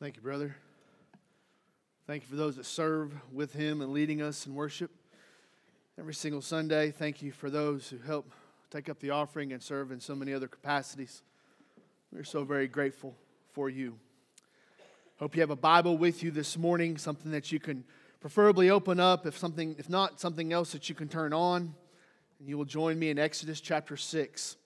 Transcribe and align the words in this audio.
Thank 0.00 0.16
you, 0.16 0.22
brother. 0.22 0.56
Thank 2.06 2.22
you 2.22 2.28
for 2.30 2.36
those 2.36 2.56
that 2.56 2.64
serve 2.64 3.12
with 3.34 3.52
him 3.52 3.82
and 3.82 3.92
leading 3.92 4.22
us 4.22 4.46
in 4.46 4.54
worship 4.54 4.90
every 5.98 6.14
single 6.14 6.40
Sunday. 6.40 6.90
Thank 6.90 7.20
you 7.20 7.32
for 7.32 7.50
those 7.50 7.90
who 7.90 7.98
help 7.98 8.32
take 8.70 8.88
up 8.88 8.98
the 8.98 9.10
offering 9.10 9.52
and 9.52 9.62
serve 9.62 9.92
in 9.92 10.00
so 10.00 10.14
many 10.14 10.32
other 10.32 10.48
capacities. 10.48 11.22
We're 12.10 12.24
so 12.24 12.44
very 12.44 12.66
grateful 12.66 13.14
for 13.52 13.68
you. 13.68 13.98
Hope 15.18 15.36
you 15.36 15.42
have 15.42 15.50
a 15.50 15.56
Bible 15.56 15.98
with 15.98 16.22
you 16.22 16.30
this 16.30 16.56
morning, 16.56 16.96
something 16.96 17.30
that 17.32 17.52
you 17.52 17.60
can 17.60 17.84
preferably 18.20 18.70
open 18.70 18.98
up, 18.98 19.26
if 19.26 19.36
something, 19.36 19.76
if 19.78 19.90
not 19.90 20.18
something 20.18 20.50
else 20.50 20.72
that 20.72 20.88
you 20.88 20.94
can 20.94 21.08
turn 21.08 21.34
on. 21.34 21.74
And 22.38 22.48
you 22.48 22.56
will 22.56 22.64
join 22.64 22.98
me 22.98 23.10
in 23.10 23.18
Exodus 23.18 23.60
chapter 23.60 23.98
6. 23.98 24.56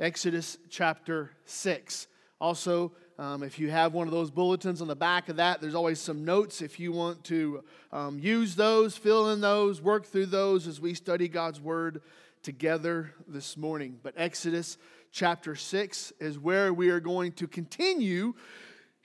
Exodus 0.00 0.58
chapter 0.68 1.30
6. 1.44 2.08
Also, 2.40 2.90
um, 3.18 3.42
if 3.42 3.58
you 3.58 3.70
have 3.70 3.94
one 3.94 4.06
of 4.06 4.12
those 4.12 4.30
bulletins 4.30 4.82
on 4.82 4.88
the 4.88 4.96
back 4.96 5.30
of 5.30 5.36
that, 5.36 5.62
there's 5.62 5.74
always 5.74 5.98
some 5.98 6.24
notes 6.24 6.60
if 6.60 6.78
you 6.78 6.92
want 6.92 7.24
to 7.24 7.64
um, 7.90 8.18
use 8.18 8.54
those, 8.54 8.94
fill 8.94 9.30
in 9.30 9.40
those, 9.40 9.80
work 9.80 10.04
through 10.04 10.26
those 10.26 10.66
as 10.66 10.80
we 10.82 10.92
study 10.92 11.26
God's 11.26 11.58
Word 11.58 12.02
together 12.42 13.14
this 13.26 13.56
morning. 13.56 13.98
But 14.02 14.12
Exodus 14.18 14.76
chapter 15.12 15.56
6 15.56 16.12
is 16.20 16.38
where 16.38 16.74
we 16.74 16.90
are 16.90 17.00
going 17.00 17.32
to 17.32 17.46
continue 17.46 18.34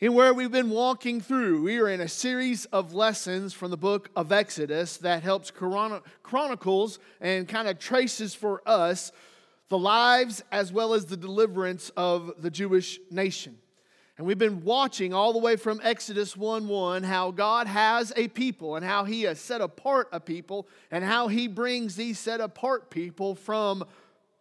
in 0.01 0.13
where 0.13 0.33
we've 0.33 0.51
been 0.51 0.71
walking 0.71 1.21
through. 1.21 1.61
We 1.61 1.79
are 1.79 1.87
in 1.87 2.01
a 2.01 2.09
series 2.09 2.65
of 2.65 2.93
lessons 2.93 3.53
from 3.53 3.71
the 3.71 3.77
book 3.77 4.09
of 4.15 4.33
Exodus 4.33 4.97
that 4.97 5.23
helps 5.23 5.51
chronicles 5.51 6.99
and 7.21 7.47
kind 7.47 7.69
of 7.69 7.79
traces 7.79 8.35
for 8.35 8.61
us 8.65 9.13
the 9.69 9.77
lives 9.77 10.43
as 10.51 10.73
well 10.73 10.93
as 10.93 11.05
the 11.05 11.15
deliverance 11.15 11.91
of 11.95 12.33
the 12.39 12.51
Jewish 12.51 12.99
nation. 13.09 13.57
And 14.21 14.27
we've 14.27 14.37
been 14.37 14.63
watching 14.63 15.15
all 15.15 15.33
the 15.33 15.39
way 15.39 15.55
from 15.55 15.81
Exodus 15.83 16.37
1 16.37 16.67
1 16.67 17.01
how 17.01 17.31
God 17.31 17.65
has 17.65 18.13
a 18.15 18.27
people 18.27 18.75
and 18.75 18.85
how 18.85 19.03
He 19.03 19.23
has 19.23 19.39
set 19.39 19.61
apart 19.61 20.09
a 20.11 20.19
people 20.19 20.67
and 20.91 21.03
how 21.03 21.27
He 21.27 21.47
brings 21.47 21.95
these 21.95 22.19
set 22.19 22.39
apart 22.39 22.91
people 22.91 23.33
from 23.33 23.83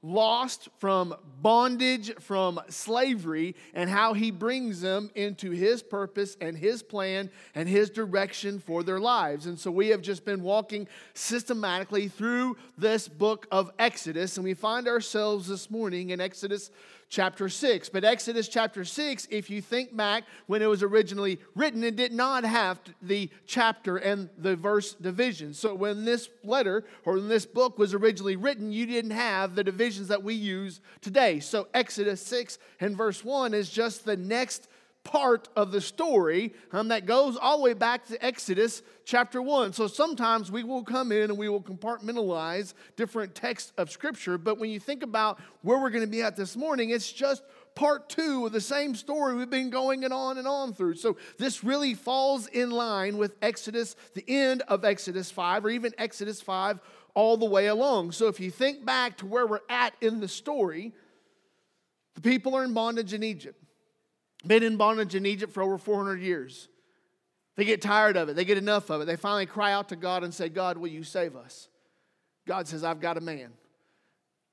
lost, 0.03 0.69
from 0.79 1.15
bondage, 1.43 2.13
from 2.21 2.61
slavery, 2.69 3.55
and 3.75 3.91
how 3.91 4.15
He 4.15 4.31
brings 4.31 4.81
them 4.81 5.11
into 5.15 5.51
His 5.51 5.83
purpose 5.83 6.37
and 6.41 6.57
His 6.57 6.83
plan 6.83 7.31
and 7.55 7.69
His 7.69 7.91
direction 7.91 8.61
for 8.61 8.83
their 8.83 9.01
lives. 9.01 9.47
And 9.47 9.59
so 9.59 9.71
we 9.71 9.89
have 9.89 10.03
just 10.03 10.25
been 10.25 10.43
walking 10.43 10.89
systematically 11.15 12.09
through 12.09 12.57
this 12.79 13.09
book 13.09 13.47
of 13.51 13.71
Exodus, 13.79 14.37
and 14.37 14.45
we 14.45 14.55
find 14.55 14.89
ourselves 14.89 15.49
this 15.49 15.71
morning 15.71 16.11
in 16.11 16.21
Exodus 16.21 16.71
chapter 17.11 17.49
6. 17.49 17.89
But 17.89 18.05
Exodus 18.05 18.49
chapter 18.49 18.85
6, 18.85 19.29
if 19.31 19.51
you 19.51 19.61
think 19.61 19.95
back 19.95 20.25
when 20.47 20.63
it 20.63 20.67
was 20.67 20.83
originally 20.83 21.41
written, 21.55 21.85
it 21.85 21.97
did 21.97 22.13
not 22.13 22.45
have 22.45 22.81
the 23.03 23.29
chapter 23.47 23.97
and 23.97 24.31
the 24.39 24.57
verse 24.57 24.95
division. 24.95 25.53
So 25.53 25.75
when 25.75 26.05
this 26.05 26.31
letter 26.45 26.85
or 27.05 27.15
when 27.15 27.29
this 27.29 27.45
book 27.45 27.79
was 27.79 27.93
originally 27.93 28.37
written, 28.37 28.73
you 28.73 28.87
didn't 28.87 29.11
have 29.11 29.57
the 29.57 29.65
that 29.99 30.23
we 30.23 30.35
use 30.35 30.81
today. 31.01 31.41
So 31.41 31.69
Exodus 31.75 32.21
6 32.23 32.59
and 32.81 32.97
verse 32.97 33.25
1 33.25 33.55
is 33.55 33.71
just 33.71 34.05
the 34.05 34.17
next 34.17 34.69
part 35.03 35.49
of 35.57 35.73
the 35.73 35.81
story 35.81 36.53
um, 36.73 36.89
that 36.89 37.07
goes 37.07 37.37
all 37.37 37.59
the 37.59 37.65
way 37.65 37.73
back 37.73 38.07
to 38.07 38.25
Exodus 38.25 38.83
chapter 39.05 39.41
1. 39.41 39.73
So 39.73 39.87
sometimes 39.87 40.53
we 40.53 40.63
will 40.63 40.85
come 40.85 41.11
in 41.11 41.31
and 41.31 41.39
we 41.39 41.49
will 41.49 41.63
compartmentalize 41.63 42.75
different 42.97 43.35
texts 43.35 43.73
of 43.79 43.91
Scripture, 43.91 44.37
but 44.37 44.59
when 44.59 44.71
you 44.71 44.79
think 44.79 45.03
about 45.03 45.41
where 45.63 45.79
we're 45.81 45.91
going 45.91 46.05
to 46.05 46.11
be 46.11 46.23
at 46.23 46.37
this 46.37 46.55
morning, 46.55 46.91
it's 46.91 47.11
just 47.11 47.43
part 47.75 48.09
two 48.09 48.45
of 48.47 48.53
the 48.53 48.61
same 48.61 48.95
story 48.95 49.35
we've 49.35 49.49
been 49.49 49.71
going 49.71 50.05
and 50.05 50.13
on 50.13 50.39
and 50.39 50.47
on 50.47 50.75
through. 50.75 50.97
So 50.97 51.17
this 51.39 51.65
really 51.65 51.95
falls 51.95 52.47
in 52.49 52.71
line 52.71 53.17
with 53.17 53.37
Exodus, 53.41 53.97
the 54.15 54.25
end 54.29 54.63
of 54.69 54.85
Exodus 54.85 55.31
5, 55.31 55.65
or 55.65 55.71
even 55.71 55.95
Exodus 55.97 56.41
5 56.43 56.81
all 57.15 57.37
the 57.37 57.47
way 57.47 57.67
along. 57.67 58.13
So 58.13 58.29
if 58.29 58.41
you 58.41 58.51
think 58.51 58.85
back 58.85 59.19
to 59.19 59.27
where 59.27 59.47
we're 59.47 59.61
at 59.69 59.95
in 60.01 60.21
the 60.21 60.29
story, 60.29 60.93
the 62.15 62.21
people 62.21 62.55
are 62.55 62.65
in 62.65 62.75
bondage 62.75 63.13
in 63.13 63.23
Egypt 63.23 63.61
been 64.47 64.63
in 64.63 64.77
bondage 64.77 65.15
in 65.15 65.27
Egypt 65.27 65.53
for 65.53 65.63
over 65.63 65.79
400 65.79 66.21
years. 66.21 66.69
They 67.57 67.65
get 67.65 67.83
tired 67.83 68.17
of 68.17 68.29
it, 68.29 68.37
they 68.37 68.45
get 68.45 68.59
enough 68.59 68.91
of 68.91 69.03
it. 69.03 69.05
They 69.05 69.17
finally 69.17 69.47
cry 69.47 69.73
out 69.73 69.89
to 69.91 69.97
God 69.97 70.25
and 70.25 70.33
say, 70.33 70.49
God, 70.49 70.79
will 70.79 70.89
you 70.89 71.05
save 71.05 71.37
us? 71.37 71.69
God 72.47 72.67
says, 72.67 72.85
I've 72.85 73.01
got 73.01 73.19
a 73.19 73.21
man. 73.21 73.53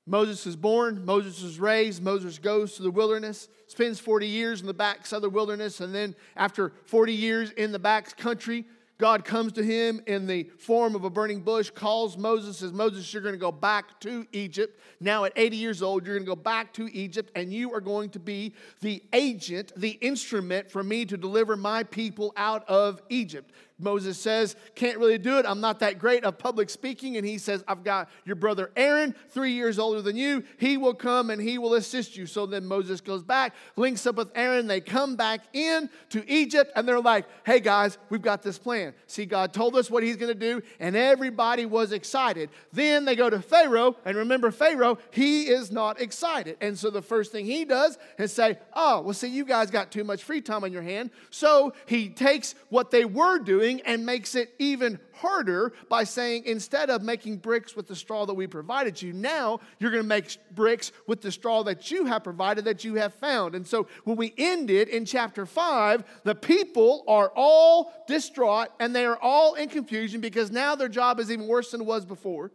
Moses 0.06 0.46
is 0.46 0.56
born, 0.56 1.04
Moses 1.04 1.42
is 1.42 1.60
raised, 1.60 2.02
Moses 2.02 2.38
goes 2.38 2.74
to 2.74 2.82
the 2.82 2.90
wilderness, 2.90 3.48
spends 3.66 4.00
40 4.00 4.26
years 4.26 4.60
in 4.60 4.66
the 4.66 4.74
backs 4.74 5.12
of 5.12 5.20
the 5.20 5.28
wilderness, 5.28 5.80
and 5.80 5.94
then 5.94 6.14
after 6.34 6.72
40 6.86 7.12
years 7.12 7.50
in 7.50 7.72
the 7.72 7.78
back 7.78 8.16
country, 8.16 8.64
God 8.98 9.24
comes 9.24 9.52
to 9.52 9.62
him 9.62 10.02
in 10.08 10.26
the 10.26 10.50
form 10.58 10.96
of 10.96 11.04
a 11.04 11.10
burning 11.10 11.40
bush, 11.40 11.70
calls 11.70 12.18
Moses, 12.18 12.58
says, 12.58 12.72
Moses, 12.72 13.12
you're 13.12 13.22
going 13.22 13.34
to 13.34 13.38
go 13.38 13.52
back 13.52 14.00
to 14.00 14.26
Egypt. 14.32 14.78
Now, 14.98 15.24
at 15.24 15.32
80 15.36 15.56
years 15.56 15.82
old, 15.82 16.04
you're 16.04 16.16
going 16.16 16.26
to 16.26 16.30
go 16.30 16.36
back 16.36 16.72
to 16.74 16.92
Egypt, 16.92 17.30
and 17.36 17.52
you 17.52 17.72
are 17.72 17.80
going 17.80 18.10
to 18.10 18.18
be 18.18 18.54
the 18.80 19.00
agent, 19.12 19.72
the 19.76 19.90
instrument 19.90 20.68
for 20.68 20.82
me 20.82 21.04
to 21.04 21.16
deliver 21.16 21.56
my 21.56 21.84
people 21.84 22.32
out 22.36 22.68
of 22.68 23.00
Egypt. 23.08 23.52
Moses 23.78 24.18
says, 24.18 24.56
Can't 24.74 24.98
really 24.98 25.18
do 25.18 25.38
it. 25.38 25.46
I'm 25.46 25.60
not 25.60 25.80
that 25.80 25.98
great 25.98 26.24
of 26.24 26.36
public 26.38 26.68
speaking. 26.68 27.16
And 27.16 27.24
he 27.24 27.38
says, 27.38 27.62
I've 27.68 27.84
got 27.84 28.08
your 28.24 28.36
brother 28.36 28.70
Aaron, 28.76 29.14
three 29.30 29.52
years 29.52 29.78
older 29.78 30.02
than 30.02 30.16
you. 30.16 30.42
He 30.58 30.76
will 30.76 30.94
come 30.94 31.30
and 31.30 31.40
he 31.40 31.58
will 31.58 31.74
assist 31.74 32.16
you. 32.16 32.26
So 32.26 32.46
then 32.46 32.66
Moses 32.66 33.00
goes 33.00 33.22
back, 33.22 33.54
links 33.76 34.06
up 34.06 34.16
with 34.16 34.32
Aaron. 34.34 34.66
They 34.66 34.80
come 34.80 35.14
back 35.14 35.42
in 35.52 35.88
to 36.10 36.28
Egypt 36.30 36.72
and 36.74 36.88
they're 36.88 37.00
like, 37.00 37.26
Hey 37.46 37.60
guys, 37.60 37.98
we've 38.10 38.22
got 38.22 38.42
this 38.42 38.58
plan. 38.58 38.94
See, 39.06 39.26
God 39.26 39.52
told 39.52 39.76
us 39.76 39.90
what 39.90 40.02
he's 40.02 40.16
going 40.16 40.32
to 40.32 40.38
do. 40.38 40.60
And 40.80 40.96
everybody 40.96 41.64
was 41.64 41.92
excited. 41.92 42.50
Then 42.72 43.04
they 43.04 43.14
go 43.14 43.30
to 43.30 43.40
Pharaoh. 43.40 43.96
And 44.04 44.16
remember, 44.16 44.50
Pharaoh, 44.50 44.98
he 45.10 45.44
is 45.44 45.70
not 45.70 46.00
excited. 46.00 46.56
And 46.60 46.76
so 46.76 46.90
the 46.90 47.02
first 47.02 47.30
thing 47.30 47.44
he 47.44 47.64
does 47.64 47.96
is 48.18 48.32
say, 48.32 48.58
Oh, 48.74 49.02
well, 49.02 49.14
see, 49.14 49.28
you 49.28 49.44
guys 49.44 49.70
got 49.70 49.92
too 49.92 50.02
much 50.02 50.24
free 50.24 50.40
time 50.40 50.64
on 50.64 50.72
your 50.72 50.82
hand. 50.82 51.10
So 51.30 51.74
he 51.86 52.08
takes 52.08 52.56
what 52.70 52.90
they 52.90 53.04
were 53.04 53.38
doing 53.38 53.67
and 53.84 54.04
makes 54.04 54.34
it 54.34 54.54
even 54.58 54.98
harder 55.12 55.72
by 55.88 56.04
saying 56.04 56.44
instead 56.44 56.90
of 56.90 57.02
making 57.02 57.36
bricks 57.38 57.76
with 57.76 57.86
the 57.86 57.96
straw 57.96 58.26
that 58.26 58.34
we 58.34 58.46
provided 58.46 59.00
you, 59.00 59.12
now 59.12 59.60
you're 59.78 59.90
going 59.90 60.02
to 60.02 60.08
make 60.08 60.36
bricks 60.54 60.92
with 61.06 61.20
the 61.20 61.30
straw 61.30 61.62
that 61.64 61.90
you 61.90 62.04
have 62.06 62.24
provided 62.24 62.64
that 62.64 62.84
you 62.84 62.94
have 62.94 63.14
found. 63.14 63.54
And 63.54 63.66
so 63.66 63.86
when 64.04 64.16
we 64.16 64.32
ended 64.38 64.88
in 64.88 65.04
chapter 65.04 65.46
5, 65.46 66.04
the 66.24 66.34
people 66.34 67.04
are 67.06 67.32
all 67.36 67.92
distraught 68.06 68.68
and 68.80 68.94
they 68.94 69.04
are 69.04 69.18
all 69.20 69.54
in 69.54 69.68
confusion 69.68 70.20
because 70.20 70.50
now 70.50 70.74
their 70.74 70.88
job 70.88 71.20
is 71.20 71.30
even 71.30 71.46
worse 71.46 71.70
than 71.70 71.82
it 71.82 71.86
was 71.86 72.04
before. 72.04 72.50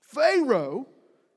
Pharaoh, 0.00 0.86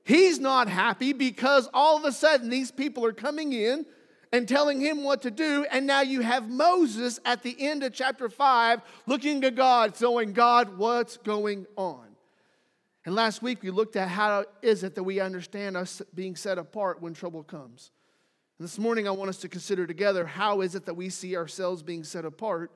he's 0.04 0.40
not 0.40 0.68
happy 0.68 1.14
because 1.14 1.70
all 1.74 1.98
of 1.98 2.06
a 2.06 2.12
sudden 2.12 2.50
these 2.50 2.72
people 2.72 3.06
are 3.06 3.14
coming 3.14 3.54
in 3.54 3.86
and 4.32 4.48
telling 4.48 4.82
him 4.82 5.04
what 5.04 5.22
to 5.24 5.32
do. 5.32 5.66
And 5.72 5.88
now 5.88 6.02
you 6.02 6.22
have 6.22 6.50
Moses 6.50 7.20
at 7.26 7.44
the 7.44 7.56
end 7.60 7.84
of 7.84 7.94
chapter 7.94 8.30
5 8.30 8.82
looking 9.06 9.42
to 9.42 9.52
God, 9.52 9.96
saying, 9.96 10.34
God, 10.34 10.78
what's 10.78 11.18
going 11.18 11.66
on? 11.76 12.06
And 13.06 13.16
last 13.16 13.42
week 13.42 13.64
we 13.64 13.72
looked 13.72 13.96
at 13.96 14.10
how 14.10 14.46
is 14.62 14.84
it 14.84 14.96
that 14.96 15.04
we 15.04 15.20
understand 15.20 15.78
us 15.78 16.02
being 16.14 16.36
set 16.36 16.58
apart 16.58 17.02
when 17.02 17.14
trouble 17.14 17.44
comes. 17.44 17.92
And 18.60 18.68
this 18.68 18.78
morning 18.78 19.08
I 19.08 19.12
want 19.12 19.30
us 19.30 19.38
to 19.38 19.50
consider 19.50 19.88
together 19.88 20.26
how 20.26 20.62
is 20.62 20.76
it 20.76 20.86
that 20.86 20.96
we 20.96 21.10
see 21.10 21.38
ourselves 21.38 21.84
being 21.84 22.04
set 22.04 22.26
apart 22.26 22.72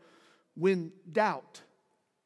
when 0.55 0.91
doubt 1.11 1.61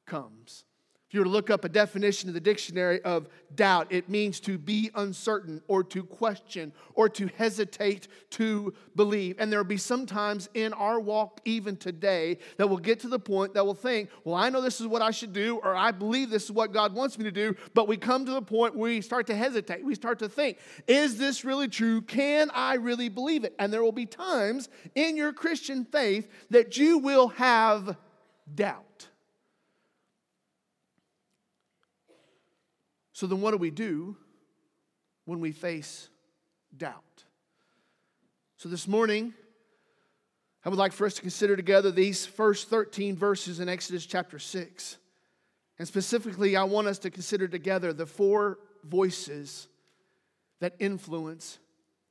comes 0.06 0.66
you 1.12 1.20
were 1.20 1.26
to 1.26 1.32
look 1.32 1.50
up 1.50 1.64
a 1.64 1.70
definition 1.70 2.28
in 2.28 2.34
the 2.34 2.42
dictionary 2.42 3.02
of 3.04 3.30
doubt, 3.54 3.88
it 3.90 4.10
means 4.10 4.40
to 4.42 4.58
be 4.58 4.92
uncertain 4.96 5.62
or 5.68 5.84
to 5.84 6.04
question 6.04 6.74
or 6.94 7.08
to 7.08 7.28
hesitate 7.38 8.08
to 8.32 8.74
believe. 8.96 9.36
And 9.40 9.52
there 9.52 9.60
will 9.60 9.66
be 9.66 9.78
some 9.78 10.06
times 10.06 10.50
in 10.54 10.74
our 10.74 11.00
walk, 11.00 11.40
even 11.46 11.78
today, 11.78 12.40
that 12.58 12.68
will 12.68 12.78
get 12.78 13.00
to 13.02 13.08
the 13.08 13.20
point 13.20 13.54
that 13.54 13.66
will 13.66 13.76
think, 13.76 14.10
well, 14.24 14.36
I 14.36 14.50
know 14.50 14.62
this 14.62 14.82
is 14.82 14.88
what 14.88 15.02
I 15.02 15.12
should 15.12 15.32
do, 15.32 15.60
or 15.64 15.76
I 15.76 15.92
believe 15.92 16.30
this 16.30 16.46
is 16.46 16.52
what 16.52 16.74
God 16.74 16.94
wants 16.94 17.18
me 17.18 17.24
to 17.24 17.32
do, 17.32 17.56
but 17.74 17.88
we 17.88 17.98
come 17.98 18.26
to 18.26 18.32
the 18.32 18.42
point 18.42 18.76
where 18.76 18.92
we 18.92 19.02
start 19.02 19.28
to 19.28 19.36
hesitate. 19.36 19.86
We 19.86 19.96
start 19.96 20.20
to 20.20 20.30
think, 20.30 20.58
is 20.88 21.18
this 21.18 21.46
really 21.46 21.68
true? 21.68 22.02
Can 22.02 22.50
I 22.54 22.76
really 22.76 23.10
believe 23.10 23.44
it? 23.44 23.56
And 23.60 23.72
there 23.72 23.84
will 23.84 23.92
be 23.92 24.06
times 24.06 24.70
in 24.96 25.16
your 25.16 25.34
Christian 25.34 25.86
faith 25.86 26.28
that 26.50 26.78
you 26.78 26.98
will 26.98 27.30
have 27.30 27.96
doubt. 28.54 28.85
So 33.16 33.28
then, 33.28 33.40
what 33.40 33.52
do 33.52 33.58
we 33.58 33.72
do 33.72 34.18
when 35.24 35.40
we 35.40 35.54
face 35.54 36.10
doubt? 36.76 37.24
So 38.58 38.68
this 38.68 38.90
morning, 38.90 39.34
I 40.66 40.70
would 40.70 40.78
like 40.78 40.92
for 40.92 41.08
us 41.08 41.14
to 41.14 41.22
consider 41.22 41.56
together 41.56 41.92
these 41.92 42.26
first 42.26 42.68
13 42.68 43.16
verses 43.16 43.62
in 43.62 43.70
Exodus 43.70 44.06
chapter 44.06 44.38
6. 44.38 44.98
And 45.80 45.88
specifically, 45.88 46.58
I 46.58 46.66
want 46.66 46.88
us 46.88 47.00
to 47.00 47.10
consider 47.10 47.48
together 47.48 47.94
the 47.94 48.06
four 48.06 48.60
voices 48.84 49.70
that 50.60 50.76
influence 50.80 51.58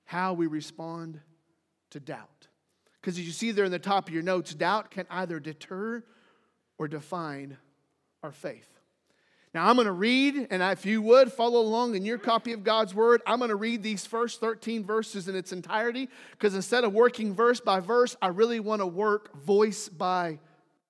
how 0.06 0.32
we 0.32 0.46
respond 0.46 1.20
to 1.90 2.00
doubt. 2.00 2.48
Because 2.98 3.18
as 3.18 3.26
you 3.26 3.32
see 3.32 3.50
there 3.50 3.66
in 3.66 3.72
the 3.72 3.78
top 3.78 4.08
of 4.08 4.14
your 4.14 4.22
notes, 4.22 4.54
doubt 4.54 4.90
can 4.90 5.04
either 5.10 5.38
deter 5.38 6.02
or 6.78 6.88
define 6.88 7.58
our 8.22 8.32
faith. 8.32 8.73
Now, 9.54 9.68
I'm 9.68 9.76
going 9.76 9.86
to 9.86 9.92
read, 9.92 10.48
and 10.50 10.62
if 10.64 10.84
you 10.84 11.00
would 11.02 11.32
follow 11.32 11.60
along 11.60 11.94
in 11.94 12.04
your 12.04 12.18
copy 12.18 12.52
of 12.52 12.64
God's 12.64 12.92
Word, 12.92 13.22
I'm 13.24 13.38
going 13.38 13.50
to 13.50 13.56
read 13.56 13.84
these 13.84 14.04
first 14.04 14.40
13 14.40 14.84
verses 14.84 15.28
in 15.28 15.36
its 15.36 15.52
entirety 15.52 16.08
because 16.32 16.56
instead 16.56 16.82
of 16.82 16.92
working 16.92 17.32
verse 17.32 17.60
by 17.60 17.78
verse, 17.78 18.16
I 18.20 18.28
really 18.28 18.58
want 18.58 18.82
to 18.82 18.86
work 18.86 19.44
voice 19.44 19.88
by 19.88 20.40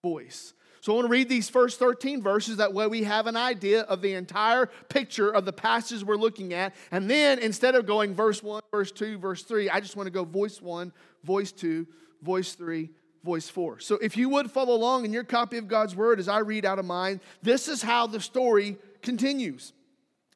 voice. 0.03 0.55
So 0.81 0.93
I 0.93 0.97
want 0.97 1.07
to 1.07 1.11
read 1.11 1.29
these 1.29 1.51
first 1.51 1.79
13 1.79 2.23
verses. 2.23 2.57
That 2.57 2.73
way 2.73 2.87
we 2.87 3.05
have 3.05 3.27
an 3.27 3.37
idea 3.37 3.83
of 3.83 4.01
the 4.01 4.15
entire 4.15 4.67
picture 4.89 5.31
of 5.31 5.45
the 5.45 5.53
passages 5.53 6.03
we're 6.03 6.17
looking 6.17 6.55
at. 6.55 6.75
And 6.91 7.11
then 7.11 7.39
instead 7.41 7.75
of 7.75 7.85
going 7.85 8.15
verse 8.15 8.43
1, 8.43 8.63
verse 8.71 8.93
2, 8.93 9.19
verse 9.19 9.43
3, 9.43 9.69
I 9.69 9.81
just 9.81 9.95
want 9.95 10.07
to 10.07 10.11
go 10.11 10.25
voice 10.25 10.63
1, 10.63 10.91
voice 11.23 11.53
2, 11.53 11.87
voice 12.23 12.55
3, 12.55 12.89
voice 13.25 13.49
4. 13.49 13.81
So 13.81 13.97
if 13.97 14.17
you 14.17 14.29
would 14.29 14.51
follow 14.51 14.75
along 14.75 15.05
in 15.05 15.13
your 15.13 15.25
copy 15.25 15.57
of 15.57 15.67
God's 15.67 15.97
word 15.97 16.21
as 16.21 16.29
I 16.29 16.39
read 16.39 16.65
out 16.65 16.79
of 16.79 16.85
mine, 16.85 17.21
this 17.43 17.67
is 17.67 17.83
how 17.83 18.07
the 18.07 18.21
story 18.21 18.77
continues. 19.03 19.73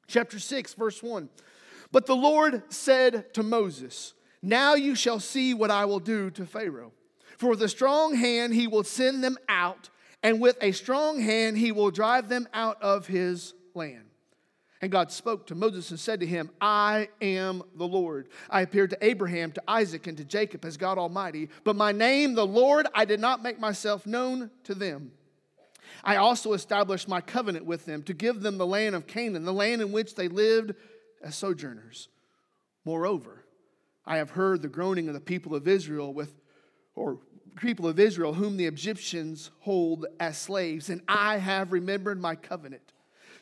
Chapter 0.07 0.39
6, 0.39 0.75
verse 0.75 1.03
1. 1.03 1.29
But 1.93 2.07
the 2.07 2.17
Lord 2.17 2.63
said 2.73 3.33
to 3.35 3.43
Moses, 3.43 4.15
Now 4.43 4.75
you 4.75 4.95
shall 4.95 5.21
see 5.21 5.55
what 5.55 5.71
I 5.71 5.85
will 5.85 6.01
do 6.01 6.31
to 6.31 6.47
Pharaoh. 6.47 6.93
For 7.37 7.51
with 7.51 7.63
a 7.63 7.69
strong 7.69 8.15
hand 8.15 8.55
he 8.55 8.67
will 8.67 8.85
send 8.85 9.23
them 9.23 9.37
out, 9.49 9.91
and 10.23 10.41
with 10.41 10.57
a 10.61 10.73
strong 10.73 11.21
hand 11.21 11.59
he 11.59 11.71
will 11.71 11.91
drive 11.91 12.29
them 12.29 12.49
out 12.53 12.83
of 12.83 13.07
his 13.07 13.55
land. 13.75 14.08
And 14.81 14.93
God 14.93 15.11
spoke 15.11 15.47
to 15.49 15.57
Moses 15.57 15.91
and 15.91 15.99
said 15.99 16.21
to 16.21 16.27
him, 16.27 16.51
I 16.61 17.09
am 17.21 17.63
the 17.75 17.87
Lord. 17.87 18.29
I 18.49 18.61
appeared 18.61 18.91
to 18.91 19.05
Abraham, 19.05 19.51
to 19.53 19.63
Isaac, 19.67 20.07
and 20.07 20.17
to 20.19 20.25
Jacob 20.25 20.65
as 20.65 20.77
God 20.77 20.99
Almighty, 20.99 21.49
but 21.65 21.75
my 21.75 21.91
name, 21.91 22.35
the 22.35 22.47
Lord, 22.47 22.87
I 22.95 23.05
did 23.05 23.19
not 23.19 23.43
make 23.43 23.59
myself 23.59 24.07
known 24.07 24.51
to 24.65 24.75
them. 24.75 25.13
I 26.05 26.17
also 26.17 26.53
established 26.53 27.09
my 27.09 27.21
covenant 27.21 27.65
with 27.65 27.87
them 27.87 28.03
to 28.05 28.15
give 28.15 28.41
them 28.41 28.57
the 28.57 28.67
land 28.67 28.95
of 28.95 29.07
Canaan, 29.09 29.45
the 29.45 29.53
land 29.53 29.83
in 29.83 29.91
which 29.91 30.15
they 30.15 30.29
lived 30.29 30.75
as 31.23 31.35
sojourners. 31.35 32.09
Moreover, 32.85 33.45
I 34.07 34.19
have 34.19 34.31
heard 34.31 34.63
the 34.63 34.69
groaning 34.69 35.09
of 35.09 35.15
the 35.15 35.21
people 35.21 35.57
of 35.57 35.67
Israel 35.67 36.15
with, 36.15 36.35
or 36.95 37.19
people 37.57 37.89
of 37.89 37.99
Israel, 37.99 38.35
whom 38.35 38.57
the 38.57 38.67
Egyptians 38.67 39.51
hold 39.61 40.07
as 40.21 40.39
slaves, 40.39 40.89
and 40.89 41.03
I 41.09 41.39
have 41.39 41.73
remembered 41.73 42.21
my 42.21 42.37
covenant 42.37 42.93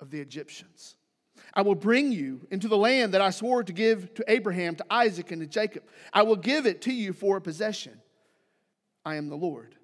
of 0.00 0.10
the 0.10 0.20
Egyptians. 0.20 0.96
I 1.54 1.62
will 1.62 1.74
bring 1.74 2.12
you 2.12 2.46
into 2.50 2.68
the 2.68 2.76
land 2.76 3.14
that 3.14 3.20
I 3.20 3.30
swore 3.30 3.62
to 3.62 3.72
give 3.72 4.14
to 4.14 4.24
Abraham, 4.28 4.76
to 4.76 4.84
Isaac, 4.90 5.30
and 5.30 5.40
to 5.40 5.46
Jacob. 5.46 5.84
I 6.12 6.22
will 6.22 6.36
give 6.36 6.66
it 6.66 6.82
to 6.82 6.92
you 6.92 7.12
for 7.12 7.36
a 7.36 7.40
possession. 7.40 8.00
I 9.04 9.16
am 9.16 9.28
the 9.28 9.36
Lord. 9.36 9.76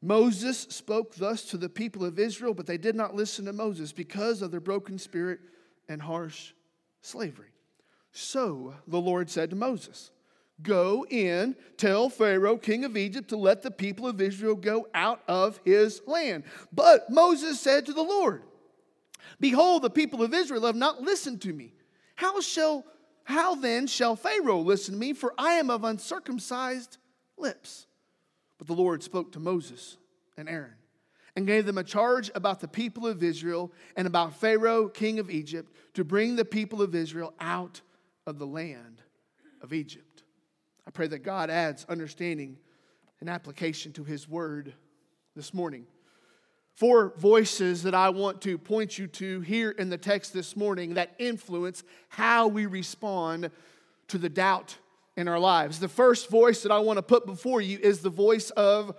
Moses 0.00 0.60
spoke 0.70 1.14
thus 1.16 1.44
to 1.46 1.56
the 1.56 1.68
people 1.68 2.04
of 2.04 2.18
Israel, 2.18 2.54
but 2.54 2.66
they 2.66 2.78
did 2.78 2.94
not 2.94 3.14
listen 3.14 3.46
to 3.46 3.52
Moses 3.52 3.92
because 3.92 4.42
of 4.42 4.50
their 4.50 4.60
broken 4.60 4.98
spirit 4.98 5.40
and 5.88 6.00
harsh 6.00 6.52
slavery. 7.00 7.48
So 8.12 8.74
the 8.86 9.00
Lord 9.00 9.30
said 9.30 9.50
to 9.50 9.56
Moses, 9.56 10.10
Go 10.62 11.06
in, 11.08 11.54
tell 11.76 12.08
Pharaoh, 12.08 12.56
king 12.56 12.84
of 12.84 12.96
Egypt, 12.96 13.28
to 13.28 13.36
let 13.36 13.62
the 13.62 13.70
people 13.70 14.08
of 14.08 14.20
Israel 14.20 14.56
go 14.56 14.88
out 14.92 15.22
of 15.28 15.60
his 15.64 16.02
land. 16.06 16.44
But 16.72 17.10
Moses 17.10 17.60
said 17.60 17.86
to 17.86 17.92
the 17.92 18.02
Lord, 18.02 18.42
Behold, 19.40 19.82
the 19.82 19.90
people 19.90 20.22
of 20.22 20.34
Israel 20.34 20.66
have 20.66 20.76
not 20.76 21.02
listened 21.02 21.42
to 21.42 21.52
me. 21.52 21.74
How 22.16 22.40
shall 22.40 22.84
how 23.24 23.54
then 23.54 23.86
shall 23.86 24.16
Pharaoh 24.16 24.60
listen 24.60 24.94
to 24.94 25.00
me? 25.00 25.12
For 25.12 25.34
I 25.36 25.52
am 25.54 25.68
of 25.68 25.84
uncircumcised 25.84 26.96
lips. 27.36 27.86
But 28.56 28.66
the 28.66 28.74
Lord 28.74 29.02
spoke 29.02 29.32
to 29.32 29.38
Moses 29.38 29.98
and 30.38 30.48
Aaron 30.48 30.74
and 31.36 31.46
gave 31.46 31.66
them 31.66 31.76
a 31.76 31.84
charge 31.84 32.30
about 32.34 32.60
the 32.60 32.68
people 32.68 33.06
of 33.06 33.22
Israel 33.22 33.70
and 33.96 34.06
about 34.06 34.40
Pharaoh, 34.40 34.88
king 34.88 35.18
of 35.18 35.30
Egypt, 35.30 35.70
to 35.92 36.04
bring 36.04 36.36
the 36.36 36.44
people 36.44 36.80
of 36.80 36.94
Israel 36.94 37.34
out 37.38 37.82
of 38.26 38.38
the 38.38 38.46
land 38.46 39.02
of 39.60 39.74
Egypt. 39.74 40.22
I 40.86 40.90
pray 40.90 41.06
that 41.08 41.18
God 41.18 41.50
adds 41.50 41.84
understanding 41.88 42.56
and 43.20 43.28
application 43.28 43.92
to 43.92 44.04
his 44.04 44.26
word 44.26 44.72
this 45.36 45.52
morning 45.52 45.86
four 46.78 47.12
voices 47.16 47.82
that 47.82 47.94
I 47.94 48.08
want 48.10 48.40
to 48.42 48.56
point 48.56 48.98
you 48.98 49.08
to 49.08 49.40
here 49.40 49.72
in 49.72 49.90
the 49.90 49.98
text 49.98 50.32
this 50.32 50.54
morning 50.54 50.94
that 50.94 51.10
influence 51.18 51.82
how 52.08 52.46
we 52.46 52.66
respond 52.66 53.50
to 54.06 54.16
the 54.16 54.28
doubt 54.28 54.78
in 55.16 55.26
our 55.26 55.40
lives. 55.40 55.80
The 55.80 55.88
first 55.88 56.30
voice 56.30 56.62
that 56.62 56.70
I 56.70 56.78
want 56.78 56.98
to 56.98 57.02
put 57.02 57.26
before 57.26 57.60
you 57.60 57.80
is 57.82 57.98
the 57.98 58.10
voice 58.10 58.50
of 58.50 58.94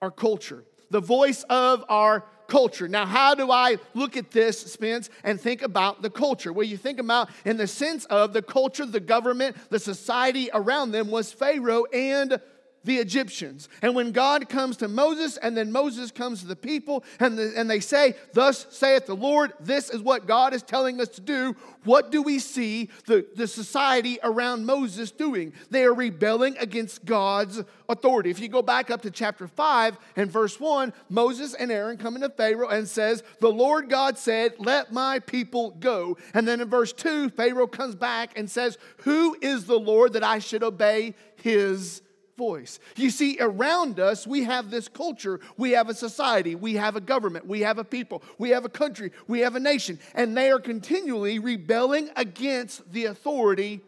our 0.00 0.12
culture, 0.12 0.62
the 0.90 1.00
voice 1.00 1.42
of 1.50 1.84
our 1.88 2.24
culture. 2.46 2.86
Now, 2.86 3.06
how 3.06 3.34
do 3.34 3.50
I 3.50 3.78
look 3.92 4.16
at 4.16 4.30
this, 4.30 4.60
Spence, 4.60 5.10
and 5.24 5.40
think 5.40 5.62
about 5.62 6.02
the 6.02 6.10
culture? 6.10 6.52
Well, 6.52 6.64
you 6.64 6.76
think 6.76 7.00
about 7.00 7.28
in 7.44 7.56
the 7.56 7.66
sense 7.66 8.04
of 8.04 8.34
the 8.34 8.42
culture, 8.42 8.86
the 8.86 9.00
government, 9.00 9.56
the 9.68 9.80
society 9.80 10.48
around 10.54 10.92
them 10.92 11.10
was 11.10 11.32
Pharaoh 11.32 11.86
and 11.86 12.40
the 12.86 12.96
Egyptians. 12.96 13.68
And 13.82 13.94
when 13.94 14.12
God 14.12 14.48
comes 14.48 14.78
to 14.78 14.88
Moses, 14.88 15.36
and 15.36 15.56
then 15.56 15.70
Moses 15.70 16.10
comes 16.10 16.40
to 16.40 16.46
the 16.46 16.56
people, 16.56 17.04
and, 17.20 17.36
the, 17.36 17.52
and 17.56 17.68
they 17.68 17.80
say, 17.80 18.14
Thus 18.32 18.66
saith 18.70 19.06
the 19.06 19.16
Lord, 19.16 19.52
this 19.60 19.90
is 19.90 20.00
what 20.00 20.26
God 20.26 20.54
is 20.54 20.62
telling 20.62 21.00
us 21.00 21.08
to 21.10 21.20
do, 21.20 21.54
what 21.84 22.10
do 22.10 22.22
we 22.22 22.38
see 22.38 22.90
the, 23.06 23.26
the 23.36 23.46
society 23.46 24.18
around 24.22 24.66
Moses 24.66 25.10
doing? 25.10 25.52
They 25.70 25.84
are 25.84 25.94
rebelling 25.94 26.56
against 26.58 27.04
God's 27.04 27.62
authority. 27.88 28.30
If 28.30 28.40
you 28.40 28.48
go 28.48 28.62
back 28.62 28.90
up 28.90 29.02
to 29.02 29.10
chapter 29.10 29.46
5 29.46 29.98
and 30.16 30.30
verse 30.30 30.58
1, 30.58 30.92
Moses 31.08 31.54
and 31.54 31.70
Aaron 31.70 31.96
come 31.96 32.14
into 32.16 32.30
Pharaoh 32.30 32.68
and 32.68 32.88
says, 32.88 33.22
The 33.40 33.52
Lord 33.52 33.88
God 33.88 34.16
said, 34.18 34.54
Let 34.58 34.92
my 34.92 35.18
people 35.18 35.72
go. 35.72 36.16
And 36.34 36.46
then 36.46 36.60
in 36.60 36.68
verse 36.68 36.92
2, 36.92 37.30
Pharaoh 37.30 37.66
comes 37.66 37.94
back 37.94 38.30
and 38.36 38.50
says, 38.50 38.78
Who 38.98 39.36
is 39.40 39.66
the 39.66 39.78
Lord 39.78 40.12
that 40.14 40.24
I 40.24 40.38
should 40.38 40.62
obey 40.62 41.14
his 41.36 42.02
voice. 42.36 42.78
You 42.96 43.10
see, 43.10 43.38
around 43.40 44.00
us, 44.00 44.26
we 44.26 44.44
have 44.44 44.70
this 44.70 44.88
culture, 44.88 45.40
we 45.56 45.72
have 45.72 45.88
a 45.88 45.94
society, 45.94 46.54
we 46.54 46.74
have 46.74 46.96
a 46.96 47.00
government, 47.00 47.46
we 47.46 47.60
have 47.60 47.78
a 47.78 47.84
people, 47.84 48.22
we 48.38 48.50
have 48.50 48.64
a 48.64 48.68
country, 48.68 49.12
we 49.26 49.40
have 49.40 49.56
a 49.56 49.60
nation, 49.60 49.98
and 50.14 50.36
they 50.36 50.50
are 50.50 50.60
continually 50.60 51.38
rebelling 51.38 52.10
against 52.16 52.90
the 52.92 53.06
authority 53.06 53.80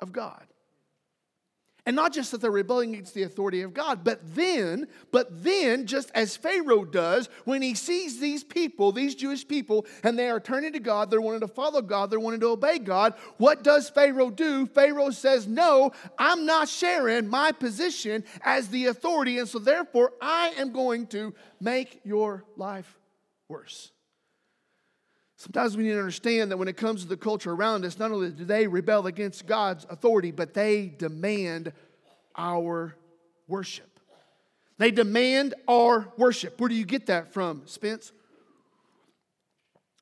of 0.00 0.12
God. 0.12 0.47
And 1.88 1.96
not 1.96 2.12
just 2.12 2.32
that 2.32 2.42
they're 2.42 2.50
rebelling 2.50 2.92
against 2.92 3.14
the 3.14 3.22
authority 3.22 3.62
of 3.62 3.72
God, 3.72 4.04
but 4.04 4.20
then, 4.34 4.88
but 5.10 5.42
then, 5.42 5.86
just 5.86 6.10
as 6.14 6.36
Pharaoh 6.36 6.84
does, 6.84 7.30
when 7.46 7.62
he 7.62 7.72
sees 7.72 8.20
these 8.20 8.44
people, 8.44 8.92
these 8.92 9.14
Jewish 9.14 9.48
people, 9.48 9.86
and 10.04 10.18
they 10.18 10.28
are 10.28 10.38
turning 10.38 10.74
to 10.74 10.80
God, 10.80 11.10
they're 11.10 11.22
wanting 11.22 11.40
to 11.40 11.48
follow 11.48 11.80
God, 11.80 12.10
they're 12.10 12.20
wanting 12.20 12.40
to 12.40 12.48
obey 12.48 12.78
God, 12.78 13.14
what 13.38 13.64
does 13.64 13.88
Pharaoh 13.88 14.28
do? 14.28 14.66
Pharaoh 14.66 15.08
says, 15.08 15.46
No, 15.46 15.92
I'm 16.18 16.44
not 16.44 16.68
sharing 16.68 17.26
my 17.26 17.52
position 17.52 18.22
as 18.42 18.68
the 18.68 18.84
authority, 18.84 19.38
and 19.38 19.48
so 19.48 19.58
therefore 19.58 20.12
I 20.20 20.52
am 20.58 20.72
going 20.72 21.06
to 21.06 21.32
make 21.58 22.02
your 22.04 22.44
life 22.58 22.98
worse. 23.48 23.92
Sometimes 25.38 25.76
we 25.76 25.84
need 25.84 25.90
to 25.90 25.98
understand 26.00 26.50
that 26.50 26.56
when 26.56 26.66
it 26.66 26.76
comes 26.76 27.02
to 27.02 27.08
the 27.08 27.16
culture 27.16 27.52
around 27.52 27.84
us, 27.84 27.96
not 27.96 28.10
only 28.10 28.30
do 28.30 28.44
they 28.44 28.66
rebel 28.66 29.06
against 29.06 29.46
God's 29.46 29.86
authority, 29.88 30.32
but 30.32 30.52
they 30.52 30.88
demand 30.88 31.72
our 32.34 32.96
worship. 33.46 34.00
They 34.78 34.90
demand 34.90 35.54
our 35.68 36.12
worship. 36.16 36.60
Where 36.60 36.68
do 36.68 36.74
you 36.74 36.84
get 36.84 37.06
that 37.06 37.32
from, 37.32 37.62
Spence? 37.66 38.10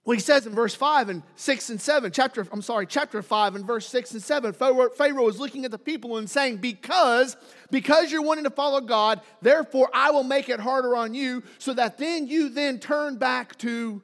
Well, 0.07 0.15
he 0.15 0.23
says 0.23 0.47
in 0.47 0.55
verse 0.55 0.75
5 0.75 1.11
and 1.11 1.23
6 1.35 1.69
and 1.69 1.81
7, 1.81 2.13
chapter, 2.13 2.47
I'm 2.51 2.63
sorry, 2.63 2.87
chapter 2.87 3.21
5 3.21 3.57
and 3.57 3.67
verse 3.67 3.87
6 3.89 4.13
and 4.13 4.23
7, 4.23 4.55
Pharaoh, 4.55 5.29
is 5.29 5.39
looking 5.39 5.67
at 5.67 5.71
the 5.71 5.79
people 5.79 6.17
and 6.17 6.31
saying, 6.31 6.59
Because, 6.59 7.37
because 7.71 8.11
you're 8.11 8.23
wanting 8.23 8.45
to 8.45 8.51
follow 8.51 8.81
God, 8.81 9.21
therefore 9.43 9.91
I 9.93 10.13
will 10.13 10.25
make 10.25 10.49
it 10.49 10.61
harder 10.61 10.97
on 10.97 11.13
you, 11.13 11.43
so 11.59 11.75
that 11.75 11.99
then 11.99 12.27
you 12.27 12.49
then 12.49 12.79
turn 12.79 13.19
back 13.19 13.59
to 13.59 14.01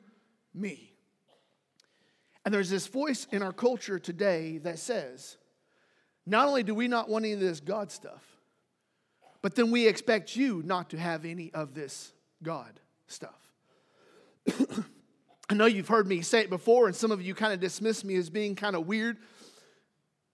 me. 0.52 0.91
And 2.44 2.52
there's 2.52 2.70
this 2.70 2.87
voice 2.87 3.26
in 3.30 3.42
our 3.42 3.52
culture 3.52 3.99
today 3.99 4.58
that 4.58 4.78
says, 4.78 5.37
not 6.26 6.49
only 6.49 6.62
do 6.62 6.75
we 6.75 6.88
not 6.88 7.08
want 7.08 7.25
any 7.25 7.34
of 7.34 7.40
this 7.40 7.61
God 7.61 7.90
stuff, 7.90 8.22
But 9.42 9.56
then 9.56 9.72
we 9.72 9.88
expect 9.88 10.37
you 10.37 10.62
not 10.64 10.90
to 10.90 10.96
have 10.96 11.25
any 11.25 11.52
of 11.52 11.75
this 11.75 12.12
God 12.42 12.80
stuff. 13.08 13.52
I 15.50 15.54
know 15.54 15.66
you've 15.66 15.88
heard 15.88 16.06
me 16.06 16.22
say 16.22 16.40
it 16.40 16.50
before, 16.50 16.87
and 16.87 16.96
some 16.96 17.11
of 17.11 17.20
you 17.20 17.34
kind 17.34 17.52
of 17.52 17.61
dismiss 17.61 18.04
me 18.04 18.14
as 18.14 18.30
being 18.30 18.54
kind 18.54 18.76
of 18.76 18.87
weird. 18.87 19.18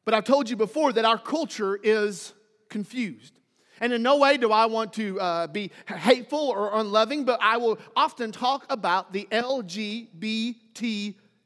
But 0.04 0.14
I've 0.14 0.24
told 0.24 0.48
you 0.48 0.56
before 0.56 0.92
that 0.92 1.04
our 1.04 1.18
culture 1.18 1.76
is 1.82 2.34
confused. 2.68 3.40
And 3.80 3.92
in 3.92 4.02
no 4.02 4.18
way 4.18 4.36
do 4.36 4.52
I 4.52 4.66
want 4.66 4.92
to 4.94 5.20
uh, 5.20 5.46
be 5.46 5.70
hateful 5.86 6.38
or 6.38 6.78
unloving, 6.78 7.24
but 7.24 7.40
I 7.42 7.56
will 7.56 7.78
often 7.96 8.32
talk 8.32 8.66
about 8.70 9.12
the 9.12 9.26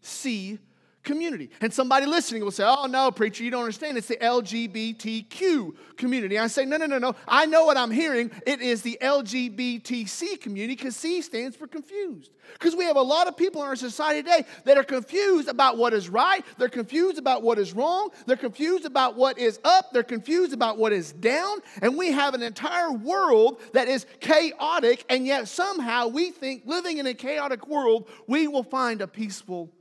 LGBTC 0.02 0.59
community. 1.02 1.50
And 1.61 1.73
somebody 1.73 2.06
listening 2.06 2.44
will 2.44 2.52
say, 2.52 2.64
Oh, 2.64 2.87
no, 2.87 3.11
preacher, 3.11 3.42
you 3.42 3.50
don't 3.50 3.62
understand. 3.62 3.99
It's 3.99 4.06
the 4.06 4.16
LGBTQ 4.16 5.75
community. 5.97 6.38
I 6.38 6.47
say, 6.47 6.64
No, 6.64 6.76
no, 6.76 6.87
no, 6.87 6.99
no. 6.99 7.16
I 7.26 7.47
know 7.47 7.64
what 7.64 7.76
I'm 7.76 7.90
hearing. 7.90 8.30
It 8.47 8.61
is 8.61 8.82
the 8.82 8.99
LGBTC 9.02 10.40
community 10.40 10.76
because 10.76 10.94
C 10.94 11.21
stands 11.23 11.56
for 11.56 11.66
confused. 11.66 12.30
Because 12.52 12.76
we 12.76 12.85
have 12.85 12.97
a 12.97 13.02
lot 13.02 13.26
of 13.26 13.37
people 13.37 13.62
in 13.62 13.68
our 13.68 13.76
society 13.76 14.23
today 14.23 14.44
that 14.64 14.78
are 14.78 14.85
confused 14.85 15.49
about 15.49 15.76
what 15.76 15.92
is 15.92 16.09
right. 16.09 16.44
They're 16.59 16.68
confused 16.68 17.18
about 17.18 17.42
what 17.42 17.59
is 17.59 17.73
wrong. 17.73 18.11
They're 18.26 18.37
confused 18.37 18.85
about 18.85 19.16
what 19.16 19.38
is 19.38 19.59
up. 19.64 19.92
They're 19.92 20.02
confused 20.02 20.52
about 20.52 20.78
what 20.78 20.92
is 20.92 21.12
down. 21.12 21.59
And 21.80 21.97
we 21.97 22.12
have 22.12 22.35
an 22.35 22.42
entire 22.42 22.92
world 22.92 23.61
that 23.73 23.88
is 23.88 24.06
chaotic. 24.21 25.04
And 25.09 25.26
yet 25.26 25.49
somehow 25.49 26.09
we 26.09 26.30
think 26.30 26.62
living 26.66 26.99
in 26.99 27.06
a 27.06 27.14
chaotic 27.14 27.66
world, 27.66 28.09
we 28.28 28.47
will 28.47 28.64
find 28.64 29.00
a 29.00 29.09
peaceful 29.09 29.73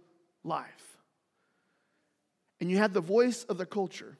life 0.43 0.91
and 2.61 2.69
you 2.69 2.77
have 2.77 2.93
the 2.93 3.01
voice 3.01 3.43
of 3.45 3.57
the 3.57 3.65
culture, 3.65 4.17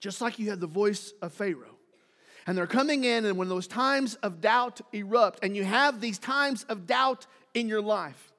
just 0.00 0.20
like 0.20 0.38
you 0.38 0.50
had 0.50 0.60
the 0.60 0.66
voice 0.66 1.14
of 1.22 1.32
Pharaoh. 1.32 1.78
And 2.44 2.58
they're 2.58 2.66
coming 2.66 3.04
in, 3.04 3.24
and 3.24 3.38
when 3.38 3.48
those 3.48 3.68
times 3.68 4.16
of 4.16 4.40
doubt 4.40 4.80
erupt, 4.92 5.44
and 5.44 5.56
you 5.56 5.62
have 5.62 6.00
these 6.00 6.18
times 6.18 6.64
of 6.64 6.88
doubt 6.88 7.28
in 7.54 7.68
your 7.68 7.80
life, 7.80 8.32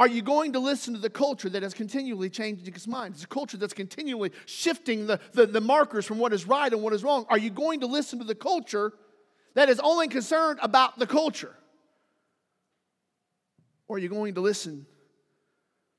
are 0.00 0.08
you 0.08 0.20
going 0.20 0.54
to 0.54 0.58
listen 0.58 0.94
to 0.94 1.00
the 1.00 1.08
culture 1.08 1.48
that 1.48 1.62
is 1.62 1.72
continually 1.72 2.28
changing 2.28 2.66
its 2.66 2.88
mind? 2.88 3.14
It's 3.14 3.22
a 3.22 3.28
culture 3.28 3.56
that's 3.56 3.72
continually 3.72 4.32
shifting 4.46 5.06
the, 5.06 5.20
the, 5.32 5.46
the, 5.46 5.60
markers 5.60 6.04
from 6.04 6.18
what 6.18 6.32
is 6.32 6.44
right 6.44 6.72
and 6.72 6.82
what 6.82 6.92
is 6.92 7.04
wrong. 7.04 7.24
Are 7.28 7.38
you 7.38 7.50
going 7.50 7.80
to 7.80 7.86
listen 7.86 8.18
to 8.18 8.24
the 8.24 8.34
culture 8.34 8.92
that 9.54 9.68
is 9.68 9.78
only 9.78 10.08
concerned 10.08 10.58
about 10.60 10.98
the 10.98 11.06
culture? 11.06 11.54
Or 13.86 13.94
are 13.94 14.00
you 14.00 14.08
going 14.08 14.34
to 14.34 14.40
listen 14.40 14.86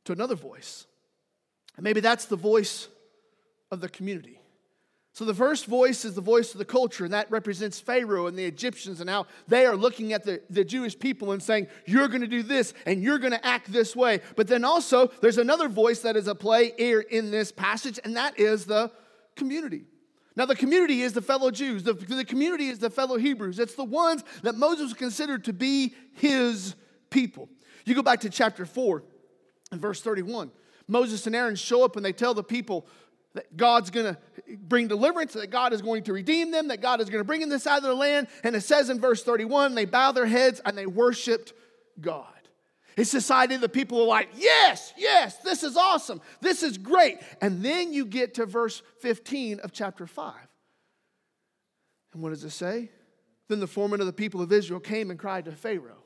to 0.08 0.12
another 0.12 0.36
voice 0.36 0.88
and 1.78 1.84
maybe 1.84 2.02
that's 2.02 2.26
the 2.26 2.36
voice 2.36 2.90
of 3.72 3.80
the 3.82 3.88
community. 3.88 4.42
So 5.14 5.26
the 5.26 5.34
first 5.34 5.66
voice 5.66 6.06
is 6.06 6.14
the 6.14 6.22
voice 6.22 6.52
of 6.52 6.60
the 6.60 6.66
culture, 6.66 7.04
and 7.04 7.14
that 7.14 7.32
represents 7.32 7.80
Pharaoh 7.80 8.28
and 8.28 8.38
the 8.38 8.46
Egyptians 8.46 9.02
and 9.02 9.10
how 9.10 9.26
they 9.48 9.66
are 9.66 9.76
looking 9.76 10.14
at 10.14 10.24
the, 10.24 10.42
the 10.50 10.64
Jewish 10.64 10.98
people 10.98 11.32
and 11.32 11.42
saying, 11.42 11.68
You're 11.88 12.08
going 12.08 12.22
to 12.22 12.28
do 12.28 12.44
this 12.44 12.74
and 12.86 13.02
you're 13.02 13.18
going 13.18 13.32
to 13.32 13.44
act 13.46 13.72
this 13.72 13.96
way. 13.96 14.22
But 14.36 14.48
then 14.48 14.64
also, 14.64 15.08
there's 15.22 15.40
another 15.40 15.70
voice 15.70 16.02
that 16.02 16.16
is 16.16 16.28
a 16.28 16.36
play 16.36 16.74
here 16.78 17.00
in 17.00 17.32
this 17.32 17.52
passage, 17.52 18.00
and 18.04 18.16
that 18.16 18.40
is 18.40 18.66
the 18.66 18.92
community. 19.36 19.86
Now, 20.36 20.46
the 20.46 20.56
community 20.56 21.02
is 21.02 21.14
the 21.14 21.22
fellow 21.24 21.50
Jews, 21.50 21.82
the, 21.82 21.94
the 21.94 22.26
community 22.26 22.70
is 22.70 22.78
the 22.78 22.92
fellow 22.92 23.18
Hebrews. 23.18 23.58
It's 23.58 23.74
the 23.74 23.84
ones 23.84 24.24
that 24.44 24.54
Moses 24.54 24.94
considered 24.94 25.46
to 25.46 25.54
be 25.54 25.96
his 26.14 26.76
people. 27.10 27.50
You 27.86 27.96
go 27.96 28.04
back 28.04 28.20
to 28.20 28.30
chapter 28.30 28.68
4 28.68 29.04
and 29.72 29.82
verse 29.82 30.02
31. 30.02 30.52
Moses 30.88 31.28
and 31.28 31.36
Aaron 31.36 31.56
show 31.56 31.84
up 31.84 31.96
and 31.96 32.06
they 32.06 32.14
tell 32.14 32.34
the 32.34 32.44
people 32.44 32.88
that 33.34 33.56
God's 33.56 33.90
going 33.90 34.16
to 34.16 34.18
bring 34.58 34.88
deliverance, 34.88 35.34
that 35.34 35.52
God 35.52 35.74
is 35.74 35.82
going 35.82 36.04
to 36.04 36.14
redeem 36.14 36.52
them, 36.52 36.70
that 36.70 36.82
God 36.82 37.02
is 37.02 37.10
going 37.10 37.20
to 37.20 37.26
bring 37.26 37.42
them 37.42 37.50
this 37.50 37.68
out 37.68 37.78
of 37.78 37.84
their 37.84 37.94
land. 37.94 38.28
And 38.44 38.56
it 38.56 38.62
says 38.62 38.90
in 38.90 39.00
verse 39.00 39.24
31, 39.24 39.76
they 39.76 39.86
bow 39.86 40.12
their 40.12 40.26
heads 40.26 40.62
and 40.66 40.78
they 40.78 40.86
worshiped 40.86 41.54
God. 42.00 42.26
It's 42.96 43.12
society 43.12 43.56
the 43.58 43.70
people 43.70 44.02
are 44.02 44.08
like, 44.08 44.30
yes, 44.36 44.92
yes, 44.98 45.38
this 45.38 45.62
is 45.62 45.78
awesome. 45.78 46.20
This 46.42 46.64
is 46.64 46.80
great. 46.80 47.20
And 47.42 47.64
then 47.64 47.94
you 47.94 48.06
get 48.06 48.34
to 48.36 48.48
verse 48.48 48.82
15 49.02 49.60
of 49.60 49.72
chapter 49.72 50.08
5. 50.08 50.34
And 52.14 52.24
what 52.24 52.30
does 52.30 52.44
it 52.44 52.50
say? 52.50 52.90
Then 53.50 53.60
the 53.60 53.68
foreman 53.68 54.00
of 54.00 54.08
the 54.08 54.14
people 54.14 54.42
of 54.42 54.52
Israel 54.52 54.80
came 54.80 55.12
and 55.12 55.20
cried 55.20 55.46
to 55.46 55.52
Pharaoh. 55.52 55.97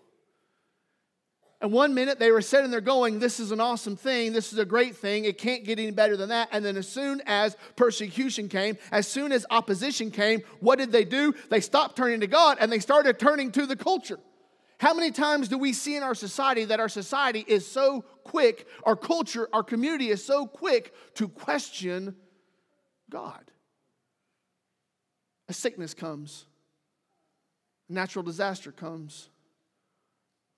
And 1.62 1.72
one 1.72 1.94
minute 1.94 2.18
they 2.18 2.32
were 2.32 2.42
sitting 2.42 2.72
there 2.72 2.82
going, 2.82 3.20
This 3.20 3.40
is 3.40 3.52
an 3.52 3.60
awesome 3.60 3.96
thing. 3.96 4.34
This 4.34 4.52
is 4.52 4.58
a 4.58 4.66
great 4.66 4.96
thing. 4.96 5.26
It 5.26 5.38
can't 5.38 5.64
get 5.64 5.78
any 5.78 5.92
better 5.92 6.18
than 6.18 6.30
that. 6.30 6.50
And 6.52 6.66
then, 6.66 6.76
as 6.76 6.90
soon 6.90 7.22
as 7.28 7.56
persecution 7.76 8.50
came, 8.50 8.78
as 8.92 9.08
soon 9.08 9.32
as 9.32 9.46
opposition 9.52 10.10
came, 10.10 10.42
what 10.60 10.80
did 10.80 10.92
they 10.92 11.06
do? 11.06 11.36
They 11.50 11.62
stopped 11.62 11.96
turning 11.96 12.22
to 12.22 12.28
God 12.28 12.58
and 12.60 12.72
they 12.72 12.80
started 12.80 13.20
turning 13.20 13.52
to 13.52 13.68
the 13.68 13.76
culture. 13.76 14.20
How 14.80 14.96
many 14.96 15.12
times 15.12 15.48
do 15.48 15.60
we 15.60 15.74
see 15.74 15.96
in 15.96 16.02
our 16.02 16.16
society 16.16 16.66
that 16.66 16.80
our 16.80 16.90
society 16.90 17.46
is 17.48 17.68
so 17.68 18.02
quick, 18.24 18.68
our 18.84 18.96
culture, 18.96 19.48
our 19.54 19.62
community 19.62 20.10
is 20.10 20.26
so 20.26 20.48
quick 20.48 20.96
to 21.14 21.28
question 21.28 22.16
God? 23.12 23.52
A 25.48 25.54
sickness 25.54 25.94
comes, 25.94 26.48
a 27.88 27.94
natural 27.94 28.24
disaster 28.24 28.72
comes 28.72 29.30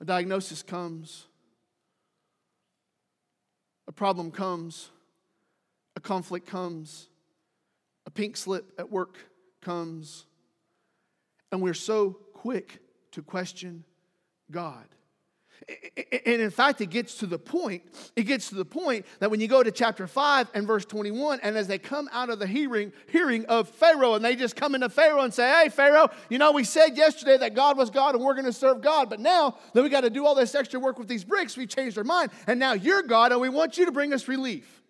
a 0.01 0.05
diagnosis 0.05 0.63
comes, 0.63 1.27
a 3.87 3.91
problem 3.91 4.31
comes, 4.31 4.89
a 5.95 5.99
conflict 5.99 6.47
comes, 6.47 7.09
a 8.05 8.11
pink 8.11 8.37
slip 8.37 8.71
at 8.77 8.91
work 8.91 9.17
comes, 9.61 10.25
and 11.51 11.61
we're 11.61 11.73
so 11.73 12.17
quick 12.33 12.79
to 13.11 13.21
question 13.21 13.83
God. 14.51 14.87
And 15.67 16.41
in 16.41 16.49
fact, 16.49 16.81
it 16.81 16.89
gets 16.89 17.15
to 17.15 17.27
the 17.27 17.39
point, 17.39 17.83
it 18.15 18.23
gets 18.23 18.49
to 18.49 18.55
the 18.55 18.65
point 18.65 19.05
that 19.19 19.31
when 19.31 19.39
you 19.39 19.47
go 19.47 19.63
to 19.63 19.71
chapter 19.71 20.07
5 20.07 20.49
and 20.53 20.67
verse 20.67 20.85
21, 20.85 21.39
and 21.41 21.55
as 21.55 21.67
they 21.67 21.77
come 21.77 22.09
out 22.11 22.29
of 22.29 22.39
the 22.39 22.47
hearing, 22.47 22.91
hearing 23.07 23.45
of 23.45 23.69
Pharaoh, 23.69 24.15
and 24.15 24.25
they 24.25 24.35
just 24.35 24.55
come 24.55 24.75
into 24.75 24.89
Pharaoh 24.89 25.21
and 25.21 25.33
say, 25.33 25.49
Hey, 25.49 25.69
Pharaoh, 25.69 26.09
you 26.29 26.37
know, 26.37 26.51
we 26.51 26.63
said 26.63 26.97
yesterday 26.97 27.37
that 27.37 27.55
God 27.55 27.77
was 27.77 27.89
God 27.89 28.15
and 28.15 28.23
we're 28.23 28.33
going 28.33 28.45
to 28.45 28.53
serve 28.53 28.81
God, 28.81 29.09
but 29.09 29.19
now 29.19 29.57
that 29.73 29.81
we 29.81 29.89
got 29.89 30.01
to 30.01 30.09
do 30.09 30.25
all 30.25 30.35
this 30.35 30.53
extra 30.55 30.79
work 30.79 30.99
with 30.99 31.07
these 31.07 31.23
bricks, 31.23 31.55
we 31.55 31.65
changed 31.65 31.97
our 31.97 32.03
mind, 32.03 32.31
and 32.47 32.59
now 32.59 32.73
you're 32.73 33.03
God, 33.03 33.31
and 33.31 33.39
we 33.39 33.49
want 33.49 33.77
you 33.77 33.85
to 33.85 33.91
bring 33.91 34.13
us 34.13 34.27
relief. 34.27 34.81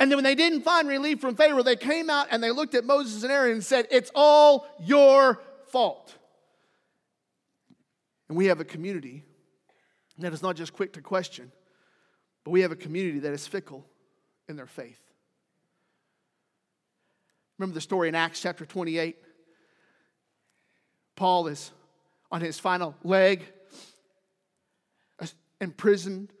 And 0.00 0.10
then 0.10 0.16
when 0.16 0.24
they 0.24 0.36
didn't 0.36 0.62
find 0.62 0.88
relief 0.88 1.20
from 1.20 1.34
Pharaoh, 1.34 1.62
they 1.62 1.76
came 1.76 2.08
out 2.08 2.28
and 2.30 2.42
they 2.42 2.52
looked 2.52 2.74
at 2.74 2.84
Moses 2.84 3.22
and 3.22 3.32
Aaron 3.32 3.52
and 3.52 3.64
said, 3.64 3.88
It's 3.90 4.10
all 4.14 4.66
your 4.80 5.42
fault. 5.66 6.14
And 8.28 8.36
we 8.36 8.46
have 8.46 8.60
a 8.60 8.64
community 8.64 9.24
that 10.24 10.32
is 10.32 10.42
not 10.42 10.56
just 10.56 10.72
quick 10.72 10.92
to 10.94 11.00
question, 11.00 11.52
but 12.44 12.50
we 12.50 12.62
have 12.62 12.72
a 12.72 12.76
community 12.76 13.20
that 13.20 13.32
is 13.32 13.46
fickle 13.46 13.86
in 14.48 14.56
their 14.56 14.66
faith. 14.66 15.00
Remember 17.58 17.74
the 17.74 17.80
story 17.80 18.08
in 18.08 18.14
Acts 18.14 18.40
chapter 18.40 18.64
28? 18.64 19.16
Paul 21.16 21.48
is 21.48 21.72
on 22.30 22.40
his 22.40 22.58
final 22.58 22.94
leg, 23.02 23.44
imprisoned, 25.60 26.32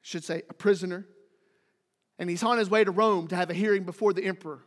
should 0.00 0.24
say, 0.24 0.42
a 0.50 0.54
prisoner, 0.54 1.06
and 2.18 2.28
he's 2.28 2.42
on 2.42 2.58
his 2.58 2.68
way 2.68 2.82
to 2.82 2.90
Rome 2.90 3.28
to 3.28 3.36
have 3.36 3.50
a 3.50 3.54
hearing 3.54 3.84
before 3.84 4.12
the 4.12 4.24
emperor. 4.24 4.64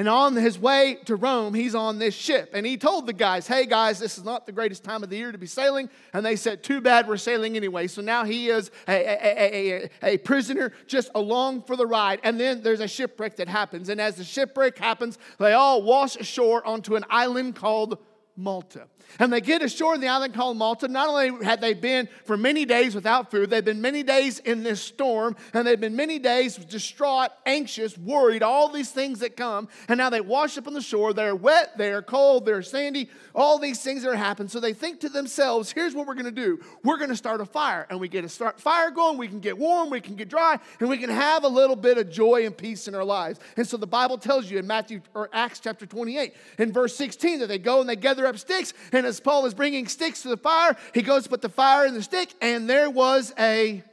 And 0.00 0.08
on 0.08 0.34
his 0.34 0.58
way 0.58 0.96
to 1.04 1.14
Rome, 1.14 1.52
he's 1.52 1.74
on 1.74 1.98
this 1.98 2.14
ship. 2.14 2.52
And 2.54 2.64
he 2.64 2.78
told 2.78 3.04
the 3.04 3.12
guys, 3.12 3.46
hey 3.46 3.66
guys, 3.66 3.98
this 3.98 4.16
is 4.16 4.24
not 4.24 4.46
the 4.46 4.52
greatest 4.52 4.82
time 4.82 5.02
of 5.02 5.10
the 5.10 5.18
year 5.18 5.30
to 5.30 5.36
be 5.36 5.46
sailing. 5.46 5.90
And 6.14 6.24
they 6.24 6.36
said, 6.36 6.62
too 6.62 6.80
bad 6.80 7.06
we're 7.06 7.18
sailing 7.18 7.54
anyway. 7.54 7.86
So 7.86 8.00
now 8.00 8.24
he 8.24 8.48
is 8.48 8.70
a, 8.88 8.94
a, 8.94 9.84
a, 9.84 9.90
a, 10.14 10.16
prisoner 10.16 10.72
just 10.86 11.10
along 11.14 11.64
for 11.64 11.76
the 11.76 11.86
ride. 11.86 12.20
And 12.24 12.40
then 12.40 12.62
there's 12.62 12.80
a 12.80 12.88
shipwreck 12.88 13.36
that 13.36 13.48
happens. 13.48 13.90
And 13.90 14.00
as 14.00 14.14
the 14.14 14.24
shipwreck 14.24 14.78
happens, 14.78 15.18
they 15.38 15.52
all 15.52 15.82
wash 15.82 16.16
ashore 16.16 16.66
onto 16.66 16.96
an 16.96 17.04
island 17.10 17.54
called 17.54 17.98
Malta. 18.40 18.88
And 19.18 19.32
they 19.32 19.40
get 19.40 19.62
ashore 19.62 19.94
in 19.94 20.00
the 20.00 20.08
island 20.08 20.34
called 20.34 20.56
Malta. 20.56 20.88
Not 20.88 21.08
only 21.08 21.44
had 21.44 21.60
they 21.60 21.74
been 21.74 22.08
for 22.24 22.36
many 22.36 22.64
days 22.64 22.94
without 22.94 23.30
food, 23.30 23.50
they've 23.50 23.64
been 23.64 23.80
many 23.80 24.02
days 24.02 24.38
in 24.38 24.62
this 24.62 24.80
storm, 24.80 25.36
and 25.52 25.66
they've 25.66 25.80
been 25.80 25.96
many 25.96 26.18
days 26.18 26.56
distraught, 26.56 27.30
anxious, 27.44 27.98
worried, 27.98 28.42
all 28.42 28.68
these 28.68 28.90
things 28.90 29.20
that 29.20 29.36
come. 29.36 29.68
And 29.88 29.98
now 29.98 30.10
they 30.10 30.20
wash 30.20 30.56
up 30.58 30.66
on 30.66 30.74
the 30.74 30.80
shore. 30.80 31.12
They're 31.12 31.34
wet, 31.34 31.76
they're 31.76 32.02
cold, 32.02 32.46
they're 32.46 32.62
sandy, 32.62 33.10
all 33.34 33.58
these 33.58 33.82
things 33.82 34.02
that 34.02 34.10
are 34.10 34.16
happening. 34.16 34.48
So 34.48 34.60
they 34.60 34.72
think 34.72 35.00
to 35.00 35.08
themselves, 35.08 35.72
here's 35.72 35.94
what 35.94 36.06
we're 36.06 36.14
going 36.14 36.24
to 36.26 36.30
do 36.30 36.60
we're 36.84 36.98
going 36.98 37.10
to 37.10 37.16
start 37.16 37.40
a 37.40 37.46
fire. 37.46 37.86
And 37.90 38.00
we 38.00 38.08
get 38.08 38.24
a 38.24 38.28
start 38.28 38.60
fire 38.60 38.90
going, 38.90 39.18
we 39.18 39.28
can 39.28 39.40
get 39.40 39.58
warm, 39.58 39.90
we 39.90 40.00
can 40.00 40.14
get 40.14 40.28
dry, 40.28 40.58
and 40.78 40.88
we 40.88 40.98
can 40.98 41.10
have 41.10 41.44
a 41.44 41.48
little 41.48 41.76
bit 41.76 41.98
of 41.98 42.10
joy 42.10 42.46
and 42.46 42.56
peace 42.56 42.88
in 42.88 42.94
our 42.94 43.04
lives. 43.04 43.40
And 43.56 43.66
so 43.66 43.76
the 43.76 43.86
Bible 43.86 44.18
tells 44.18 44.50
you 44.50 44.58
in 44.58 44.66
Matthew 44.66 45.00
or 45.14 45.28
Acts 45.32 45.60
chapter 45.60 45.84
28, 45.86 46.34
in 46.58 46.72
verse 46.72 46.94
16, 46.96 47.40
that 47.40 47.46
they 47.46 47.58
go 47.58 47.80
and 47.80 47.88
they 47.88 47.96
gather 47.96 48.26
up 48.30 48.38
sticks 48.38 48.72
and 48.92 49.04
as 49.04 49.20
Paul 49.20 49.44
is 49.46 49.54
bringing 49.54 49.86
sticks 49.86 50.22
to 50.22 50.28
the 50.28 50.36
fire, 50.36 50.76
he 50.94 51.02
goes 51.02 51.24
to 51.24 51.28
put 51.28 51.42
the 51.42 51.48
fire 51.48 51.86
in 51.86 51.94
the 51.94 52.02
stick, 52.02 52.32
and 52.40 52.68
there 52.68 52.88
was 52.88 53.34
a 53.38 53.84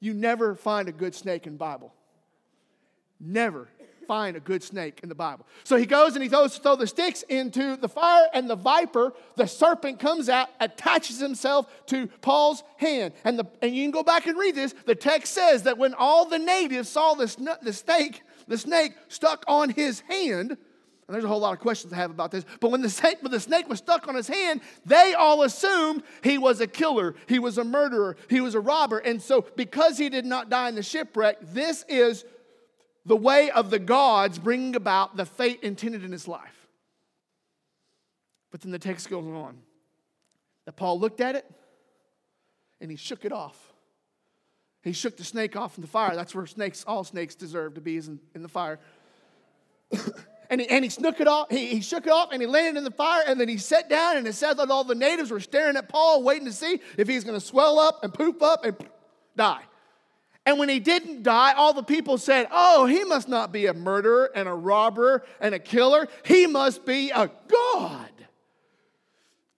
You 0.00 0.14
never 0.14 0.56
find 0.56 0.88
a 0.88 0.92
good 0.92 1.14
snake 1.14 1.46
in 1.46 1.56
Bible. 1.56 1.94
never 3.20 3.68
find 4.06 4.36
a 4.36 4.40
good 4.40 4.62
snake 4.62 5.00
in 5.02 5.08
the 5.08 5.14
Bible. 5.14 5.46
So 5.64 5.76
he 5.76 5.86
goes 5.86 6.14
and 6.14 6.22
he 6.22 6.28
throws 6.28 6.58
throw 6.58 6.76
the 6.76 6.86
sticks 6.86 7.22
into 7.22 7.76
the 7.76 7.88
fire, 7.88 8.26
and 8.34 8.48
the 8.48 8.56
viper, 8.56 9.12
the 9.36 9.46
serpent, 9.46 9.98
comes 9.98 10.28
out, 10.28 10.48
attaches 10.60 11.18
himself 11.18 11.66
to 11.86 12.06
Paul's 12.20 12.62
hand. 12.76 13.14
And, 13.24 13.38
the, 13.38 13.46
and 13.60 13.74
you 13.74 13.84
can 13.84 13.90
go 13.90 14.02
back 14.02 14.26
and 14.26 14.38
read 14.38 14.54
this. 14.54 14.74
The 14.84 14.94
text 14.94 15.32
says 15.32 15.64
that 15.64 15.78
when 15.78 15.94
all 15.94 16.26
the 16.26 16.38
natives 16.38 16.88
saw 16.88 17.14
this, 17.14 17.36
the 17.36 17.72
snake, 17.72 18.22
the 18.48 18.58
snake 18.58 18.92
stuck 19.08 19.44
on 19.48 19.70
his 19.70 20.00
hand, 20.00 20.56
and 21.12 21.14
there's 21.14 21.24
a 21.24 21.28
whole 21.28 21.40
lot 21.40 21.52
of 21.52 21.60
questions 21.60 21.92
I 21.92 21.96
have 21.96 22.10
about 22.10 22.30
this. 22.30 22.44
But 22.60 22.70
when 22.70 22.80
the, 22.80 22.88
snake, 22.88 23.18
when 23.22 23.32
the 23.32 23.40
snake 23.40 23.68
was 23.68 23.78
stuck 23.78 24.08
on 24.08 24.14
his 24.14 24.28
hand, 24.28 24.60
they 24.86 25.14
all 25.14 25.42
assumed 25.42 26.04
he 26.22 26.38
was 26.38 26.60
a 26.60 26.66
killer, 26.66 27.14
he 27.26 27.38
was 27.38 27.58
a 27.58 27.64
murderer, 27.64 28.16
he 28.30 28.40
was 28.40 28.54
a 28.54 28.60
robber. 28.60 28.98
And 28.98 29.20
so, 29.20 29.44
because 29.56 29.98
he 29.98 30.08
did 30.08 30.24
not 30.24 30.48
die 30.48 30.68
in 30.68 30.74
the 30.74 30.82
shipwreck, 30.82 31.38
this 31.42 31.84
is 31.88 32.24
the 33.04 33.16
way 33.16 33.50
of 33.50 33.70
the 33.70 33.78
gods 33.78 34.38
bringing 34.38 34.76
about 34.76 35.16
the 35.16 35.26
fate 35.26 35.60
intended 35.62 36.04
in 36.04 36.12
his 36.12 36.28
life. 36.28 36.68
But 38.50 38.60
then 38.60 38.70
the 38.70 38.78
text 38.78 39.08
goes 39.10 39.24
on 39.24 39.56
that 40.66 40.76
Paul 40.76 41.00
looked 41.00 41.20
at 41.20 41.34
it 41.34 41.50
and 42.80 42.90
he 42.90 42.96
shook 42.96 43.24
it 43.24 43.32
off. 43.32 43.72
He 44.82 44.92
shook 44.92 45.16
the 45.16 45.24
snake 45.24 45.56
off 45.56 45.78
in 45.78 45.82
the 45.82 45.88
fire. 45.88 46.14
That's 46.14 46.34
where 46.34 46.46
snakes, 46.46 46.84
all 46.86 47.04
snakes 47.04 47.34
deserve 47.34 47.74
to 47.74 47.80
be, 47.80 47.96
is 47.96 48.08
in, 48.08 48.20
in 48.34 48.42
the 48.42 48.48
fire. 48.48 48.80
and, 50.50 50.60
he, 50.60 50.68
and 50.68 50.84
he 50.84 50.90
snook 50.90 51.20
it 51.20 51.28
off. 51.28 51.50
He, 51.50 51.66
he 51.68 51.80
shook 51.80 52.06
it 52.06 52.12
off 52.12 52.30
and 52.32 52.42
he 52.42 52.46
landed 52.46 52.78
in 52.78 52.84
the 52.84 52.90
fire. 52.90 53.22
And 53.26 53.40
then 53.40 53.48
he 53.48 53.58
sat 53.58 53.88
down 53.88 54.16
and 54.16 54.26
it 54.26 54.34
said 54.34 54.54
that 54.54 54.70
all 54.70 54.84
the 54.84 54.96
natives 54.96 55.30
were 55.30 55.40
staring 55.40 55.76
at 55.76 55.88
Paul, 55.88 56.22
waiting 56.22 56.46
to 56.46 56.52
see 56.52 56.80
if 56.98 57.08
he's 57.08 57.24
going 57.24 57.38
to 57.38 57.44
swell 57.44 57.78
up 57.78 58.02
and 58.02 58.12
poop 58.12 58.42
up 58.42 58.64
and 58.64 58.76
die. 59.36 59.62
And 60.44 60.58
when 60.58 60.68
he 60.68 60.80
didn't 60.80 61.22
die, 61.22 61.52
all 61.52 61.72
the 61.72 61.84
people 61.84 62.18
said, 62.18 62.48
Oh, 62.50 62.86
he 62.86 63.04
must 63.04 63.28
not 63.28 63.52
be 63.52 63.66
a 63.66 63.74
murderer 63.74 64.30
and 64.34 64.48
a 64.48 64.54
robber 64.54 65.24
and 65.40 65.54
a 65.54 65.58
killer. 65.58 66.08
He 66.24 66.46
must 66.46 66.84
be 66.84 67.10
a 67.10 67.30
God. 67.48 68.10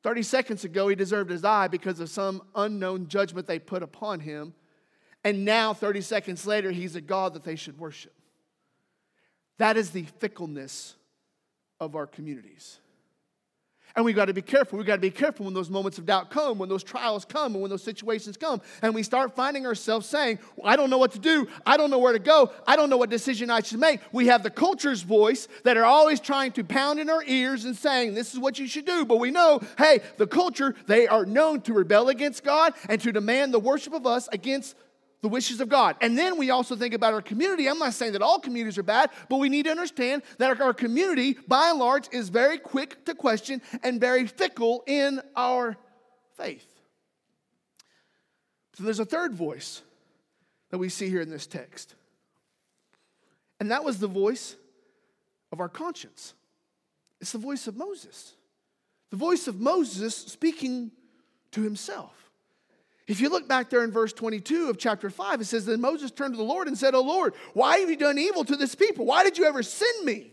30 0.02 0.22
seconds 0.22 0.64
ago, 0.64 0.88
he 0.88 0.94
deserved 0.94 1.30
his 1.30 1.44
eye 1.44 1.68
because 1.68 1.98
of 1.98 2.10
some 2.10 2.42
unknown 2.54 3.08
judgment 3.08 3.46
they 3.46 3.58
put 3.58 3.82
upon 3.82 4.20
him. 4.20 4.52
And 5.24 5.46
now, 5.46 5.72
30 5.72 6.02
seconds 6.02 6.46
later, 6.46 6.70
he's 6.70 6.94
a 6.94 7.00
God 7.00 7.32
that 7.32 7.44
they 7.44 7.56
should 7.56 7.78
worship. 7.78 8.12
That 9.56 9.78
is 9.78 9.90
the 9.90 10.02
fickleness 10.18 10.96
of 11.80 11.96
our 11.96 12.06
communities. 12.06 12.80
And 13.96 14.04
we 14.04 14.12
got 14.12 14.24
to 14.24 14.34
be 14.34 14.42
careful. 14.42 14.76
We 14.76 14.84
got 14.84 14.96
to 14.96 15.00
be 15.00 15.10
careful 15.10 15.44
when 15.44 15.54
those 15.54 15.70
moments 15.70 15.98
of 15.98 16.06
doubt 16.06 16.28
come, 16.28 16.58
when 16.58 16.68
those 16.68 16.82
trials 16.82 17.24
come, 17.24 17.52
and 17.52 17.62
when 17.62 17.70
those 17.70 17.84
situations 17.84 18.36
come. 18.36 18.60
And 18.82 18.92
we 18.92 19.04
start 19.04 19.36
finding 19.36 19.66
ourselves 19.66 20.06
saying, 20.06 20.40
well, 20.56 20.72
I 20.72 20.74
don't 20.74 20.90
know 20.90 20.98
what 20.98 21.12
to 21.12 21.20
do. 21.20 21.46
I 21.64 21.76
don't 21.76 21.90
know 21.90 22.00
where 22.00 22.12
to 22.12 22.18
go. 22.18 22.50
I 22.66 22.74
don't 22.74 22.90
know 22.90 22.96
what 22.96 23.08
decision 23.08 23.50
I 23.50 23.60
should 23.60 23.78
make. 23.78 24.00
We 24.10 24.26
have 24.26 24.42
the 24.42 24.50
culture's 24.50 25.02
voice 25.02 25.46
that 25.62 25.76
are 25.76 25.84
always 25.84 26.18
trying 26.18 26.50
to 26.52 26.64
pound 26.64 26.98
in 26.98 27.08
our 27.08 27.22
ears 27.24 27.64
and 27.66 27.76
saying, 27.76 28.14
this 28.14 28.32
is 28.32 28.40
what 28.40 28.58
you 28.58 28.66
should 28.66 28.84
do. 28.84 29.04
But 29.04 29.18
we 29.18 29.30
know, 29.30 29.60
hey, 29.78 30.00
the 30.16 30.26
culture, 30.26 30.74
they 30.86 31.06
are 31.06 31.24
known 31.24 31.60
to 31.62 31.72
rebel 31.72 32.08
against 32.08 32.42
God 32.42 32.74
and 32.88 33.00
to 33.00 33.12
demand 33.12 33.54
the 33.54 33.60
worship 33.60 33.92
of 33.92 34.06
us 34.06 34.28
against 34.32 34.74
the 35.24 35.28
wishes 35.30 35.62
of 35.62 35.70
God. 35.70 35.96
And 36.02 36.18
then 36.18 36.36
we 36.36 36.50
also 36.50 36.76
think 36.76 36.92
about 36.92 37.14
our 37.14 37.22
community. 37.22 37.66
I'm 37.66 37.78
not 37.78 37.94
saying 37.94 38.12
that 38.12 38.20
all 38.20 38.38
communities 38.38 38.76
are 38.76 38.82
bad, 38.82 39.08
but 39.30 39.38
we 39.38 39.48
need 39.48 39.62
to 39.62 39.70
understand 39.70 40.22
that 40.36 40.60
our 40.60 40.74
community, 40.74 41.38
by 41.48 41.70
and 41.70 41.78
large, 41.78 42.08
is 42.12 42.28
very 42.28 42.58
quick 42.58 43.06
to 43.06 43.14
question 43.14 43.62
and 43.82 43.98
very 43.98 44.26
fickle 44.26 44.84
in 44.86 45.22
our 45.34 45.78
faith. 46.36 46.66
So 48.74 48.84
there's 48.84 48.98
a 48.98 49.06
third 49.06 49.32
voice 49.32 49.80
that 50.68 50.76
we 50.76 50.90
see 50.90 51.08
here 51.08 51.22
in 51.22 51.30
this 51.30 51.46
text. 51.46 51.94
And 53.60 53.70
that 53.70 53.82
was 53.82 54.00
the 54.00 54.06
voice 54.06 54.56
of 55.52 55.58
our 55.58 55.70
conscience. 55.70 56.34
It's 57.22 57.32
the 57.32 57.38
voice 57.38 57.66
of 57.66 57.78
Moses. 57.78 58.34
The 59.08 59.16
voice 59.16 59.48
of 59.48 59.58
Moses 59.58 60.14
speaking 60.14 60.90
to 61.52 61.62
himself. 61.62 62.23
If 63.06 63.20
you 63.20 63.28
look 63.28 63.46
back 63.46 63.68
there 63.68 63.84
in 63.84 63.90
verse 63.90 64.12
22 64.12 64.70
of 64.70 64.78
chapter 64.78 65.10
5, 65.10 65.42
it 65.42 65.44
says, 65.44 65.66
Then 65.66 65.80
Moses 65.80 66.10
turned 66.10 66.32
to 66.34 66.38
the 66.38 66.44
Lord 66.44 66.68
and 66.68 66.78
said, 66.78 66.94
Oh 66.94 67.02
Lord, 67.02 67.34
why 67.52 67.78
have 67.78 67.90
you 67.90 67.96
done 67.96 68.18
evil 68.18 68.44
to 68.44 68.56
this 68.56 68.74
people? 68.74 69.04
Why 69.04 69.22
did 69.24 69.36
you 69.36 69.44
ever 69.44 69.62
send 69.62 70.06
me? 70.06 70.32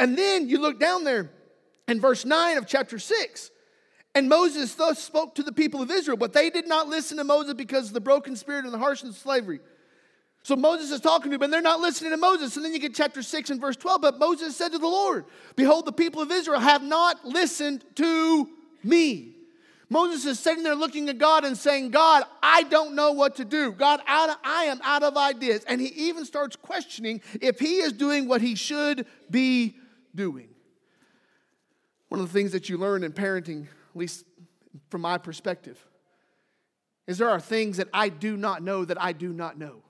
And 0.00 0.16
then 0.16 0.48
you 0.48 0.58
look 0.58 0.80
down 0.80 1.04
there 1.04 1.30
in 1.86 2.00
verse 2.00 2.24
9 2.24 2.56
of 2.56 2.66
chapter 2.66 2.98
6. 2.98 3.50
And 4.14 4.28
Moses 4.28 4.74
thus 4.74 5.02
spoke 5.02 5.34
to 5.34 5.42
the 5.42 5.52
people 5.52 5.82
of 5.82 5.90
Israel, 5.90 6.16
but 6.16 6.32
they 6.32 6.48
did 6.48 6.68
not 6.68 6.88
listen 6.88 7.18
to 7.18 7.24
Moses 7.24 7.54
because 7.54 7.88
of 7.88 7.94
the 7.94 8.00
broken 8.00 8.36
spirit 8.36 8.64
and 8.64 8.72
the 8.72 8.78
harshness 8.78 9.16
of 9.16 9.22
slavery. 9.22 9.60
So 10.44 10.56
Moses 10.56 10.90
is 10.90 11.00
talking 11.00 11.30
to 11.30 11.38
them, 11.38 11.42
and 11.42 11.52
they're 11.52 11.62
not 11.62 11.80
listening 11.80 12.10
to 12.10 12.16
Moses. 12.16 12.54
And 12.56 12.64
then 12.64 12.72
you 12.72 12.78
get 12.78 12.94
chapter 12.94 13.22
6 13.22 13.50
and 13.50 13.60
verse 13.60 13.76
12. 13.76 14.00
But 14.00 14.18
Moses 14.18 14.56
said 14.56 14.72
to 14.72 14.78
the 14.78 14.86
Lord, 14.86 15.24
Behold, 15.56 15.86
the 15.86 15.92
people 15.92 16.22
of 16.22 16.30
Israel 16.30 16.60
have 16.60 16.82
not 16.82 17.24
listened 17.24 17.84
to 17.96 18.48
me. 18.82 19.33
Moses 19.90 20.24
is 20.24 20.40
sitting 20.40 20.62
there 20.64 20.74
looking 20.74 21.08
at 21.08 21.18
God 21.18 21.44
and 21.44 21.56
saying, 21.56 21.90
God, 21.90 22.24
I 22.42 22.62
don't 22.64 22.94
know 22.94 23.12
what 23.12 23.36
to 23.36 23.44
do. 23.44 23.72
God, 23.72 24.00
I 24.06 24.64
am 24.68 24.80
out 24.82 25.02
of 25.02 25.16
ideas. 25.16 25.64
And 25.68 25.80
he 25.80 25.88
even 25.88 26.24
starts 26.24 26.56
questioning 26.56 27.20
if 27.40 27.58
he 27.58 27.76
is 27.76 27.92
doing 27.92 28.26
what 28.26 28.40
he 28.40 28.54
should 28.54 29.06
be 29.30 29.76
doing. 30.14 30.48
One 32.08 32.20
of 32.20 32.26
the 32.26 32.32
things 32.32 32.52
that 32.52 32.68
you 32.68 32.78
learn 32.78 33.04
in 33.04 33.12
parenting, 33.12 33.64
at 33.64 33.96
least 33.96 34.24
from 34.88 35.02
my 35.02 35.18
perspective, 35.18 35.84
is 37.06 37.18
there 37.18 37.30
are 37.30 37.40
things 37.40 37.76
that 37.76 37.88
I 37.92 38.08
do 38.08 38.36
not 38.36 38.62
know 38.62 38.84
that 38.84 39.00
I 39.00 39.12
do 39.12 39.32
not 39.32 39.58
know. 39.58 39.82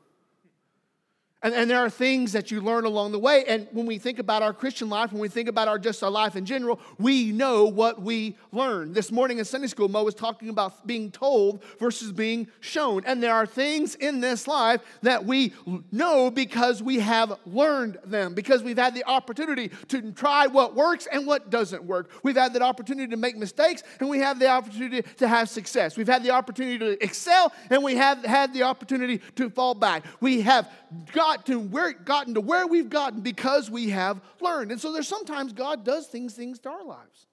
And, 1.45 1.55
and 1.55 1.71
there 1.71 1.79
are 1.79 1.91
things 1.91 2.33
that 2.33 2.51
you 2.51 2.63
learn 2.63 2.87
along 2.87 3.13
the 3.13 3.19
way. 3.19 3.45
And 3.47 3.69
when 3.71 3.85
we 3.85 3.99
think 3.99 4.19
about 4.19 4.43
our 4.43 4.55
Christian 4.55 4.89
life, 4.89 5.13
when 5.13 5.21
we 5.21 5.29
think 5.29 5.47
about 5.47 5.69
our 5.69 5.79
just 5.79 6.03
our 6.03 6.11
life 6.11 6.37
in 6.37 6.47
general, 6.47 6.81
we 6.99 7.33
know 7.33 7.67
what 7.67 8.01
we 8.01 8.39
learn. 8.51 8.95
This 8.95 9.13
morning 9.13 9.37
in 9.37 9.45
Sunday 9.45 9.67
school, 9.67 9.91
Mo 9.91 10.03
was 10.05 10.15
talking 10.15 10.49
about 10.49 10.87
being 10.87 11.11
told 11.11 11.63
versus 11.79 12.13
being 12.13 12.49
shown. 12.61 13.03
And 13.05 13.23
there 13.23 13.35
are 13.35 13.45
things 13.45 13.95
in 13.95 14.21
this 14.21 14.49
life 14.49 14.81
that 15.03 15.27
we 15.27 15.53
know 15.93 16.31
because 16.31 16.83
we 16.83 17.01
have 17.01 17.39
learned 17.45 17.99
them, 18.07 18.33
because 18.33 18.63
we've 18.63 18.79
had 18.79 18.95
the 18.95 19.05
opportunity 19.05 19.71
to 19.89 20.13
try 20.13 20.47
what 20.47 20.75
works 20.75 21.07
and 21.13 21.27
what 21.27 21.51
doesn't 21.51 21.85
work. 21.85 22.11
We've 22.23 22.37
had 22.37 22.55
the 22.55 22.63
opportunity 22.63 23.11
to 23.11 23.19
make 23.19 23.37
mistakes 23.37 23.83
and 24.01 24.09
we 24.09 24.21
have 24.21 24.39
the 24.39 24.49
opportunity 24.49 25.03
to 25.19 25.29
have 25.29 25.51
success. 25.51 25.99
We've 25.99 26.09
had 26.09 26.23
the 26.23 26.31
opportunity 26.31 26.79
to 26.79 27.05
excel 27.05 27.53
and 27.69 27.85
we 27.85 27.97
have 27.97 28.25
had 28.25 28.55
the 28.55 28.63
opportunity 28.63 29.21
to 29.37 29.51
fall 29.51 29.75
back. 29.75 30.07
We 30.23 30.41
have 30.41 30.71
got 31.13 31.34
to 31.45 31.59
where 31.59 31.93
gotten 31.93 32.35
to 32.35 32.41
where 32.41 32.67
we've 32.67 32.89
gotten 32.89 33.21
because 33.21 33.71
we 33.71 33.91
have 33.91 34.21
learned. 34.41 34.71
And 34.71 34.81
so 34.81 34.93
there's 34.93 35.09
sometimes 35.09 35.53
God 35.53 35.85
does 35.85 36.07
things 36.07 36.35
things 36.35 36.59
to 36.61 36.71
our 36.71 36.85
lives. 36.85 37.27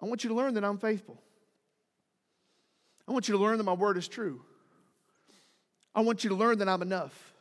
I 0.00 0.06
want 0.06 0.24
you 0.24 0.28
to 0.28 0.34
learn 0.34 0.54
that 0.54 0.64
I'm 0.64 0.78
faithful. 0.78 1.20
I 3.06 3.12
want 3.12 3.28
you 3.28 3.36
to 3.36 3.40
learn 3.40 3.58
that 3.58 3.64
my 3.64 3.72
word 3.72 3.96
is 3.96 4.08
true. 4.08 4.42
I 5.94 6.00
want 6.00 6.24
you 6.24 6.30
to 6.30 6.36
learn 6.36 6.58
that 6.58 6.68
I'm 6.68 6.82
enough. 6.82 7.34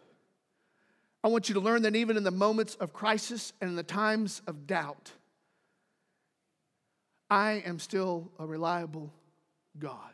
I 1.23 1.27
want 1.27 1.49
you 1.49 1.55
to 1.55 1.61
learn 1.61 1.83
that 1.83 1.95
even 1.95 2.17
in 2.17 2.23
the 2.23 2.31
moments 2.31 2.75
of 2.75 2.93
crisis 2.93 3.53
and 3.61 3.69
in 3.69 3.75
the 3.75 3.83
times 3.83 4.41
of 4.47 4.67
doubt, 4.67 5.11
I 7.29 7.63
am 7.65 7.79
still 7.79 8.31
a 8.39 8.45
reliable 8.45 9.13
God. 9.79 10.11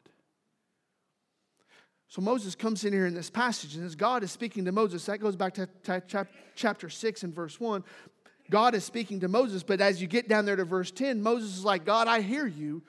So 2.10 2.22
Moses 2.22 2.56
comes 2.56 2.86
in 2.86 2.93
here 2.93 3.06
in 3.06 3.13
this 3.13 3.30
passage, 3.30 3.76
and 3.76 3.86
as 3.86 3.96
God 3.96 4.24
is 4.24 4.32
speaking 4.32 4.65
to 4.65 4.72
Moses, 4.72 5.06
that 5.06 5.20
goes 5.20 5.36
back 5.36 5.56
to, 5.56 5.67
chapter 6.56 6.89
6 6.89 7.24
and 7.24 7.36
verse 7.36 7.60
1. 7.60 7.84
God 8.50 8.76
is 8.76 8.86
speaking 8.86 9.20
to 9.20 9.28
Moses, 9.28 9.62
but 9.62 9.82
as 9.82 10.02
you 10.02 10.08
get 10.08 10.30
down 10.30 10.46
there 10.46 10.56
to 10.56 10.63
verse 10.63 10.89
10, 10.89 11.22
Moses 11.22 11.58
is 11.58 11.65
like, 11.65 11.84
God, 11.84 12.08
I 12.08 12.22
hear 12.22 12.48
you, 12.48 12.82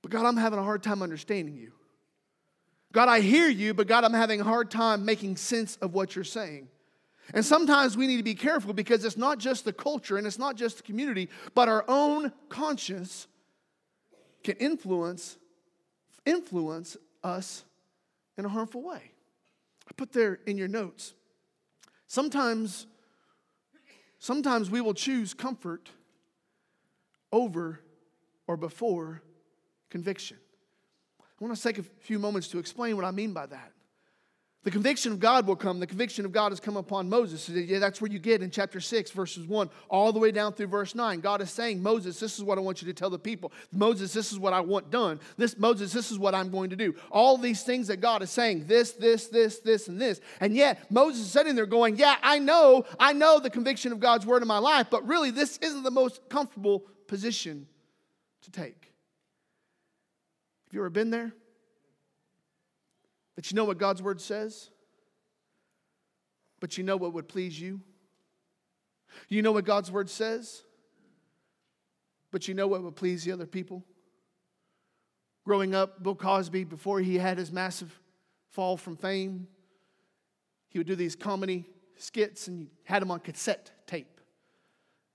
but 0.00 0.10
God, 0.10 0.24
I'm 0.24 0.38
having 0.38 0.58
a 0.58 0.62
hard 0.62 0.82
time 0.82 1.02
understanding 1.02 1.56
you. 1.56 1.72
God, 2.92 3.10
I 3.10 3.20
hear 3.20 3.48
you, 3.48 3.74
but 3.74 3.86
God, 3.86 4.04
I'm 4.04 4.14
having 4.14 4.40
a 4.40 4.44
hard 4.44 4.70
time 4.70 5.04
making 5.04 5.36
sense 5.36 5.76
of 5.76 5.92
what 5.92 6.14
you're 6.16 6.24
saying. 6.24 6.68
And 7.34 7.44
sometimes 7.44 7.96
we 7.96 8.06
need 8.06 8.16
to 8.16 8.22
be 8.22 8.34
careful 8.34 8.72
because 8.72 9.04
it's 9.04 9.18
not 9.18 9.38
just 9.38 9.66
the 9.66 9.72
culture 9.72 10.16
and 10.16 10.26
it's 10.26 10.38
not 10.38 10.56
just 10.56 10.78
the 10.78 10.82
community, 10.84 11.28
but 11.54 11.68
our 11.68 11.84
own 11.88 12.32
conscience 12.48 13.26
can 14.42 14.56
influence 14.56 15.36
influence 16.24 16.96
us 17.22 17.64
in 18.36 18.44
a 18.44 18.48
harmful 18.48 18.82
way. 18.82 19.12
I 19.88 19.92
put 19.96 20.12
there 20.12 20.40
in 20.46 20.58
your 20.58 20.68
notes. 20.68 21.14
Sometimes, 22.06 22.86
sometimes 24.18 24.70
we 24.70 24.80
will 24.80 24.94
choose 24.94 25.34
comfort 25.34 25.90
over 27.32 27.80
or 28.46 28.56
before 28.56 29.22
conviction. 29.90 30.38
I 31.20 31.44
want 31.44 31.56
to 31.56 31.62
take 31.62 31.78
a 31.78 31.82
few 31.82 32.18
moments 32.18 32.48
to 32.48 32.58
explain 32.58 32.96
what 32.96 33.04
I 33.04 33.10
mean 33.10 33.32
by 33.32 33.46
that. 33.46 33.72
The 34.66 34.72
conviction 34.72 35.12
of 35.12 35.20
God 35.20 35.46
will 35.46 35.54
come. 35.54 35.78
The 35.78 35.86
conviction 35.86 36.24
of 36.24 36.32
God 36.32 36.50
has 36.50 36.58
come 36.58 36.76
upon 36.76 37.08
Moses. 37.08 37.48
That's 37.48 38.00
where 38.00 38.10
you 38.10 38.18
get 38.18 38.42
in 38.42 38.50
chapter 38.50 38.80
6, 38.80 39.12
verses 39.12 39.46
1, 39.46 39.70
all 39.88 40.12
the 40.12 40.18
way 40.18 40.32
down 40.32 40.54
through 40.54 40.66
verse 40.66 40.92
9. 40.92 41.20
God 41.20 41.40
is 41.40 41.52
saying, 41.52 41.80
Moses, 41.80 42.18
this 42.18 42.36
is 42.36 42.42
what 42.42 42.58
I 42.58 42.62
want 42.62 42.82
you 42.82 42.88
to 42.88 42.92
tell 42.92 43.08
the 43.08 43.16
people. 43.16 43.52
Moses, 43.70 44.12
this 44.12 44.32
is 44.32 44.40
what 44.40 44.52
I 44.52 44.58
want 44.58 44.90
done. 44.90 45.20
This, 45.36 45.56
Moses, 45.56 45.92
this 45.92 46.10
is 46.10 46.18
what 46.18 46.34
I'm 46.34 46.50
going 46.50 46.70
to 46.70 46.76
do. 46.76 46.96
All 47.12 47.38
these 47.38 47.62
things 47.62 47.86
that 47.86 48.00
God 48.00 48.22
is 48.22 48.30
saying, 48.30 48.66
this, 48.66 48.90
this, 48.90 49.28
this, 49.28 49.60
this, 49.60 49.86
and 49.86 50.00
this. 50.00 50.20
And 50.40 50.56
yet, 50.56 50.90
Moses 50.90 51.26
is 51.26 51.30
sitting 51.30 51.54
there 51.54 51.66
going, 51.66 51.94
Yeah, 51.96 52.16
I 52.20 52.40
know, 52.40 52.86
I 52.98 53.12
know 53.12 53.38
the 53.38 53.50
conviction 53.50 53.92
of 53.92 54.00
God's 54.00 54.26
word 54.26 54.42
in 54.42 54.48
my 54.48 54.58
life, 54.58 54.88
but 54.90 55.06
really, 55.06 55.30
this 55.30 55.58
isn't 55.58 55.84
the 55.84 55.92
most 55.92 56.28
comfortable 56.28 56.82
position 57.06 57.68
to 58.42 58.50
take. 58.50 58.90
Have 60.64 60.72
you 60.72 60.80
ever 60.80 60.90
been 60.90 61.10
there? 61.10 61.32
That 63.36 63.50
you 63.50 63.54
know 63.54 63.64
what 63.64 63.78
God's 63.78 64.02
word 64.02 64.20
says, 64.20 64.70
but 66.58 66.76
you 66.76 66.84
know 66.84 66.96
what 66.96 67.12
would 67.12 67.28
please 67.28 67.60
you. 67.60 67.80
You 69.28 69.42
know 69.42 69.52
what 69.52 69.64
God's 69.64 69.90
word 69.90 70.10
says, 70.10 70.62
but 72.30 72.48
you 72.48 72.54
know 72.54 72.66
what 72.66 72.82
would 72.82 72.96
please 72.96 73.24
the 73.24 73.32
other 73.32 73.46
people. 73.46 73.84
Growing 75.44 75.74
up, 75.74 76.02
Bill 76.02 76.14
Cosby, 76.14 76.64
before 76.64 77.00
he 77.00 77.16
had 77.16 77.38
his 77.38 77.52
massive 77.52 78.00
fall 78.50 78.76
from 78.76 78.96
fame, 78.96 79.46
he 80.68 80.78
would 80.78 80.86
do 80.86 80.96
these 80.96 81.14
comedy 81.14 81.64
skits 81.96 82.48
and 82.48 82.58
you 82.60 82.66
had 82.84 83.00
them 83.00 83.10
on 83.10 83.20
cassette 83.20 83.70
tape. 83.86 84.20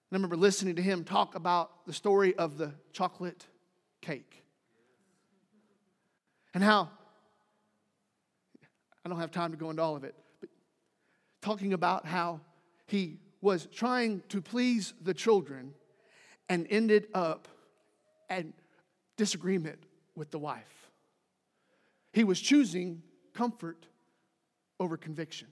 And 0.09 0.15
I 0.15 0.15
remember 0.15 0.37
listening 0.37 0.75
to 0.77 0.81
him 0.81 1.03
talk 1.03 1.35
about 1.35 1.85
the 1.85 1.93
story 1.93 2.35
of 2.35 2.57
the 2.57 2.73
chocolate 2.93 3.45
cake 4.01 4.43
and 6.53 6.63
how 6.63 6.89
I 9.03 9.09
don't 9.09 9.19
have 9.19 9.31
time 9.31 9.51
to 9.51 9.57
go 9.57 9.69
into 9.69 9.81
all 9.81 9.95
of 9.95 10.03
it, 10.03 10.15
but 10.39 10.49
talking 11.41 11.73
about 11.73 12.05
how 12.05 12.41
he 12.87 13.19
was 13.41 13.67
trying 13.71 14.21
to 14.29 14.41
please 14.41 14.93
the 15.01 15.13
children 15.13 15.73
and 16.49 16.67
ended 16.69 17.07
up 17.13 17.47
in 18.29 18.53
disagreement 19.17 19.79
with 20.15 20.29
the 20.31 20.39
wife. 20.39 20.89
He 22.13 22.23
was 22.23 22.39
choosing 22.39 23.01
comfort 23.33 23.87
over 24.79 24.97
conviction. 24.97 25.47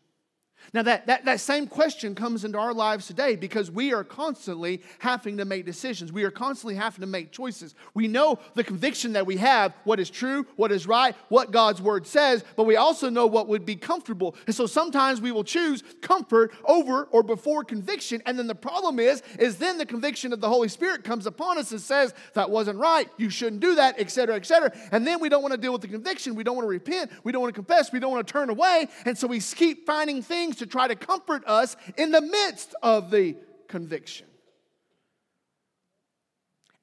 Now, 0.74 0.84
that, 0.84 1.08
that, 1.08 1.26
that 1.26 1.40
same 1.40 1.68
question 1.68 2.14
comes 2.14 2.46
into 2.46 2.58
our 2.58 2.74
lives 2.74 3.08
today 3.08 3.36
because 3.36 3.72
we 3.72 3.94
are 3.94 4.04
constantly 4.04 4.82
having 5.00 5.38
to 5.38 5.46
make 5.46 5.66
decisions. 5.66 6.12
We 6.14 6.24
are 6.24 6.32
constantly 6.32 6.76
having 6.76 7.02
to 7.02 7.08
make 7.08 7.32
choices. 7.32 7.74
We 7.94 8.08
know 8.08 8.40
the 8.54 8.64
conviction 8.64 9.14
that 9.14 9.26
we 9.26 9.38
have 9.38 9.74
what 9.84 10.00
is 10.00 10.10
true, 10.10 10.46
what 10.58 10.72
is 10.72 10.86
right, 10.86 11.16
what 11.30 11.52
God's 11.52 11.82
word 11.82 12.06
says, 12.06 12.44
but 12.56 12.66
we 12.66 12.76
also 12.76 13.10
know 13.10 13.26
what 13.26 13.48
would 13.48 13.66
be 13.66 13.76
comfortable. 13.76 14.36
And 14.46 14.56
so 14.56 14.68
sometimes 14.68 15.22
we 15.22 15.32
will 15.32 15.44
choose 15.44 15.84
comfort 16.02 16.52
over 16.66 17.06
or 17.06 17.24
before 17.24 17.64
conviction. 17.64 18.22
And 18.26 18.38
then 18.38 18.48
the 18.48 18.56
problem 18.56 19.00
is, 19.00 19.24
is 19.40 19.58
then 19.58 19.78
the 19.78 19.86
conviction 19.86 20.34
of 20.34 20.42
the 20.42 20.50
Holy 20.50 20.68
Spirit 20.68 21.04
comes 21.04 21.26
upon 21.26 21.58
us 21.58 21.72
and 21.72 21.82
says, 21.82 22.14
that 22.34 22.50
wasn't 22.50 22.78
right, 22.78 23.10
you 23.18 23.30
shouldn't 23.30 23.62
do 23.62 23.76
that, 23.76 24.00
etc., 24.00 24.36
etc. 24.36 24.72
And 24.92 25.06
then 25.06 25.20
we 25.20 25.30
don't 25.30 25.42
want 25.42 25.54
to 25.54 25.60
deal 25.60 25.74
with 25.74 25.82
the 25.82 25.88
conviction. 25.88 26.36
We 26.36 26.44
don't 26.44 26.56
want 26.56 26.66
to 26.66 26.70
repent. 26.70 27.12
We 27.24 27.32
don't 27.32 27.42
want 27.42 27.54
to 27.56 27.60
confess. 27.60 27.92
We 27.92 28.00
don't 28.00 28.12
want 28.12 28.28
to 28.28 28.32
turn 28.32 28.50
away. 28.50 28.88
And 29.06 29.18
so 29.18 29.28
we 29.28 29.40
keep 29.40 29.86
finding 29.86 30.22
things 30.22 30.49
things 30.50 30.60
to 30.60 30.66
try 30.66 30.88
to 30.88 30.96
comfort 30.96 31.44
us 31.46 31.76
in 31.98 32.12
the 32.12 32.22
midst 32.22 32.76
of 32.82 33.12
the 33.12 33.36
conviction. 33.68 34.26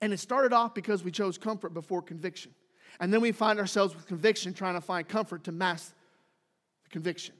And 0.00 0.12
it 0.12 0.18
started 0.18 0.52
off 0.52 0.74
because 0.74 1.02
we 1.02 1.10
chose 1.10 1.38
comfort 1.38 1.74
before 1.74 2.02
conviction. 2.02 2.52
And 3.00 3.12
then 3.12 3.20
we 3.20 3.32
find 3.32 3.58
ourselves 3.58 3.94
with 3.94 4.06
conviction 4.06 4.54
trying 4.54 4.74
to 4.74 4.80
find 4.80 5.08
comfort 5.08 5.44
to 5.44 5.52
mask 5.52 5.94
the 6.84 6.90
conviction. 6.90 7.34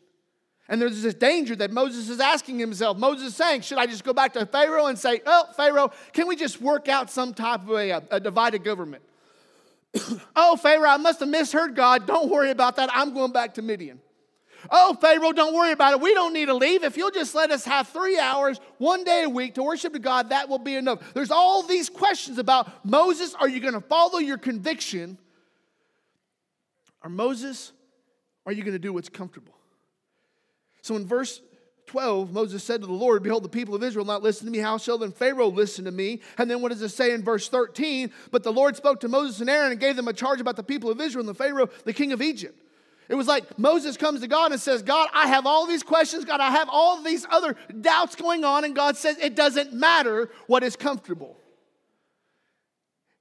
And 0.69 0.83
there's 0.83 1.01
this 1.01 1.15
danger 1.15 1.55
that 1.57 1.71
Moses 1.71 2.09
is 2.09 2.19
asking 2.19 2.59
himself. 2.59 2.99
Moses 2.99 3.29
is 3.29 3.37
saying, 3.37 3.61
Should 3.61 3.79
I 3.79 3.87
just 3.87 4.03
go 4.03 4.13
back 4.13 4.33
to 4.33 4.45
Pharaoh 4.47 4.87
and 4.87 4.99
say, 4.99 5.21
Oh, 5.25 5.45
Pharaoh, 5.57 5.93
can 6.13 6.27
we 6.27 6.35
just 6.35 6.61
work 6.61 6.89
out 6.89 7.09
some 7.09 7.35
type 7.35 7.63
of 7.63 7.71
a, 7.71 8.03
a 8.11 8.19
divided 8.19 8.65
government? 8.65 9.05
oh, 10.37 10.57
Pharaoh, 10.57 10.91
I 10.91 10.97
must 10.97 11.21
have 11.21 11.29
misheard 11.29 11.77
God. 11.77 12.07
Don't 12.07 12.29
worry 12.29 12.51
about 12.51 12.77
that. 12.77 12.91
I'm 12.93 13.15
going 13.15 13.33
back 13.33 13.55
to 13.55 13.63
Midian. 13.63 14.01
Oh, 14.71 14.97
Pharaoh, 15.01 15.33
don't 15.33 15.55
worry 15.55 15.73
about 15.73 15.95
it. 15.95 16.01
We 16.01 16.15
don't 16.15 16.33
need 16.33 16.47
to 16.47 16.55
leave. 16.55 16.85
If 16.85 16.97
you'll 16.97 17.11
just 17.11 17.35
let 17.35 17.51
us 17.51 17.65
have 17.65 17.89
three 17.89 18.19
hours, 18.19 18.61
one 18.79 19.05
day 19.05 19.25
a 19.25 19.29
week 19.29 19.55
to 19.55 19.63
worship 19.63 19.93
to 19.93 19.99
God, 19.99 20.31
that 20.31 20.49
will 20.49 20.59
be 20.59 20.77
enough. 20.77 21.15
There's 21.15 21.31
all 21.31 21.63
these 21.63 21.89
questions 21.89 22.39
about 22.39 22.85
Moses, 22.85 23.35
are 23.35 23.49
you 23.49 23.61
going 23.61 23.75
to 23.75 23.81
follow 23.81 24.19
your 24.19 24.39
conviction? 24.39 25.19
Or 27.03 27.11
Moses, 27.11 27.73
are 28.45 28.53
you 28.53 28.63
going 28.63 28.75
to 28.75 28.79
do 28.79 28.93
what's 28.93 29.09
comfortable? 29.09 29.55
So 30.83 30.97
in 30.97 31.07
verse 31.07 31.41
12, 31.87 32.33
Moses 32.33 32.65
said 32.65 32.81
to 32.81 32.87
the 32.87 32.93
Lord, 32.93 33.23
Behold, 33.23 33.45
the 33.45 33.49
people 33.49 33.75
of 33.75 33.83
Israel 33.83 34.05
not 34.05 34.23
listen 34.23 34.47
to 34.47 34.53
me. 34.53 34.59
How 34.59 34.77
shall 34.79 34.99
then 34.99 35.13
Pharaoh 35.13 35.49
listen 35.49 35.85
to 35.85 35.91
me? 35.91 36.21
And 36.39 36.51
then 36.51 36.61
what 36.61 36.73
does 36.73 36.83
it 36.83 36.89
say 36.89 37.13
in 37.13 37.23
verse 37.23 37.49
13? 37.49 38.13
But 38.31 38.43
the 38.43 38.53
Lord 38.53 38.77
spoke 38.77 39.01
to 39.01 39.09
Moses 39.09 39.41
and 39.41 39.49
Aaron 39.49 39.71
and 39.71 39.81
gave 39.81 39.97
them 39.97 40.09
a 40.09 40.13
charge 40.13 40.41
about 40.41 40.57
the 40.57 40.63
people 40.63 40.91
of 40.91 41.01
Israel 41.01 41.21
and 41.21 41.29
the 41.29 41.35
Pharaoh, 41.35 41.69
the 41.85 41.93
king 41.93 42.13
of 42.13 42.21
Egypt. 42.21 42.61
It 43.09 43.15
was 43.15 43.29
like 43.29 43.59
Moses 43.59 43.97
comes 43.97 44.21
to 44.21 44.27
God 44.27 44.53
and 44.53 44.61
says, 44.61 44.83
God, 44.83 45.09
I 45.15 45.29
have 45.29 45.47
all 45.47 45.67
these 45.67 45.83
questions. 45.83 46.25
God, 46.25 46.41
I 46.41 46.51
have 46.51 46.69
all 46.71 47.03
these 47.03 47.25
other 47.31 47.57
doubts 47.81 48.17
going 48.17 48.45
on. 48.45 48.65
And 48.65 48.75
God 48.75 48.97
says, 48.97 49.17
it 49.19 49.37
doesn't 49.37 49.73
matter 49.73 50.29
what 50.47 50.63
is 50.63 50.77
comfortable, 50.77 51.37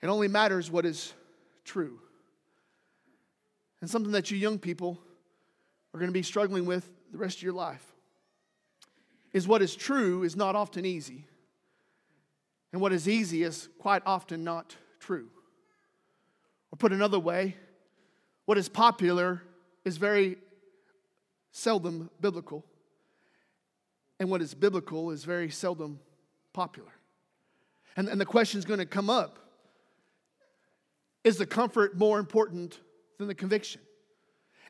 it 0.01 0.07
only 0.07 0.27
matters 0.27 0.71
what 0.71 0.85
is 0.85 1.13
true. 1.63 1.99
And 3.81 3.89
something 3.89 4.13
that 4.13 4.31
you 4.31 4.37
young 4.37 4.57
people 4.57 4.99
are 5.93 5.99
going 5.99 6.09
to 6.09 6.13
be 6.13 6.23
struggling 6.23 6.65
with 6.65 6.89
the 7.11 7.17
rest 7.17 7.37
of 7.37 7.43
your 7.43 7.53
life 7.53 7.93
is 9.31 9.47
what 9.47 9.61
is 9.61 9.75
true 9.75 10.23
is 10.23 10.35
not 10.35 10.55
often 10.55 10.85
easy. 10.85 11.25
And 12.71 12.81
what 12.81 12.91
is 12.91 13.07
easy 13.07 13.43
is 13.43 13.69
quite 13.79 14.01
often 14.05 14.43
not 14.43 14.75
true. 14.99 15.27
Or 16.71 16.77
put 16.77 16.91
another 16.91 17.19
way, 17.19 17.55
what 18.45 18.57
is 18.57 18.67
popular 18.67 19.41
is 19.85 19.97
very 19.97 20.37
seldom 21.51 22.09
biblical, 22.19 22.65
and 24.19 24.29
what 24.29 24.41
is 24.41 24.53
biblical 24.53 25.11
is 25.11 25.23
very 25.23 25.49
seldom 25.49 25.99
popular. 26.51 26.91
And, 27.95 28.09
and 28.09 28.19
the 28.19 28.25
question 28.25 28.57
is 28.57 28.65
going 28.65 28.79
to 28.79 28.85
come 28.85 29.09
up 29.09 29.39
is 31.23 31.37
the 31.37 31.45
comfort 31.45 31.97
more 31.97 32.19
important 32.19 32.79
than 33.17 33.27
the 33.27 33.33
conviction? 33.33 33.81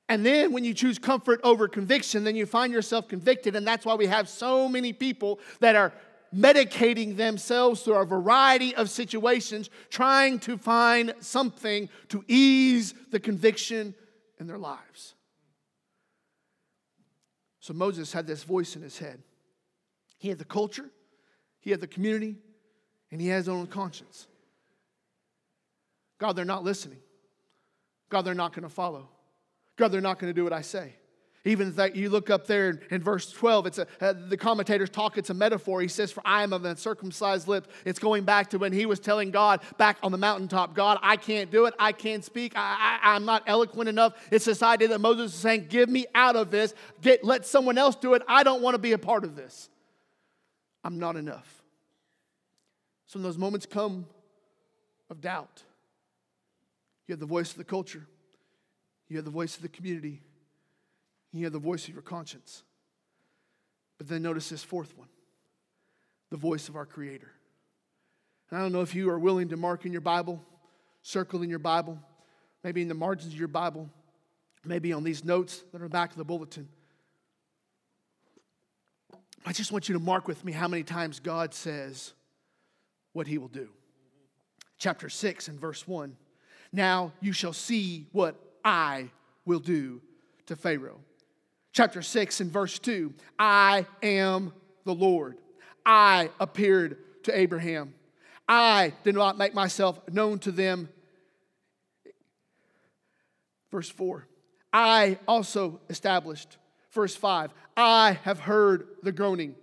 And 0.08 0.25
then 0.25 0.54
when 0.54 0.63
you 0.63 0.73
choose 0.73 0.97
comfort 0.97 1.41
over 1.43 1.67
conviction, 1.67 2.23
then 2.23 2.36
you 2.36 2.45
find 2.45 2.71
yourself 2.71 3.08
convicted. 3.08 3.56
And 3.56 3.67
that's 3.67 3.86
why 3.86 3.95
we 3.95 4.06
have 4.06 4.30
so 4.30 4.69
many 4.69 4.93
people 4.93 5.39
that 5.60 5.75
are 5.75 5.91
medicating 6.34 7.17
themselves 7.17 7.82
through 7.82 7.95
a 7.95 8.06
variety 8.06 8.75
of 8.75 8.89
situations, 8.89 9.69
trying 9.89 10.39
to 10.39 10.58
find 10.58 11.13
something 11.19 11.89
to 12.10 12.23
ease 12.28 12.93
the 13.12 13.19
conviction 13.19 13.95
in 14.39 14.48
their 14.48 14.58
lives. 14.58 15.15
So 17.60 17.74
Moses 17.74 18.13
had 18.13 18.28
this 18.28 18.43
voice 18.43 18.76
in 18.76 18.82
his 18.82 18.98
head. 18.98 19.21
He 20.17 20.30
had 20.30 20.38
the 20.38 20.45
culture, 20.45 20.89
he 21.60 21.71
had 21.71 21.82
the 21.82 21.88
community, 21.88 22.36
and 23.12 23.19
he 23.19 23.28
had 23.28 23.38
his 23.38 23.50
own 23.50 23.67
conscience. 23.67 24.28
God, 26.19 26.36
they're 26.36 26.45
not 26.45 26.63
listening. 26.63 27.00
God, 28.10 28.21
they're 28.21 28.34
not 28.34 28.54
going 28.54 28.63
to 28.63 28.69
follow. 28.69 29.10
God, 29.76 29.89
they're 29.89 30.02
not 30.02 30.19
going 30.19 30.32
to 30.32 30.36
do 30.36 30.43
what 30.43 30.54
I 30.54 30.62
say. 30.62 30.95
Even 31.48 31.72
that 31.76 31.96
you 31.96 32.10
look 32.10 32.32
up 32.32 32.48
there 32.48 32.82
in, 32.90 33.04
verse 33.04 33.32
12, 33.32 33.68
it's 33.68 33.78
a, 33.78 33.88
uh, 34.02 34.14
the 34.30 34.36
commentators 34.36 34.90
talk, 34.90 35.16
it's 35.16 35.30
a 35.30 35.34
metaphor. 35.34 35.80
He 35.80 35.88
says, 35.88 36.12
For 36.12 36.24
I 36.26 36.42
am 36.42 36.52
of 36.54 36.66
an 36.66 36.72
uncircumcised 36.72 37.48
lip. 37.48 37.72
It's 37.86 38.00
going 38.00 38.24
back 38.24 38.50
to 38.50 38.58
when 38.58 38.74
he 38.74 38.88
was 38.88 39.00
telling 39.00 39.30
God 39.30 39.62
back 39.78 39.98
on 40.02 40.12
the 40.12 40.18
mountaintop, 40.18 40.74
God, 40.74 40.98
I 41.04 41.18
can't 41.18 41.52
do 41.52 41.66
it. 41.66 41.76
I 41.78 41.92
can't 41.92 42.26
speak. 42.26 42.54
I, 42.56 43.00
I, 43.04 43.16
I'm 43.16 43.26
not 43.26 43.44
eloquent 43.46 43.88
enough. 43.88 44.14
It's 44.32 44.46
this 44.46 44.64
idea 44.64 44.88
that 44.88 45.00
Moses 45.00 45.36
is 45.36 45.40
saying, 45.40 45.68
Give 45.70 45.88
me 45.88 46.08
out 46.16 46.36
of 46.36 46.50
this. 46.50 46.74
Get, 47.02 47.24
let 47.24 47.46
someone 47.46 47.78
else 47.78 47.96
do 47.96 48.16
it. 48.16 48.24
I 48.28 48.42
don't 48.42 48.64
want 48.64 48.74
to 48.74 48.80
be 48.80 48.94
a 48.94 48.98
part 48.98 49.24
of 49.24 49.36
this. 49.36 49.70
I'm 50.84 50.98
not 50.98 51.16
enough. 51.16 51.64
So 53.06 53.20
when 53.20 53.24
those 53.24 53.38
moments 53.38 53.68
come 53.68 54.08
of 55.12 55.22
doubt, 55.22 55.62
you 57.08 57.14
have 57.14 57.20
the 57.20 57.28
voice 57.28 57.52
of 57.52 57.60
the 57.60 57.64
culture, 57.64 58.08
you 59.10 59.18
have 59.18 59.26
the 59.26 59.32
voice 59.32 59.56
of 59.56 59.62
the 59.62 59.70
community 59.70 60.24
you 61.36 61.41
hear 61.41 61.50
the 61.50 61.60
voice 61.60 61.88
of 61.88 61.93
your 61.93 62.02
conscience. 62.02 62.63
But 63.98 64.08
then 64.08 64.21
notice 64.21 64.50
this 64.50 64.63
fourth 64.63 64.98
one 64.98 65.10
the 66.32 66.38
voice 66.38 66.69
of 66.69 66.76
our 66.76 66.86
Creator. 66.86 67.32
And 68.50 68.60
I 68.60 68.62
don't 68.62 68.71
know 68.71 68.82
if 68.82 68.95
you 68.95 69.10
are 69.10 69.19
willing 69.19 69.50
to 69.50 69.58
mark 69.58 69.86
in 69.86 69.91
your 69.91 70.02
Bible, 70.02 70.41
circle 71.02 71.43
in 71.43 71.50
your 71.50 71.60
Bible, 71.60 72.00
maybe 72.63 72.82
in 72.82 72.88
the 72.88 72.93
margins 72.93 73.34
of 73.34 73.39
your 73.39 73.48
Bible, 73.48 73.89
maybe 74.63 74.91
on 74.91 75.04
these 75.04 75.24
notes 75.24 75.63
that 75.71 75.82
are 75.82 75.89
back 75.89 76.12
of 76.12 76.17
the 76.17 76.26
bulletin. 76.26 76.67
I 79.45 79.54
just 79.54 79.71
want 79.71 79.88
you 79.88 79.93
to 79.93 80.00
mark 80.00 80.28
with 80.28 80.43
me 80.43 80.52
how 80.52 80.67
many 80.67 80.84
times 80.84 81.19
God 81.19 81.54
says 81.54 82.13
what 83.13 83.28
He 83.28 83.38
will 83.38 83.48
do. 83.48 83.69
Chapter 84.78 85.10
6 85.10 85.48
and 85.48 85.60
verse 85.60 85.88
1. 85.88 86.17
Now 86.74 87.13
you 87.21 87.32
shall 87.32 87.54
see 87.54 88.08
what 88.12 88.36
I 88.63 89.12
will 89.45 89.60
do 89.60 90.02
to 90.48 90.56
Pharaoh 90.56 91.00
chapter 91.76 92.02
6 92.02 92.40
and 92.40 92.52
verse 92.52 92.80
2 92.80 93.14
I 93.38 93.86
am 94.02 94.54
the 94.86 94.96
Lord. 94.96 95.38
I 95.86 96.32
appeared 96.40 96.98
to 97.24 97.38
Abraham. 97.38 97.94
I 98.48 98.94
did 99.04 99.14
not 99.14 99.38
make 99.38 99.54
myself 99.54 100.00
known 100.10 100.40
to 100.40 100.52
them. 100.52 100.90
Verse 103.72 103.90
4 103.90 104.28
I 104.74 105.20
also 105.28 105.80
established. 105.90 106.58
Verse 106.92 107.16
5 107.16 107.52
I 107.78 108.14
have 108.24 108.40
heard 108.40 108.88
the 109.04 109.12
groaning. 109.12 109.56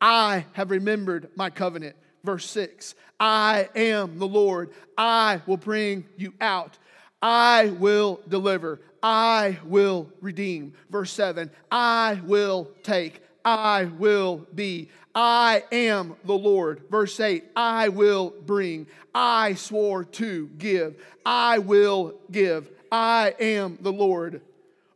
I 0.00 0.46
have 0.52 0.70
remembered 0.70 1.28
my 1.34 1.50
covenant. 1.50 1.96
Verse 2.22 2.48
6 2.48 2.94
I 3.18 3.68
am 3.74 4.18
the 4.18 4.28
Lord. 4.28 4.70
I 4.96 5.42
will 5.46 5.56
bring 5.56 6.06
you 6.16 6.34
out. 6.40 6.78
I 7.20 7.70
will 7.80 8.20
deliver. 8.28 8.80
I 9.02 9.58
will 9.64 10.08
redeem. 10.20 10.74
Verse 10.90 11.12
7 11.12 11.50
I 11.70 12.20
will 12.24 12.70
take. 12.82 13.22
I 13.44 13.84
will 13.84 14.46
be. 14.54 14.88
I 15.14 15.64
am 15.72 16.16
the 16.24 16.36
Lord. 16.36 16.82
Verse 16.90 17.18
8 17.18 17.44
I 17.56 17.88
will 17.88 18.34
bring. 18.44 18.86
I 19.14 19.54
swore 19.54 20.04
to 20.04 20.48
give. 20.58 20.96
I 21.24 21.58
will 21.58 22.14
give. 22.30 22.70
I 22.90 23.34
am 23.40 23.78
the 23.80 23.92
Lord 23.92 24.40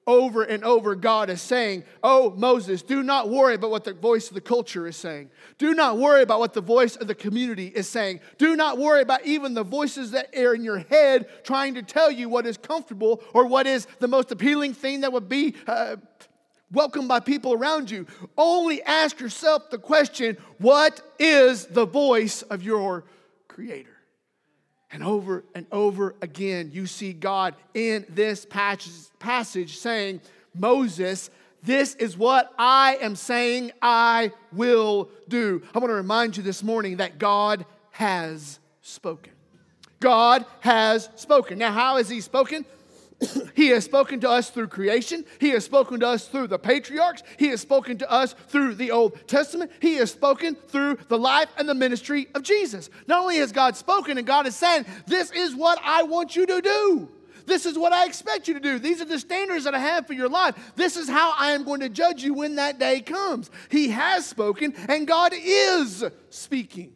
over 0.07 0.43
and 0.43 0.65
over, 0.65 0.95
God 0.95 1.31
is 1.31 1.41
saying, 1.41 1.85
Oh, 2.03 2.31
Moses, 2.37 2.83
do 2.83 3.03
not 3.03 3.29
worry 3.29 3.55
about 3.55 3.71
what 3.71 3.85
the 3.85 3.93
voice 3.93 4.29
of 4.29 4.35
the 4.35 4.41
culture 4.41 4.87
is 4.87 4.97
saying. 4.97 5.31
Do 5.59 5.75
not 5.75 5.99
worry 5.99 6.23
about 6.23 6.41
what 6.41 6.55
the 6.55 6.61
voice 6.61 6.97
of 6.97 7.07
the 7.07 7.15
community 7.15 7.69
is 7.69 7.89
saying. 7.89 8.21
Do 8.39 8.57
not 8.57 8.79
worry 8.79 9.03
about 9.03 9.25
even 9.25 9.55
the 9.55 9.63
voices 9.63 10.11
that 10.11 10.37
are 10.37 10.55
in 10.55 10.65
your 10.65 10.79
head 10.79 11.27
trying 11.45 11.75
to 11.75 11.83
tell 11.83 12.11
you 12.11 12.29
what 12.29 12.47
is 12.47 12.57
comfortable 12.57 13.23
or 13.33 13.47
what 13.47 13.67
is 13.67 13.87
the 14.01 14.09
most 14.09 14.33
appealing 14.33 14.75
thing 14.75 15.03
that 15.03 15.13
would 15.13 15.29
be 15.29 15.55
uh, 15.67 15.97
welcomed 16.73 17.09
by 17.09 17.21
people 17.21 17.53
around 17.53 17.91
you. 17.91 18.07
Only 18.37 18.83
ask 18.83 19.21
yourself 19.21 19.71
the 19.71 19.79
question 19.79 20.37
what 20.59 21.01
is 21.19 21.67
the 21.67 21.87
voice 21.87 22.43
of 22.43 22.63
your 22.63 23.05
Creator? 23.49 23.92
And 24.93 25.03
over 25.03 25.43
and 25.55 25.67
over 25.73 26.15
again, 26.21 26.71
you 26.73 26.87
see 26.87 27.15
God 27.15 27.55
in 27.73 28.05
this 28.11 28.47
passage 28.47 29.79
saying, 29.79 30.21
Moses, 30.55 31.31
this 31.63 31.95
is 31.95 32.17
what 32.17 32.53
I 32.59 32.99
am 33.01 33.17
saying 33.17 33.73
I 33.81 34.33
will 34.53 35.09
do. 35.29 35.63
I 35.75 35.79
want 35.79 35.91
to 35.91 35.95
remind 35.95 36.37
you 36.37 36.43
this 36.43 36.63
morning 36.63 36.99
that 36.99 37.19
God 37.19 37.65
has 37.93 38.59
spoken. 38.83 39.33
God 40.01 40.45
has 40.61 41.09
spoken. 41.15 41.59
Now, 41.59 41.73
how 41.73 41.97
has 41.97 42.09
He 42.09 42.21
spoken? 42.21 42.67
he 43.55 43.69
has 43.69 43.85
spoken 43.85 44.21
to 44.21 44.31
us 44.31 44.51
through 44.51 44.69
creation. 44.69 45.25
He 45.41 45.51
has 45.51 45.65
spoken 45.65 46.01
to 46.01 46.09
us 46.09 46.29
through 46.29 46.49
the 46.49 46.59
patriarchs. 46.59 47.23
He 47.39 47.49
has 47.49 47.61
spoken 47.61 47.99
to 47.99 48.11
us 48.11 48.35
through 48.49 48.75
the 48.75 48.91
Old 48.91 49.27
Testament. 49.29 49.71
He 49.81 49.95
has 49.97 50.11
spoken 50.11 50.55
through 50.55 50.99
the 51.09 51.19
life 51.19 51.49
and 51.57 51.69
the 51.69 51.75
ministry 51.75 52.29
of 52.35 52.43
Jesus. 52.43 52.91
Not 53.07 53.21
only 53.21 53.37
has 53.37 53.53
God 53.53 53.77
spoken, 53.77 54.19
and 54.19 54.27
God 54.27 54.47
is 54.47 54.57
saying, 54.57 54.87
This 55.07 55.31
is 55.31 55.55
what 55.55 55.79
I 55.83 56.03
want 56.03 56.37
you 56.37 56.47
to 56.47 56.61
do. 56.61 57.09
This 57.45 57.67
is 57.67 57.77
what 57.77 57.93
I 57.93 58.07
expect 58.07 58.47
you 58.47 58.55
to 58.55 58.61
do. 58.61 58.79
These 58.79 59.01
are 59.01 59.07
the 59.07 59.19
standards 59.19 59.65
that 59.65 59.75
I 59.75 59.81
have 59.81 60.07
for 60.07 60.13
your 60.13 60.29
life. 60.29 60.55
This 60.77 60.97
is 60.97 61.09
how 61.09 61.35
I 61.37 61.51
am 61.53 61.65
going 61.65 61.81
to 61.81 61.89
judge 61.89 62.23
you 62.23 62.35
when 62.35 62.57
that 62.57 62.79
day 62.79 63.01
comes. 63.01 63.51
He 63.69 63.89
has 63.89 64.27
spoken, 64.27 64.75
and 64.89 65.07
God 65.07 65.33
is 65.35 66.05
speaking. 66.31 66.93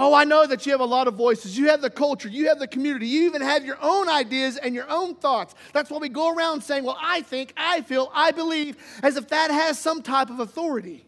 Oh, 0.00 0.14
I 0.14 0.22
know 0.22 0.46
that 0.46 0.64
you 0.64 0.70
have 0.70 0.80
a 0.80 0.84
lot 0.84 1.08
of 1.08 1.14
voices. 1.14 1.58
You 1.58 1.70
have 1.70 1.80
the 1.80 1.90
culture, 1.90 2.28
you 2.28 2.46
have 2.46 2.60
the 2.60 2.68
community, 2.68 3.08
you 3.08 3.26
even 3.26 3.42
have 3.42 3.64
your 3.64 3.78
own 3.82 4.08
ideas 4.08 4.56
and 4.56 4.72
your 4.72 4.88
own 4.88 5.16
thoughts. 5.16 5.56
That's 5.72 5.90
why 5.90 5.98
we 5.98 6.08
go 6.08 6.32
around 6.32 6.62
saying, 6.62 6.84
Well, 6.84 6.96
I 7.00 7.22
think, 7.22 7.52
I 7.56 7.80
feel, 7.80 8.08
I 8.14 8.30
believe, 8.30 8.76
as 9.02 9.16
if 9.16 9.26
that 9.28 9.50
has 9.50 9.76
some 9.76 10.00
type 10.00 10.30
of 10.30 10.38
authority. 10.38 11.04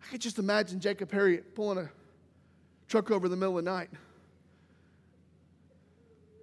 I 0.00 0.12
could 0.12 0.20
just 0.20 0.38
imagine 0.38 0.78
Jacob 0.78 1.10
Harriet 1.10 1.56
pulling 1.56 1.78
a 1.78 1.90
truck 2.86 3.10
over 3.10 3.26
in 3.26 3.32
the 3.32 3.36
middle 3.36 3.58
of 3.58 3.64
the 3.64 3.70
night 3.70 3.90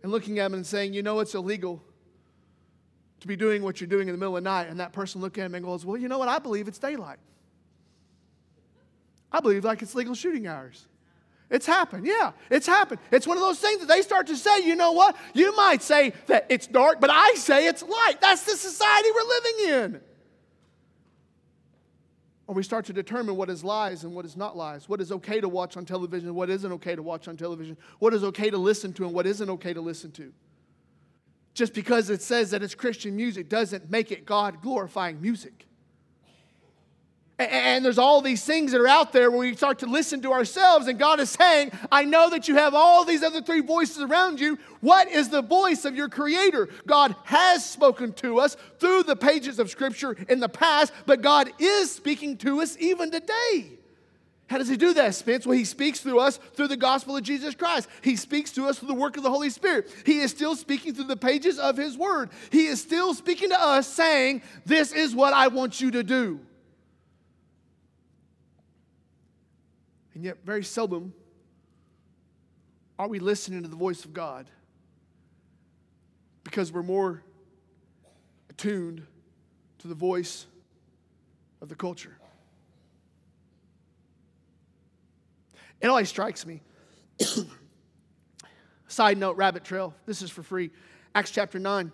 and 0.03 0.11
looking 0.11 0.39
at 0.39 0.47
him 0.47 0.55
and 0.55 0.67
saying, 0.67 0.91
You 0.93 1.03
know, 1.03 1.21
it's 1.21 1.35
illegal 1.35 1.81
to 3.21 3.27
be 3.27 3.37
doing 3.37 3.63
what 3.63 3.79
you're 3.79 3.87
doing 3.87 4.09
in 4.09 4.13
the 4.13 4.19
middle 4.19 4.35
of 4.35 4.43
the 4.43 4.49
night. 4.49 4.67
And 4.67 4.81
that 4.81 4.91
person 4.91 5.21
looking 5.21 5.41
at 5.41 5.45
him 5.45 5.55
and 5.55 5.63
goes, 5.63 5.85
Well, 5.85 5.95
you 5.95 6.09
know 6.09 6.19
what? 6.19 6.27
I 6.27 6.39
believe 6.39 6.67
it's 6.67 6.79
daylight. 6.79 7.19
I 9.31 9.39
believe 9.39 9.63
like 9.63 9.81
it's 9.81 9.95
legal 9.95 10.15
shooting 10.15 10.47
hours. 10.47 10.87
It's 11.49 11.65
happened. 11.65 12.05
Yeah, 12.05 12.31
it's 12.49 12.65
happened. 12.65 13.01
It's 13.11 13.27
one 13.27 13.35
of 13.37 13.41
those 13.41 13.59
things 13.59 13.79
that 13.81 13.87
they 13.87 14.01
start 14.01 14.27
to 14.27 14.37
say, 14.37 14.65
you 14.65 14.75
know 14.75 14.93
what? 14.93 15.17
You 15.33 15.55
might 15.55 15.81
say 15.81 16.13
that 16.27 16.45
it's 16.49 16.65
dark, 16.65 17.01
but 17.01 17.09
I 17.09 17.33
say 17.35 17.67
it's 17.67 17.83
light. 17.83 18.15
That's 18.21 18.43
the 18.45 18.55
society 18.55 19.09
we're 19.13 19.27
living 19.27 19.93
in. 19.93 20.01
Or 22.47 22.55
we 22.55 22.63
start 22.63 22.85
to 22.85 22.93
determine 22.93 23.35
what 23.35 23.49
is 23.49 23.63
lies 23.65 24.05
and 24.05 24.15
what 24.15 24.25
is 24.25 24.37
not 24.37 24.55
lies, 24.55 24.87
what 24.87 25.01
is 25.01 25.11
okay 25.11 25.41
to 25.41 25.49
watch 25.49 25.75
on 25.75 25.85
television, 25.85 26.33
what 26.35 26.49
isn't 26.49 26.71
okay 26.73 26.95
to 26.95 27.03
watch 27.03 27.27
on 27.27 27.35
television, 27.35 27.77
what 27.99 28.13
is 28.13 28.23
okay 28.23 28.49
to 28.49 28.57
listen 28.57 28.93
to 28.93 29.05
and 29.05 29.13
what 29.13 29.27
isn't 29.27 29.49
okay 29.49 29.73
to 29.73 29.81
listen 29.81 30.11
to. 30.11 30.31
Just 31.53 31.73
because 31.73 32.09
it 32.09 32.21
says 32.21 32.51
that 32.51 32.63
it's 32.63 32.75
Christian 32.75 33.15
music 33.15 33.49
doesn't 33.49 33.91
make 33.91 34.11
it 34.11 34.25
God 34.25 34.61
glorifying 34.61 35.21
music. 35.21 35.65
And 37.49 37.83
there's 37.83 37.97
all 37.97 38.21
these 38.21 38.43
things 38.43 38.71
that 38.71 38.81
are 38.81 38.87
out 38.87 39.13
there 39.13 39.31
where 39.31 39.39
we 39.39 39.55
start 39.55 39.79
to 39.79 39.85
listen 39.85 40.21
to 40.21 40.31
ourselves, 40.31 40.87
and 40.87 40.99
God 40.99 41.19
is 41.19 41.29
saying, 41.29 41.71
I 41.91 42.05
know 42.05 42.29
that 42.29 42.47
you 42.47 42.55
have 42.55 42.73
all 42.73 43.05
these 43.05 43.23
other 43.23 43.41
three 43.41 43.61
voices 43.61 44.01
around 44.01 44.39
you. 44.39 44.57
What 44.81 45.07
is 45.07 45.29
the 45.29 45.41
voice 45.41 45.85
of 45.85 45.95
your 45.95 46.09
Creator? 46.09 46.69
God 46.85 47.15
has 47.23 47.67
spoken 47.67 48.13
to 48.13 48.39
us 48.39 48.57
through 48.79 49.03
the 49.03 49.15
pages 49.15 49.59
of 49.59 49.69
Scripture 49.69 50.15
in 50.29 50.39
the 50.39 50.49
past, 50.49 50.93
but 51.05 51.21
God 51.21 51.51
is 51.59 51.91
speaking 51.91 52.37
to 52.37 52.61
us 52.61 52.77
even 52.79 53.11
today. 53.11 53.71
How 54.51 54.57
does 54.57 54.67
He 54.67 54.75
do 54.75 54.93
that, 54.95 55.15
Spence? 55.15 55.47
Well, 55.47 55.57
He 55.57 55.63
speaks 55.63 56.01
through 56.01 56.19
us 56.19 56.35
through 56.35 56.67
the 56.67 56.75
gospel 56.75 57.15
of 57.15 57.23
Jesus 57.23 57.55
Christ. 57.55 57.87
He 58.01 58.17
speaks 58.17 58.51
to 58.51 58.65
us 58.65 58.79
through 58.79 58.89
the 58.89 58.93
work 58.93 59.15
of 59.15 59.23
the 59.23 59.31
Holy 59.31 59.49
Spirit. 59.49 59.89
He 60.05 60.19
is 60.19 60.31
still 60.31 60.57
speaking 60.57 60.93
through 60.93 61.05
the 61.05 61.15
pages 61.15 61.57
of 61.57 61.77
His 61.77 61.97
Word. 61.97 62.31
He 62.51 62.65
is 62.65 62.81
still 62.81 63.13
speaking 63.13 63.51
to 63.51 63.61
us, 63.61 63.87
saying, 63.87 64.41
This 64.65 64.91
is 64.91 65.15
what 65.15 65.31
I 65.31 65.47
want 65.47 65.79
you 65.79 65.91
to 65.91 66.03
do. 66.03 66.41
And 70.13 70.23
yet, 70.23 70.37
very 70.45 70.63
seldom 70.63 71.13
are 72.99 73.07
we 73.07 73.19
listening 73.19 73.63
to 73.63 73.69
the 73.69 73.75
voice 73.75 74.05
of 74.05 74.13
God 74.13 74.49
because 76.43 76.71
we're 76.71 76.83
more 76.83 77.23
attuned 78.49 79.05
to 79.79 79.87
the 79.87 79.95
voice 79.95 80.45
of 81.61 81.69
the 81.69 81.75
culture. 81.75 82.17
It 85.79 85.87
always 85.87 86.09
strikes 86.09 86.45
me. 86.45 86.61
Side 88.87 89.17
note, 89.17 89.37
rabbit 89.37 89.63
trail. 89.63 89.95
This 90.05 90.21
is 90.21 90.29
for 90.29 90.43
free. 90.43 90.69
Acts 91.15 91.31
chapter 91.31 91.57
9. 91.57 91.91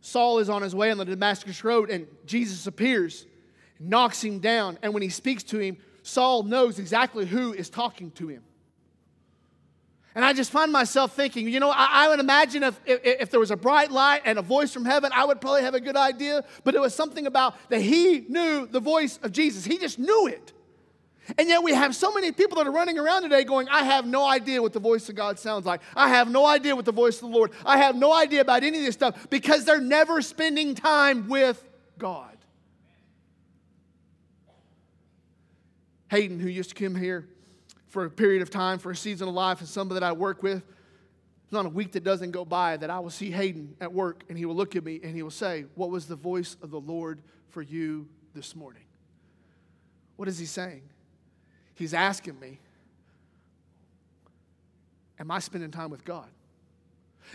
Saul 0.00 0.38
is 0.38 0.48
on 0.48 0.62
his 0.62 0.74
way 0.74 0.90
on 0.90 0.98
the 0.98 1.04
Damascus 1.04 1.62
Road, 1.64 1.90
and 1.90 2.06
Jesus 2.24 2.66
appears, 2.66 3.26
knocks 3.80 4.22
him 4.22 4.38
down, 4.38 4.78
and 4.82 4.94
when 4.94 5.02
he 5.02 5.08
speaks 5.08 5.42
to 5.42 5.58
him, 5.58 5.76
Saul 6.06 6.44
knows 6.44 6.78
exactly 6.78 7.26
who 7.26 7.52
is 7.52 7.68
talking 7.68 8.12
to 8.12 8.28
him. 8.28 8.44
And 10.14 10.24
I 10.24 10.32
just 10.32 10.52
find 10.52 10.70
myself 10.72 11.14
thinking, 11.14 11.48
you 11.48 11.58
know, 11.58 11.70
I, 11.70 12.04
I, 12.04 12.08
would 12.08 12.20
imagine 12.20 12.62
if, 12.62 12.80
if, 12.86 13.00
if 13.02 13.30
there 13.30 13.40
was 13.40 13.50
a 13.50 13.56
bright 13.56 13.90
light 13.90 14.22
and 14.24 14.38
a 14.38 14.42
voice 14.42 14.72
from 14.72 14.84
heaven, 14.84 15.10
I 15.12 15.24
would 15.24 15.40
probably 15.40 15.62
have 15.62 15.74
a 15.74 15.80
good 15.80 15.96
idea. 15.96 16.44
But 16.62 16.76
it 16.76 16.80
was 16.80 16.94
something 16.94 17.26
about 17.26 17.56
that 17.70 17.80
he 17.80 18.24
knew 18.28 18.66
the 18.66 18.78
voice 18.78 19.18
of 19.22 19.32
Jesus. 19.32 19.64
He 19.64 19.78
just 19.78 19.98
knew 19.98 20.28
it. 20.28 20.52
And 21.36 21.48
yet 21.48 21.64
we 21.64 21.74
have 21.74 21.94
so 21.94 22.12
many 22.12 22.30
people 22.30 22.58
that 22.58 22.68
are 22.68 22.72
running 22.72 23.00
around 23.00 23.22
today 23.22 23.42
going, 23.42 23.68
I 23.68 23.82
have 23.82 24.06
no 24.06 24.24
idea 24.24 24.62
what 24.62 24.72
the 24.72 24.80
voice 24.80 25.08
of 25.08 25.16
God 25.16 25.40
sounds 25.40 25.66
like. 25.66 25.80
I 25.96 26.08
have 26.10 26.30
no 26.30 26.46
idea 26.46 26.76
what 26.76 26.84
the 26.84 26.92
voice 26.92 27.16
of 27.16 27.22
the 27.22 27.36
Lord. 27.36 27.50
I 27.64 27.78
have 27.78 27.96
no 27.96 28.14
idea 28.14 28.42
about 28.42 28.62
any 28.62 28.78
of 28.78 28.84
this 28.84 28.94
stuff 28.94 29.28
because 29.28 29.64
they're 29.64 29.80
never 29.80 30.22
spending 30.22 30.76
time 30.76 31.28
with 31.28 31.62
God. 31.98 32.35
Hayden, 36.10 36.38
who 36.38 36.48
used 36.48 36.76
to 36.76 36.84
come 36.84 36.94
here 36.94 37.28
for 37.88 38.04
a 38.04 38.10
period 38.10 38.42
of 38.42 38.50
time, 38.50 38.78
for 38.78 38.90
a 38.90 38.96
season 38.96 39.28
of 39.28 39.34
life, 39.34 39.60
and 39.60 39.68
somebody 39.68 40.00
that 40.00 40.06
I 40.06 40.12
work 40.12 40.42
with. 40.42 40.62
There's 40.62 41.62
not 41.62 41.66
a 41.66 41.74
week 41.74 41.92
that 41.92 42.02
doesn't 42.02 42.32
go 42.32 42.44
by 42.44 42.76
that 42.76 42.90
I 42.90 42.98
will 42.98 43.10
see 43.10 43.30
Hayden 43.30 43.76
at 43.80 43.92
work 43.92 44.24
and 44.28 44.36
he 44.36 44.44
will 44.46 44.56
look 44.56 44.74
at 44.74 44.84
me 44.84 45.00
and 45.02 45.14
he 45.14 45.22
will 45.22 45.30
say, 45.30 45.64
What 45.76 45.90
was 45.90 46.06
the 46.06 46.16
voice 46.16 46.56
of 46.60 46.70
the 46.70 46.80
Lord 46.80 47.20
for 47.50 47.62
you 47.62 48.08
this 48.34 48.56
morning? 48.56 48.82
What 50.16 50.28
is 50.28 50.38
he 50.38 50.46
saying? 50.46 50.82
He's 51.74 51.94
asking 51.94 52.40
me, 52.40 52.58
Am 55.20 55.30
I 55.30 55.38
spending 55.38 55.70
time 55.70 55.90
with 55.90 56.04
God? 56.04 56.28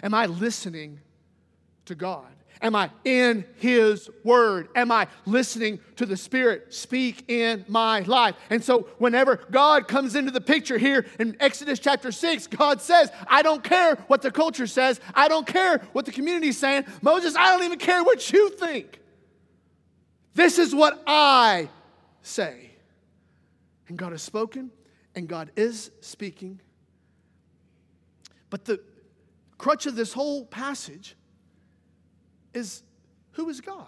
Am 0.04 0.14
I 0.14 0.26
listening 0.26 1.00
to 1.86 1.96
God? 1.96 2.32
Am 2.62 2.76
I 2.76 2.92
in 3.04 3.46
His 3.56 4.10
Word? 4.24 4.70
Am 4.76 4.92
I 4.92 5.08
listening 5.26 5.80
to 5.96 6.06
the 6.06 6.16
Spirit 6.16 6.74
speak 6.74 7.30
in 7.30 7.66
my 7.68 8.02
life? 8.02 8.36
And 8.50 8.64
so, 8.64 8.88
whenever 9.00 9.38
God 9.50 9.88
comes 9.88 10.16
into 10.16 10.32
the 10.32 10.42
picture 10.42 10.78
here 10.78 11.06
in 11.20 11.36
Exodus 11.40 11.80
chapter 11.80 12.12
6, 12.12 12.48
God 12.48 12.80
says, 12.80 13.12
I 13.28 13.42
don't 13.42 13.64
care 13.64 13.96
what 14.08 14.22
the 14.22 14.32
culture 14.32 14.68
says, 14.68 15.00
I 15.16 15.28
don't 15.28 15.48
care 15.48 15.80
what 15.94 16.06
the 16.06 16.12
community 16.12 16.50
is 16.50 16.58
saying. 16.58 16.86
Moses, 17.02 17.36
I 17.36 17.52
don't 17.52 17.64
even 17.64 17.80
care 17.80 18.04
what 18.04 18.32
you 18.32 18.50
think. 18.50 19.00
This 20.36 20.60
is 20.60 20.74
what 20.74 21.02
I 21.08 21.68
say. 22.22 22.72
And 23.88 23.98
God 23.98 24.12
has 24.12 24.22
spoken, 24.22 24.72
and 25.16 25.28
God 25.28 25.52
is 25.56 25.92
speaking. 26.02 26.62
But 28.50 28.66
the 28.66 28.80
crutch 29.58 29.86
of 29.86 29.96
this 29.96 30.14
whole 30.14 30.46
passage 30.46 31.16
is 32.54 32.84
who 33.34 33.50
is 33.50 33.62
God? 33.62 33.86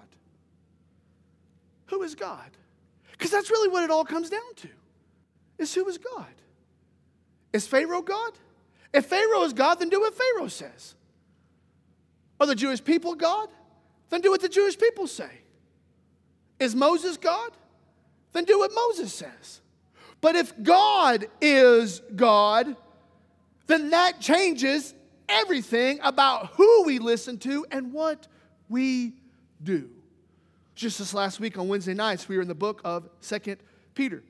Who 1.88 2.04
is 2.04 2.16
God? 2.16 2.50
Because 3.12 3.32
that's 3.32 3.50
really 3.50 3.70
what 3.70 3.84
it 3.84 3.92
all 3.92 4.06
comes 4.06 4.30
down 4.30 4.56
to. 4.58 4.70
Is 5.58 5.74
who 5.74 5.88
is 5.88 5.98
God? 5.98 6.34
Is 7.52 7.68
Pharaoh 7.68 8.02
God? 8.02 8.32
If 8.94 9.06
Pharaoh 9.06 9.44
is 9.44 9.54
God, 9.54 9.80
then 9.80 9.90
do 9.90 10.00
what 10.00 10.14
Pharaoh 10.14 10.48
says. 10.48 10.96
Are 12.40 12.48
the 12.48 12.56
Jewish 12.56 12.84
people 12.84 13.16
God? 13.16 13.50
Then 14.10 14.22
do 14.22 14.32
what 14.32 14.42
the 14.42 14.50
Jewish 14.50 14.78
people 14.78 15.08
say. 15.08 15.30
Is 16.60 16.76
Moses 16.76 17.18
God? 17.18 17.52
Then 18.32 18.46
do 18.46 18.60
what 18.60 18.72
Moses 18.74 19.14
says. 19.14 19.62
But 20.22 20.36
if 20.36 20.54
God 20.64 21.28
is 21.42 22.02
God, 22.16 22.76
then 23.68 23.90
that 23.92 24.20
changes 24.20 24.94
everything 25.28 26.00
about 26.04 26.48
who 26.56 26.84
we 26.86 27.00
listen 27.00 27.38
to 27.40 27.66
and 27.72 27.94
what 27.94 28.28
we 28.74 29.14
do. 29.64 29.88
Just 30.74 30.98
this 30.98 31.14
last 31.14 31.40
week 31.40 31.60
on 31.60 31.68
Wednesday 31.68 31.94
nights, 31.94 32.28
we 32.28 32.36
were 32.36 32.42
in 32.42 32.48
the 32.48 32.56
book 32.56 32.82
of 32.84 33.08
Second 33.20 33.58
Peter. 33.94 34.24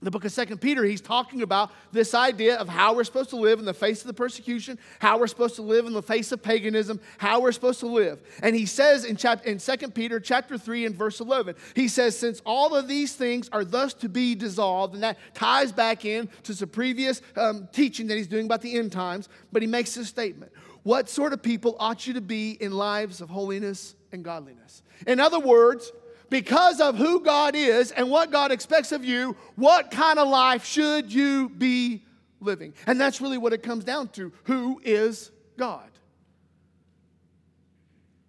the 0.00 0.10
book 0.10 0.24
of 0.24 0.32
Second 0.32 0.62
Peter, 0.62 0.82
he's 0.84 1.02
talking 1.02 1.42
about 1.42 1.70
this 1.92 2.14
idea 2.14 2.56
of 2.56 2.68
how 2.68 2.94
we're 2.94 3.04
supposed 3.04 3.30
to 3.30 3.36
live 3.36 3.58
in 3.58 3.66
the 3.66 3.74
face 3.74 4.00
of 4.00 4.06
the 4.06 4.14
persecution, 4.14 4.78
how 4.98 5.18
we're 5.18 5.26
supposed 5.26 5.56
to 5.56 5.62
live 5.62 5.84
in 5.84 5.92
the 5.92 6.02
face 6.02 6.32
of 6.32 6.42
paganism, 6.42 7.00
how 7.18 7.40
we're 7.40 7.52
supposed 7.52 7.80
to 7.80 7.86
live. 7.86 8.18
And 8.42 8.56
he 8.56 8.64
says 8.64 9.04
in, 9.04 9.16
chapter, 9.16 9.46
in 9.46 9.58
2 9.58 9.76
Peter 9.90 10.20
chapter 10.20 10.56
3 10.56 10.86
and 10.86 10.94
verse 10.94 11.20
11, 11.20 11.54
he 11.74 11.88
says, 11.88 12.18
Since 12.18 12.40
all 12.46 12.74
of 12.74 12.88
these 12.88 13.14
things 13.14 13.50
are 13.52 13.64
thus 13.64 13.92
to 13.94 14.08
be 14.08 14.34
dissolved, 14.34 14.94
and 14.94 15.02
that 15.02 15.18
ties 15.34 15.72
back 15.72 16.06
in 16.06 16.30
to 16.44 16.54
some 16.54 16.70
previous 16.70 17.20
um, 17.36 17.68
teaching 17.72 18.06
that 18.06 18.16
he's 18.16 18.28
doing 18.28 18.46
about 18.46 18.62
the 18.62 18.78
end 18.78 18.92
times, 18.92 19.28
but 19.52 19.60
he 19.60 19.68
makes 19.68 19.94
this 19.94 20.08
statement 20.08 20.52
what 20.86 21.08
sort 21.08 21.32
of 21.32 21.42
people 21.42 21.74
ought 21.80 22.06
you 22.06 22.12
to 22.12 22.20
be 22.20 22.52
in 22.52 22.70
lives 22.70 23.20
of 23.20 23.28
holiness 23.28 23.96
and 24.12 24.22
godliness? 24.22 24.84
In 25.04 25.18
other 25.18 25.40
words, 25.40 25.90
because 26.30 26.80
of 26.80 26.96
who 26.96 27.24
God 27.24 27.56
is 27.56 27.90
and 27.90 28.08
what 28.08 28.30
God 28.30 28.52
expects 28.52 28.92
of 28.92 29.04
you, 29.04 29.36
what 29.56 29.90
kind 29.90 30.20
of 30.20 30.28
life 30.28 30.64
should 30.64 31.12
you 31.12 31.48
be 31.48 32.04
living? 32.40 32.72
And 32.86 33.00
that's 33.00 33.20
really 33.20 33.36
what 33.36 33.52
it 33.52 33.64
comes 33.64 33.82
down 33.82 34.10
to. 34.10 34.32
Who 34.44 34.80
is 34.84 35.32
God? 35.58 35.90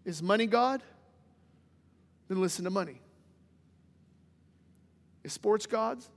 Is 0.03 0.23
money 0.23 0.47
God? 0.47 0.81
Then 2.27 2.41
listen 2.41 2.63
to 2.63 2.71
money. 2.71 2.99
Is 5.23 5.31
sports 5.31 5.67
gods? 5.67 6.09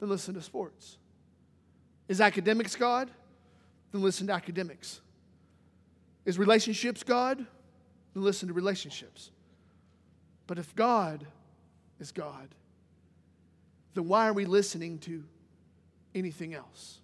Then 0.00 0.10
listen 0.10 0.34
to 0.34 0.42
sports. 0.42 0.98
Is 2.08 2.20
academics 2.20 2.76
God? 2.76 3.10
Then 3.90 4.02
listen 4.02 4.26
to 4.26 4.34
academics. 4.34 5.00
Is 6.24 6.38
relationships 6.38 7.02
God? 7.02 7.38
Then 8.14 8.22
listen 8.22 8.48
to 8.48 8.54
relationships. 8.54 9.30
But 10.46 10.58
if 10.58 10.74
God 10.74 11.26
is 11.98 12.12
God, 12.12 12.48
then 13.94 14.08
why 14.08 14.28
are 14.28 14.32
we 14.32 14.44
listening 14.44 14.98
to 15.00 15.24
anything 16.14 16.54
else? 16.54 17.00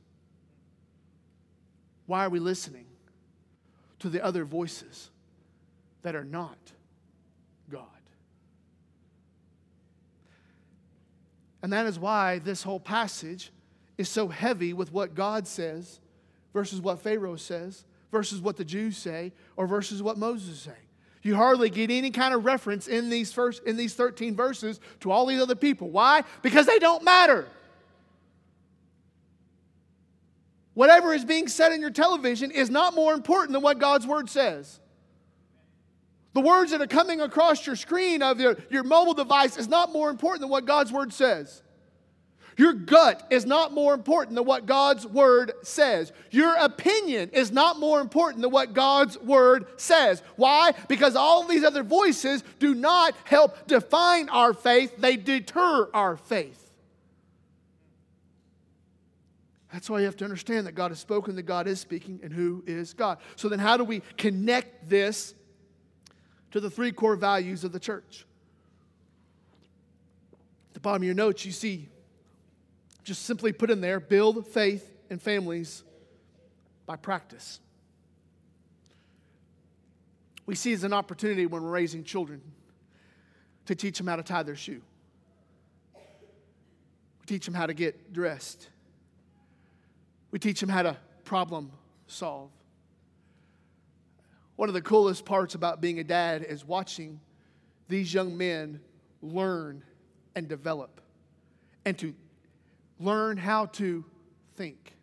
Why 2.07 2.25
are 2.25 2.31
we 2.31 2.39
listening 2.39 2.87
to 3.99 4.09
the 4.09 4.25
other 4.25 4.45
voices 4.45 5.11
that 6.03 6.15
are 6.15 6.25
not 6.25 6.59
God? 7.71 7.85
And 11.63 11.73
that 11.73 11.87
is 11.87 11.99
why 11.99 12.39
this 12.39 12.63
whole 12.63 12.81
passage 12.81 13.53
is 13.99 14.09
so 14.09 14.29
heavy 14.29 14.73
with 14.73 14.93
what 14.93 15.15
God 15.15 15.47
says 15.47 16.01
versus 16.53 16.81
what 16.81 17.01
Pharaoh 17.01 17.37
says 17.37 17.85
versus 18.11 18.41
what 18.41 18.57
the 18.57 18.65
Jews 18.65 18.97
say 18.97 19.33
or 19.57 19.67
versus 19.67 20.03
what 20.03 20.17
Moses 20.17 20.59
say. 20.59 20.77
You 21.23 21.35
hardly 21.35 21.69
get 21.69 21.91
any 21.91 22.11
kind 22.11 22.33
of 22.33 22.45
reference 22.45 22.89
in 22.89 23.11
these 23.11 23.33
first 23.33 23.63
in 23.65 23.77
these 23.77 23.95
13 23.95 24.35
verses 24.37 24.81
to 25.01 25.11
all 25.11 25.27
these 25.27 25.41
other 25.41 25.57
people. 25.57 25.91
Why? 25.91 26.23
Because 26.43 26.67
they 26.67 26.79
don't 26.79 27.03
matter. 27.05 27.47
Whatever 30.75 31.13
is 31.13 31.25
being 31.25 31.49
said 31.49 31.73
in 31.73 31.81
your 31.81 31.91
television 31.91 32.53
is 32.53 32.71
not 32.71 32.95
more 32.95 33.13
important 33.13 33.53
than 33.53 33.63
what 33.63 33.81
God's 33.81 34.07
word 34.07 34.31
says. 34.31 34.79
The 36.35 36.41
words 36.41 36.71
that 36.71 36.81
are 36.81 36.87
coming 36.87 37.21
across 37.21 37.67
your 37.67 37.75
screen 37.75 38.23
of 38.23 38.39
your, 38.39 38.57
your 38.71 38.85
mobile 38.85 39.15
device 39.15 39.57
is 39.57 39.67
not 39.67 39.93
more 39.93 40.09
important 40.09 40.43
than 40.43 40.51
what 40.51 40.67
God's 40.67 40.93
word 40.93 41.13
says. 41.13 41.65
Your 42.59 42.73
gut 42.73 43.25
is 43.31 43.47
not 43.47 43.73
more 43.73 43.95
important 43.95 44.35
than 44.35 44.45
what 44.45 44.67
God's 44.67 45.07
word 45.07 45.53
says. 45.63 46.13
Your 46.33 46.57
opinion 46.57 47.31
is 47.33 47.53
not 47.53 47.79
more 47.79 48.01
important 48.01 48.43
than 48.43 48.51
what 48.51 48.75
God's 48.75 49.17
word 49.17 49.67
says. 49.77 50.25
Why? 50.35 50.73
Because 50.89 51.15
all 51.15 51.45
these 51.47 51.63
other 51.63 51.85
voices 51.85 52.43
do 52.59 52.75
not 52.75 53.15
help 53.23 53.69
define 53.69 54.29
our 54.29 54.53
faith, 54.53 54.97
they 54.99 55.17
deter 55.17 55.89
our 55.95 56.17
faith. 56.17 56.69
That's 59.73 59.89
why 59.89 60.01
you 60.01 60.07
have 60.07 60.17
to 60.17 60.25
understand 60.25 60.67
that 60.67 60.73
God 60.73 60.91
has 60.91 60.99
spoken, 60.99 61.37
that 61.37 61.43
God 61.43 61.69
is 61.69 61.79
speaking, 61.79 62.19
and 62.25 62.33
who 62.33 62.65
is 62.67 62.93
God. 62.93 63.19
So 63.37 63.49
then, 63.49 63.61
how 63.61 63.77
do 63.77 63.85
we 63.85 64.03
connect 64.17 64.89
this 64.89 65.33
to 66.51 66.59
the 66.59 66.71
three 66.71 66.91
core 66.91 67.15
values 67.15 67.63
of 67.63 67.71
the 67.71 67.79
church? 67.79 68.27
At 70.71 70.75
the 70.75 70.81
bottom 70.81 71.03
of 71.03 71.07
your 71.07 71.15
notes, 71.15 71.45
you 71.45 71.53
see 71.53 71.89
just 73.09 73.23
simply 73.25 73.53
put 73.53 73.71
in 73.71 73.81
there 73.81 74.01
build 74.01 74.47
faith 74.47 74.87
in 75.09 75.19
families 75.19 75.83
by 76.85 76.95
practice. 76.95 77.59
We 80.45 80.55
see 80.55 80.75
as 80.75 80.85
an 80.85 80.93
opportunity 80.93 81.47
when 81.47 81.63
we're 81.63 81.71
raising 81.71 82.05
children 82.05 82.43
to 83.65 83.75
teach 83.75 83.97
them 83.97 84.07
how 84.07 84.17
to 84.17 84.23
tie 84.23 84.43
their 84.43 84.57
shoe. 84.57 84.83
We 85.95 87.27
teach 87.27 87.47
them 87.47 87.55
how 87.55 87.65
to 87.65 87.73
get 87.73 88.13
dressed. 88.13 88.69
We 90.31 90.39
teach 90.39 90.61
them 90.61 90.69
how 90.69 90.83
to 90.83 90.97
problem 91.25 91.73
solve. 92.09 92.51
One 94.57 94.69
of 94.69 94.75
the 94.75 94.83
coolest 94.83 95.25
parts 95.25 95.55
about 95.55 95.81
being 95.81 95.99
a 95.99 96.05
dad 96.05 96.43
is 96.43 96.63
watching 96.63 97.21
these 97.89 98.13
young 98.13 98.37
men 98.37 98.81
learn 99.23 99.83
and 100.35 100.47
develop 100.47 101.01
and 101.87 101.97
to 101.97 102.15
learn 103.01 103.37
how 103.37 103.67
to 103.67 104.05
think. 104.57 104.95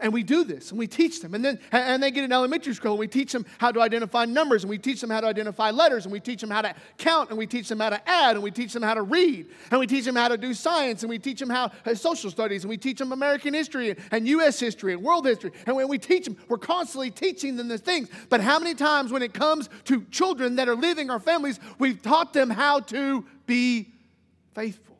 And 0.00 0.12
we 0.12 0.22
do 0.22 0.44
this 0.44 0.70
and 0.70 0.78
we 0.78 0.86
teach 0.86 1.20
them. 1.20 1.34
And 1.34 1.44
then 1.44 1.58
and 1.72 2.02
they 2.02 2.10
get 2.10 2.24
in 2.24 2.32
elementary 2.32 2.74
school 2.74 2.92
and 2.92 3.00
we 3.00 3.08
teach 3.08 3.32
them 3.32 3.44
how 3.58 3.72
to 3.72 3.80
identify 3.80 4.24
numbers 4.24 4.62
and 4.62 4.70
we 4.70 4.78
teach 4.78 5.00
them 5.00 5.10
how 5.10 5.20
to 5.20 5.26
identify 5.26 5.70
letters 5.70 6.04
and 6.04 6.12
we 6.12 6.20
teach 6.20 6.40
them 6.40 6.50
how 6.50 6.62
to 6.62 6.74
count 6.98 7.30
and 7.30 7.38
we 7.38 7.46
teach 7.46 7.68
them 7.68 7.80
how 7.80 7.90
to 7.90 8.08
add 8.08 8.36
and 8.36 8.42
we 8.42 8.50
teach 8.50 8.72
them 8.72 8.82
how 8.82 8.94
to 8.94 9.02
read 9.02 9.46
and 9.70 9.80
we 9.80 9.86
teach 9.86 10.04
them 10.04 10.14
how 10.14 10.28
to 10.28 10.36
do 10.36 10.54
science 10.54 11.02
and 11.02 11.10
we 11.10 11.18
teach 11.18 11.40
them 11.40 11.50
how 11.50 11.70
uh, 11.86 11.94
social 11.94 12.30
studies 12.30 12.64
and 12.64 12.68
we 12.68 12.76
teach 12.76 12.98
them 12.98 13.12
American 13.12 13.54
history 13.54 13.96
and, 14.10 14.28
US 14.28 14.60
history 14.60 14.92
and 14.92 15.02
world 15.02 15.26
history. 15.26 15.52
And 15.66 15.74
when 15.74 15.88
we 15.88 15.98
teach 15.98 16.24
them, 16.24 16.36
we're 16.48 16.58
constantly 16.58 17.10
teaching 17.10 17.56
them 17.56 17.68
these 17.68 17.80
things. 17.80 18.08
But 18.28 18.40
how 18.40 18.58
many 18.58 18.74
times 18.74 19.10
when 19.10 19.22
it 19.22 19.32
comes 19.32 19.68
to 19.86 20.04
children 20.10 20.56
that 20.56 20.68
are 20.68 20.76
leaving 20.76 21.10
our 21.10 21.20
families, 21.20 21.58
we've 21.78 22.02
taught 22.02 22.32
them 22.32 22.50
how 22.50 22.80
to 22.80 23.24
be 23.46 23.88
faithful? 24.54 24.97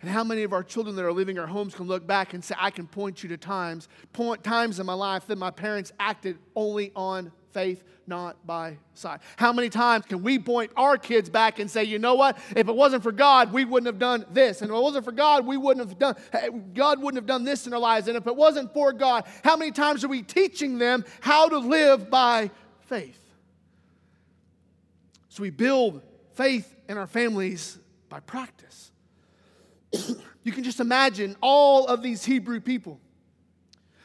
And 0.00 0.08
how 0.08 0.24
many 0.24 0.44
of 0.44 0.52
our 0.52 0.62
children 0.62 0.96
that 0.96 1.04
are 1.04 1.12
leaving 1.12 1.38
our 1.38 1.46
homes 1.46 1.74
can 1.74 1.86
look 1.86 2.06
back 2.06 2.32
and 2.32 2.42
say, 2.42 2.54
I 2.58 2.70
can 2.70 2.86
point 2.86 3.22
you 3.22 3.28
to 3.30 3.36
times, 3.36 3.88
point 4.12 4.42
times 4.42 4.80
in 4.80 4.86
my 4.86 4.94
life 4.94 5.26
that 5.26 5.36
my 5.36 5.50
parents 5.50 5.92
acted 6.00 6.38
only 6.56 6.90
on 6.96 7.32
faith, 7.52 7.82
not 8.06 8.46
by 8.46 8.78
sight. 8.94 9.20
How 9.36 9.52
many 9.52 9.68
times 9.68 10.06
can 10.06 10.22
we 10.22 10.38
point 10.38 10.72
our 10.76 10.96
kids 10.96 11.28
back 11.28 11.58
and 11.58 11.70
say, 11.70 11.84
you 11.84 11.98
know 11.98 12.14
what? 12.14 12.38
If 12.56 12.68
it 12.68 12.74
wasn't 12.74 13.02
for 13.02 13.12
God, 13.12 13.52
we 13.52 13.66
wouldn't 13.66 13.88
have 13.88 13.98
done 13.98 14.24
this. 14.30 14.62
And 14.62 14.70
if 14.70 14.76
it 14.76 14.80
wasn't 14.80 15.04
for 15.04 15.12
God, 15.12 15.46
we 15.46 15.58
wouldn't 15.58 15.86
have 15.86 15.98
done, 15.98 16.16
God 16.72 17.02
wouldn't 17.02 17.18
have 17.18 17.26
done 17.26 17.44
this 17.44 17.66
in 17.66 17.74
our 17.74 17.80
lives. 17.80 18.08
And 18.08 18.16
if 18.16 18.26
it 18.26 18.36
wasn't 18.36 18.72
for 18.72 18.94
God, 18.94 19.26
how 19.44 19.56
many 19.56 19.70
times 19.70 20.02
are 20.02 20.08
we 20.08 20.22
teaching 20.22 20.78
them 20.78 21.04
how 21.20 21.48
to 21.48 21.58
live 21.58 22.08
by 22.08 22.50
faith? 22.80 23.18
So 25.28 25.42
we 25.42 25.50
build 25.50 26.02
faith 26.34 26.74
in 26.88 26.96
our 26.96 27.06
families 27.06 27.78
by 28.08 28.20
practice. 28.20 28.92
You 30.42 30.52
can 30.52 30.64
just 30.64 30.80
imagine 30.80 31.36
all 31.40 31.86
of 31.86 32.02
these 32.02 32.24
Hebrew 32.24 32.60
people. 32.60 33.00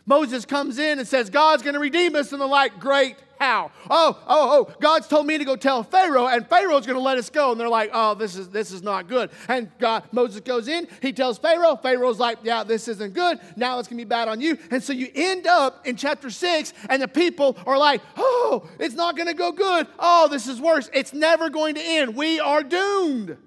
Moses 0.06 0.46
comes 0.46 0.78
in 0.78 1.00
and 1.00 1.08
says, 1.08 1.30
God's 1.30 1.64
going 1.64 1.74
to 1.74 1.80
redeem 1.80 2.16
us, 2.16 2.32
and 2.32 2.40
they're 2.40 2.48
like, 2.48 2.80
Great, 2.80 3.16
how. 3.40 3.72
Oh, 3.90 4.20
oh, 4.28 4.68
oh, 4.68 4.76
God's 4.80 5.08
told 5.08 5.28
me 5.28 5.38
to 5.38 5.46
go 5.46 5.56
tell 5.56 5.84
Pharaoh, 5.84 6.28
and 6.28 6.48
Pharaoh's 6.48 6.86
going 6.86 6.98
to 6.98 7.04
let 7.04 7.18
us 7.18 7.30
go. 7.30 7.52
And 7.52 7.60
they're 7.60 7.70
like, 7.70 7.90
oh, 7.94 8.16
this 8.16 8.36
is, 8.36 8.50
this 8.50 8.72
is 8.72 8.82
not 8.82 9.08
good. 9.08 9.30
And 9.48 9.70
God, 9.80 10.04
Moses 10.12 10.42
goes 10.42 10.68
in, 10.68 10.88
he 11.02 11.14
tells 11.14 11.38
Pharaoh, 11.38 11.76
Pharaoh's 11.76 12.20
like, 12.20 12.40
yeah, 12.44 12.64
this 12.64 12.88
isn't 12.88 13.14
good. 13.14 13.40
Now 13.56 13.80
it's 13.80 13.88
going 13.88 13.98
to 13.98 14.06
be 14.06 14.10
bad 14.10 14.28
on 14.28 14.42
you. 14.42 14.58
And 14.72 14.84
so 14.84 14.94
you 14.94 15.10
end 15.14 15.48
up 15.48 15.86
in 15.88 15.96
chapter 15.96 16.30
six, 16.30 16.74
and 16.90 17.02
the 17.02 17.08
people 17.08 17.58
are 17.66 17.78
like, 17.78 18.02
oh, 18.18 18.70
it's 18.80 18.96
not 18.96 19.16
going 19.16 19.28
to 19.28 19.34
go 19.34 19.52
good. 19.52 19.88
Oh, 20.00 20.28
this 20.30 20.48
is 20.48 20.60
worse. 20.60 20.90
It's 20.94 21.14
never 21.14 21.50
going 21.50 21.76
to 21.76 21.82
end. 21.82 22.16
We 22.16 22.40
are 22.40 22.64
doomed. 22.64 23.38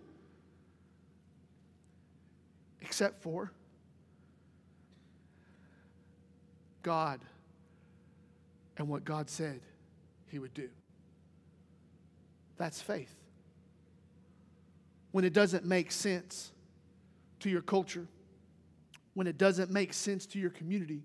Except 2.88 3.22
for 3.22 3.52
God 6.82 7.20
and 8.78 8.88
what 8.88 9.04
God 9.04 9.28
said 9.28 9.60
He 10.28 10.38
would 10.38 10.54
do. 10.54 10.70
That's 12.56 12.80
faith. 12.80 13.14
When 15.12 15.26
it 15.26 15.34
doesn't 15.34 15.66
make 15.66 15.92
sense 15.92 16.50
to 17.40 17.50
your 17.50 17.60
culture, 17.60 18.08
when 19.12 19.26
it 19.26 19.36
doesn't 19.36 19.70
make 19.70 19.92
sense 19.92 20.24
to 20.24 20.38
your 20.38 20.50
community, 20.50 21.02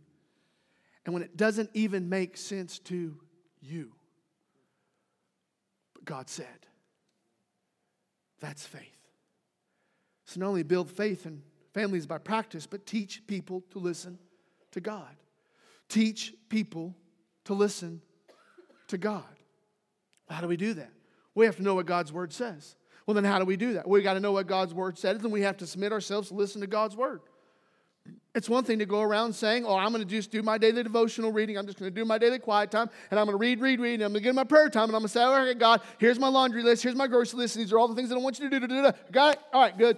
and 1.06 1.14
when 1.14 1.22
it 1.22 1.36
doesn't 1.36 1.70
even 1.74 2.08
make 2.08 2.38
sense 2.38 2.80
to 2.80 3.18
you. 3.62 3.92
But 5.96 6.06
God 6.06 6.30
said, 6.30 6.48
that's 8.40 8.66
faith. 8.66 8.82
So 10.26 10.40
not 10.40 10.48
only 10.48 10.64
build 10.64 10.90
faith 10.90 11.26
in 11.26 11.42
families 11.74 12.06
by 12.06 12.18
practice, 12.18 12.68
but 12.68 12.86
teach 12.86 13.26
people 13.28 13.64
to 13.72 13.80
listen 13.80 14.18
to 14.72 14.82
God. 14.82 15.16
Teach 15.90 16.34
people 16.50 16.96
to 17.46 17.54
listen 17.54 18.02
to 18.88 18.98
God. 18.98 19.24
How 20.30 20.42
do 20.42 20.48
we 20.48 20.58
do 20.58 20.74
that? 20.76 20.92
We 21.36 21.46
have 21.46 21.58
to 21.58 21.64
know 21.64 21.76
what 21.76 21.86
God's 21.86 22.14
word 22.14 22.32
says. 22.32 22.76
Well, 23.06 23.16
then 23.16 23.26
how 23.26 23.40
do 23.40 23.46
we 23.46 23.58
do 23.58 23.74
that? 23.74 23.88
We 23.88 24.02
got 24.02 24.14
to 24.14 24.20
know 24.20 24.32
what 24.32 24.48
God's 24.48 24.74
word 24.74 24.98
says, 24.98 25.22
and 25.24 25.32
we 25.32 25.42
have 25.42 25.58
to 25.58 25.68
submit 25.68 25.92
ourselves 25.92 26.30
to 26.30 26.36
listen 26.36 26.62
to 26.62 26.68
God's 26.68 26.96
word. 26.96 27.22
It's 28.36 28.50
one 28.50 28.64
thing 28.64 28.80
to 28.80 28.86
go 28.86 29.02
around 29.02 29.34
saying, 29.34 29.66
Oh, 29.66 29.76
I'm 29.76 29.92
going 29.92 30.04
to 30.04 30.10
just 30.10 30.32
do 30.32 30.42
my 30.42 30.58
daily 30.58 30.84
devotional 30.84 31.32
reading. 31.32 31.58
I'm 31.58 31.66
just 31.66 31.78
going 31.78 31.94
to 31.94 31.96
do 31.96 32.04
my 32.04 32.18
daily 32.18 32.40
quiet 32.40 32.72
time, 32.72 32.90
and 33.12 33.20
I'm 33.20 33.28
going 33.28 33.38
to 33.38 33.40
read, 33.40 33.62
read, 33.62 33.80
read, 33.80 33.96
and 33.96 34.04
I'm 34.04 34.12
going 34.12 34.24
to 34.24 34.28
get 34.28 34.36
my 34.36 34.44
prayer 34.44 34.70
time, 34.70 34.86
and 34.86 34.96
I'm 34.96 35.02
going 35.02 35.08
to 35.08 35.14
say, 35.14 35.22
All 35.22 35.36
right, 35.36 35.58
God, 35.58 35.82
here's 36.00 36.20
my 36.20 36.30
laundry 36.30 36.64
list, 36.64 36.84
here's 36.84 36.96
my 36.96 37.08
grocery 37.08 37.40
list. 37.40 37.56
These 37.56 37.72
are 37.72 37.78
all 37.78 37.88
the 37.88 37.96
things 37.96 38.10
that 38.10 38.16
I 38.16 38.20
want 38.20 38.40
you 38.40 38.50
to 38.50 38.60
do. 38.60 38.92
Got 39.12 39.36
it? 39.36 39.40
All 39.54 39.62
right, 39.62 39.78
good. 39.78 39.98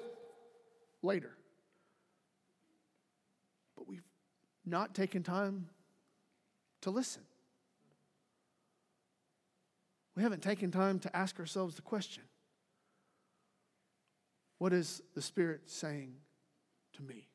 Later. 1.02 1.32
But 3.78 3.88
we've 3.88 4.04
not 4.66 4.94
taken 4.96 5.24
time 5.24 5.68
to 6.82 6.90
listen. 6.90 7.24
We 10.16 10.24
haven't 10.24 10.42
taken 10.42 10.72
time 10.72 11.00
to 11.00 11.16
ask 11.16 11.40
ourselves 11.40 11.76
the 11.76 11.82
question 11.82 12.24
What 14.58 14.74
is 14.74 15.02
the 15.14 15.22
Spirit 15.22 15.70
saying 15.70 16.16
to 16.94 17.04
me? 17.04 17.28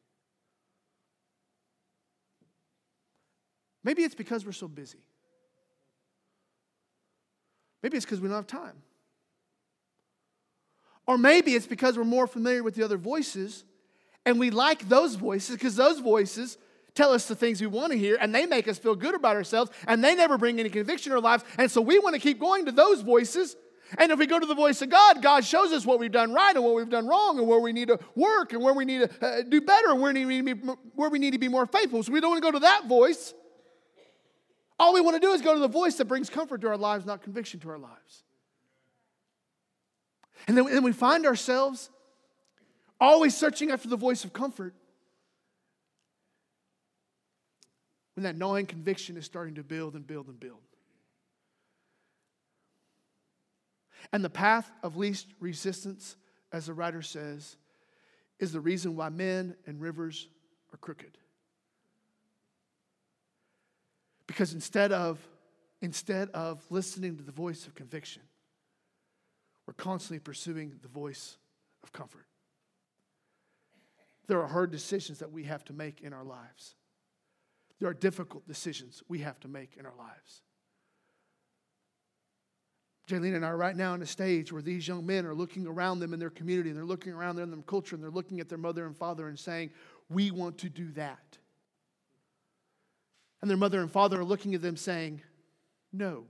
Maybe 3.82 4.02
it's 4.02 4.14
because 4.14 4.44
we're 4.44 4.52
so 4.52 4.68
busy. 4.68 5.02
Maybe 7.82 7.96
it's 7.96 8.04
because 8.04 8.20
we 8.20 8.28
don't 8.28 8.36
have 8.36 8.46
time. 8.46 8.82
Or 11.06 11.16
maybe 11.16 11.54
it's 11.54 11.66
because 11.66 11.96
we're 11.96 12.04
more 12.04 12.26
familiar 12.26 12.62
with 12.62 12.74
the 12.74 12.84
other 12.84 12.98
voices 12.98 13.64
and 14.26 14.38
we 14.38 14.50
like 14.50 14.88
those 14.88 15.14
voices 15.14 15.56
because 15.56 15.76
those 15.76 15.98
voices 15.98 16.58
tell 17.00 17.12
us 17.14 17.24
the 17.24 17.34
things 17.34 17.62
we 17.62 17.66
want 17.66 17.92
to 17.92 17.98
hear 17.98 18.18
and 18.20 18.34
they 18.34 18.44
make 18.44 18.68
us 18.68 18.76
feel 18.76 18.94
good 18.94 19.14
about 19.14 19.34
ourselves 19.34 19.70
and 19.86 20.04
they 20.04 20.14
never 20.14 20.36
bring 20.36 20.60
any 20.60 20.68
conviction 20.68 21.12
in 21.12 21.16
our 21.16 21.22
lives. 21.22 21.42
And 21.56 21.70
so 21.70 21.80
we 21.80 21.98
want 21.98 22.14
to 22.14 22.20
keep 22.20 22.38
going 22.38 22.66
to 22.66 22.72
those 22.72 23.00
voices. 23.00 23.56
And 23.96 24.12
if 24.12 24.18
we 24.18 24.26
go 24.26 24.38
to 24.38 24.44
the 24.44 24.54
voice 24.54 24.82
of 24.82 24.90
God, 24.90 25.22
God 25.22 25.42
shows 25.42 25.72
us 25.72 25.86
what 25.86 25.98
we've 25.98 26.12
done 26.12 26.34
right 26.34 26.54
and 26.54 26.62
what 26.62 26.74
we've 26.74 26.90
done 26.90 27.08
wrong 27.08 27.38
and 27.38 27.48
where 27.48 27.58
we 27.58 27.72
need 27.72 27.88
to 27.88 27.98
work 28.14 28.52
and 28.52 28.62
where 28.62 28.74
we 28.74 28.84
need 28.84 29.08
to 29.08 29.26
uh, 29.26 29.42
do 29.48 29.62
better 29.62 29.92
and 29.92 30.02
where 30.02 30.12
we, 30.12 30.24
need 30.24 30.46
to 30.46 30.54
be, 30.54 30.72
where 30.94 31.08
we 31.08 31.18
need 31.18 31.32
to 31.32 31.38
be 31.38 31.48
more 31.48 31.64
faithful. 31.64 32.02
So 32.02 32.12
we 32.12 32.20
don't 32.20 32.32
want 32.32 32.42
to 32.42 32.46
go 32.46 32.52
to 32.52 32.60
that 32.60 32.86
voice. 32.86 33.32
All 34.78 34.92
we 34.92 35.00
want 35.00 35.14
to 35.14 35.26
do 35.26 35.32
is 35.32 35.40
go 35.40 35.54
to 35.54 35.60
the 35.60 35.68
voice 35.68 35.94
that 35.96 36.04
brings 36.04 36.28
comfort 36.28 36.60
to 36.60 36.68
our 36.68 36.76
lives, 36.76 37.06
not 37.06 37.22
conviction 37.22 37.60
to 37.60 37.70
our 37.70 37.78
lives. 37.78 38.24
And 40.46 40.56
then, 40.56 40.66
then 40.66 40.82
we 40.82 40.92
find 40.92 41.24
ourselves 41.24 41.88
always 43.00 43.34
searching 43.34 43.70
after 43.70 43.88
the 43.88 43.96
voice 43.96 44.22
of 44.22 44.34
comfort 44.34 44.74
when 48.14 48.24
that 48.24 48.36
gnawing 48.36 48.66
conviction 48.66 49.16
is 49.16 49.24
starting 49.24 49.54
to 49.54 49.62
build 49.62 49.94
and 49.94 50.06
build 50.06 50.28
and 50.28 50.38
build. 50.38 50.58
And 54.12 54.24
the 54.24 54.30
path 54.30 54.70
of 54.82 54.96
least 54.96 55.26
resistance, 55.38 56.16
as 56.52 56.66
the 56.66 56.74
writer 56.74 57.02
says, 57.02 57.56
is 58.38 58.52
the 58.52 58.60
reason 58.60 58.96
why 58.96 59.08
men 59.10 59.54
and 59.66 59.80
rivers 59.80 60.28
are 60.72 60.78
crooked. 60.78 61.18
Because 64.26 64.54
instead 64.54 64.92
of, 64.92 65.18
instead 65.82 66.30
of 66.30 66.64
listening 66.70 67.16
to 67.16 67.22
the 67.22 67.32
voice 67.32 67.66
of 67.66 67.74
conviction, 67.74 68.22
we're 69.66 69.74
constantly 69.74 70.18
pursuing 70.18 70.72
the 70.82 70.88
voice 70.88 71.36
of 71.82 71.92
comfort. 71.92 72.26
There 74.26 74.40
are 74.40 74.46
hard 74.46 74.70
decisions 74.70 75.18
that 75.18 75.30
we 75.32 75.44
have 75.44 75.64
to 75.66 75.72
make 75.72 76.00
in 76.00 76.12
our 76.12 76.24
lives. 76.24 76.74
There 77.80 77.88
are 77.88 77.94
difficult 77.94 78.46
decisions 78.46 79.02
we 79.08 79.20
have 79.20 79.40
to 79.40 79.48
make 79.48 79.76
in 79.78 79.86
our 79.86 79.96
lives. 79.98 80.42
Jaylene 83.08 83.34
and 83.34 83.44
I 83.44 83.48
are 83.48 83.56
right 83.56 83.74
now 83.74 83.92
on 83.92 84.02
a 84.02 84.06
stage 84.06 84.52
where 84.52 84.62
these 84.62 84.86
young 84.86 85.04
men 85.04 85.26
are 85.26 85.34
looking 85.34 85.66
around 85.66 85.98
them 85.98 86.12
in 86.14 86.20
their 86.20 86.30
community 86.30 86.70
and 86.70 86.78
they're 86.78 86.84
looking 86.84 87.12
around 87.12 87.36
them 87.36 87.44
in 87.44 87.58
their 87.58 87.62
culture 87.62 87.96
and 87.96 88.04
they're 88.04 88.10
looking 88.10 88.38
at 88.38 88.48
their 88.48 88.58
mother 88.58 88.86
and 88.86 88.96
father 88.96 89.28
and 89.28 89.38
saying, 89.38 89.70
We 90.08 90.30
want 90.30 90.58
to 90.58 90.68
do 90.68 90.92
that. 90.92 91.38
And 93.40 93.50
their 93.50 93.56
mother 93.56 93.80
and 93.80 93.90
father 93.90 94.20
are 94.20 94.24
looking 94.24 94.54
at 94.54 94.62
them 94.62 94.76
saying, 94.76 95.22
No. 95.92 96.24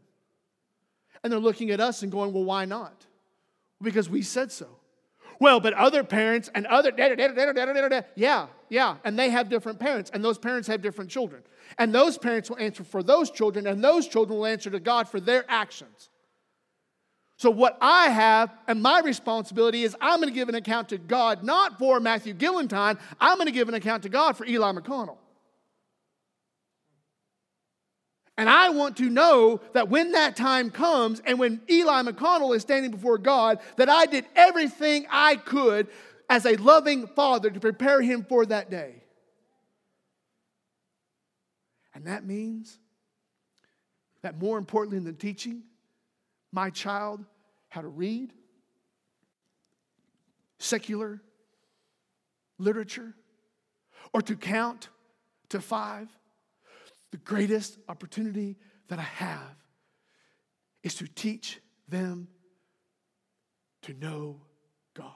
And 1.23 1.31
they're 1.31 1.41
looking 1.41 1.71
at 1.71 1.81
us 1.81 2.03
and 2.03 2.11
going, 2.11 2.33
Well, 2.33 2.45
why 2.45 2.65
not? 2.65 3.07
Because 3.83 4.09
we 4.09 4.23
said 4.23 4.51
so. 4.51 4.80
Well, 5.41 5.59
but 5.59 5.73
other 5.73 6.05
parents 6.05 6.51
and 6.55 6.67
other, 6.67 6.93
yeah, 8.15 8.47
yeah, 8.69 8.97
and 9.05 9.19
they 9.19 9.31
have 9.31 9.49
different 9.49 9.81
parents, 9.81 10.11
and 10.13 10.23
those 10.23 10.37
parents 10.37 10.69
have 10.69 10.83
different 10.83 11.11
children. 11.11 11.43
And 11.79 11.95
those 11.95 12.19
parents 12.19 12.51
will 12.51 12.59
answer 12.59 12.85
for 12.85 13.03
those 13.03 13.31
children, 13.31 13.67
and 13.67 13.83
those 13.83 14.07
children 14.07 14.39
will 14.39 14.47
answer 14.47 14.69
to 14.71 14.79
God 14.79 15.09
for 15.09 15.19
their 15.19 15.47
actions. 15.49 16.11
So, 17.39 17.51
what 17.51 17.79
I 17.81 18.11
have 18.11 18.53
and 18.69 18.83
my 18.83 19.01
responsibility 19.01 19.83
is 19.83 19.97
I'm 19.99 20.21
going 20.21 20.29
to 20.29 20.35
give 20.35 20.51
an 20.51 20.57
account 20.57 20.91
to 20.91 20.99
God, 20.99 21.43
not 21.43 21.79
for 21.79 22.01
Matthew 22.01 22.35
Gillentine, 22.35 22.99
I'm 23.19 23.39
going 23.39 23.47
to 23.47 23.53
give 23.53 23.69
an 23.71 23.75
account 23.75 24.03
to 24.03 24.11
God 24.11 24.37
for 24.37 24.45
Eli 24.45 24.73
McConnell. 24.73 25.17
And 28.41 28.49
I 28.49 28.71
want 28.71 28.97
to 28.97 29.11
know 29.11 29.61
that 29.75 29.91
when 29.91 30.13
that 30.13 30.35
time 30.35 30.71
comes 30.71 31.21
and 31.27 31.39
when 31.39 31.61
Eli 31.69 32.05
McConnell 32.05 32.57
is 32.57 32.63
standing 32.63 32.91
before 32.91 33.19
God, 33.19 33.59
that 33.77 33.91
I 33.91 34.07
did 34.07 34.25
everything 34.35 35.07
I 35.11 35.37
could 35.37 35.89
as 36.27 36.47
a 36.47 36.57
loving 36.57 37.07
father 37.09 37.51
to 37.51 37.61
prepare 37.61 38.01
him 38.01 38.25
for 38.27 38.47
that 38.47 38.71
day. 38.71 38.95
And 41.95 42.07
that 42.07 42.25
means 42.25 42.79
that 44.23 44.41
more 44.41 44.57
importantly 44.57 45.01
than 45.01 45.17
teaching 45.17 45.65
my 46.51 46.71
child 46.71 47.23
how 47.69 47.83
to 47.83 47.89
read, 47.89 48.33
secular 50.59 51.21
literature, 52.57 53.13
or 54.15 54.23
to 54.23 54.35
count 54.35 54.89
to 55.51 55.61
five, 55.61 56.09
the 57.11 57.19
greatest 57.19 57.79
opportunity 57.89 58.57
that 58.89 58.99
I 58.99 59.03
have 59.03 59.57
is 60.83 60.95
to 60.97 61.07
teach 61.07 61.61
them 61.89 62.29
to 63.83 63.95
know 63.95 64.41
God. 64.95 65.07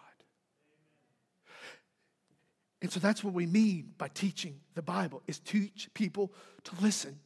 And 2.83 2.93
so 2.93 3.01
that's 3.01 3.25
what 3.25 3.33
we 3.33 3.47
mean 3.47 3.93
by 3.97 4.09
teaching 4.09 4.61
the 4.75 4.83
Bible 4.83 5.23
is 5.27 5.39
teach 5.39 5.89
people 5.95 6.33
to 6.65 6.73
listen 6.83 7.19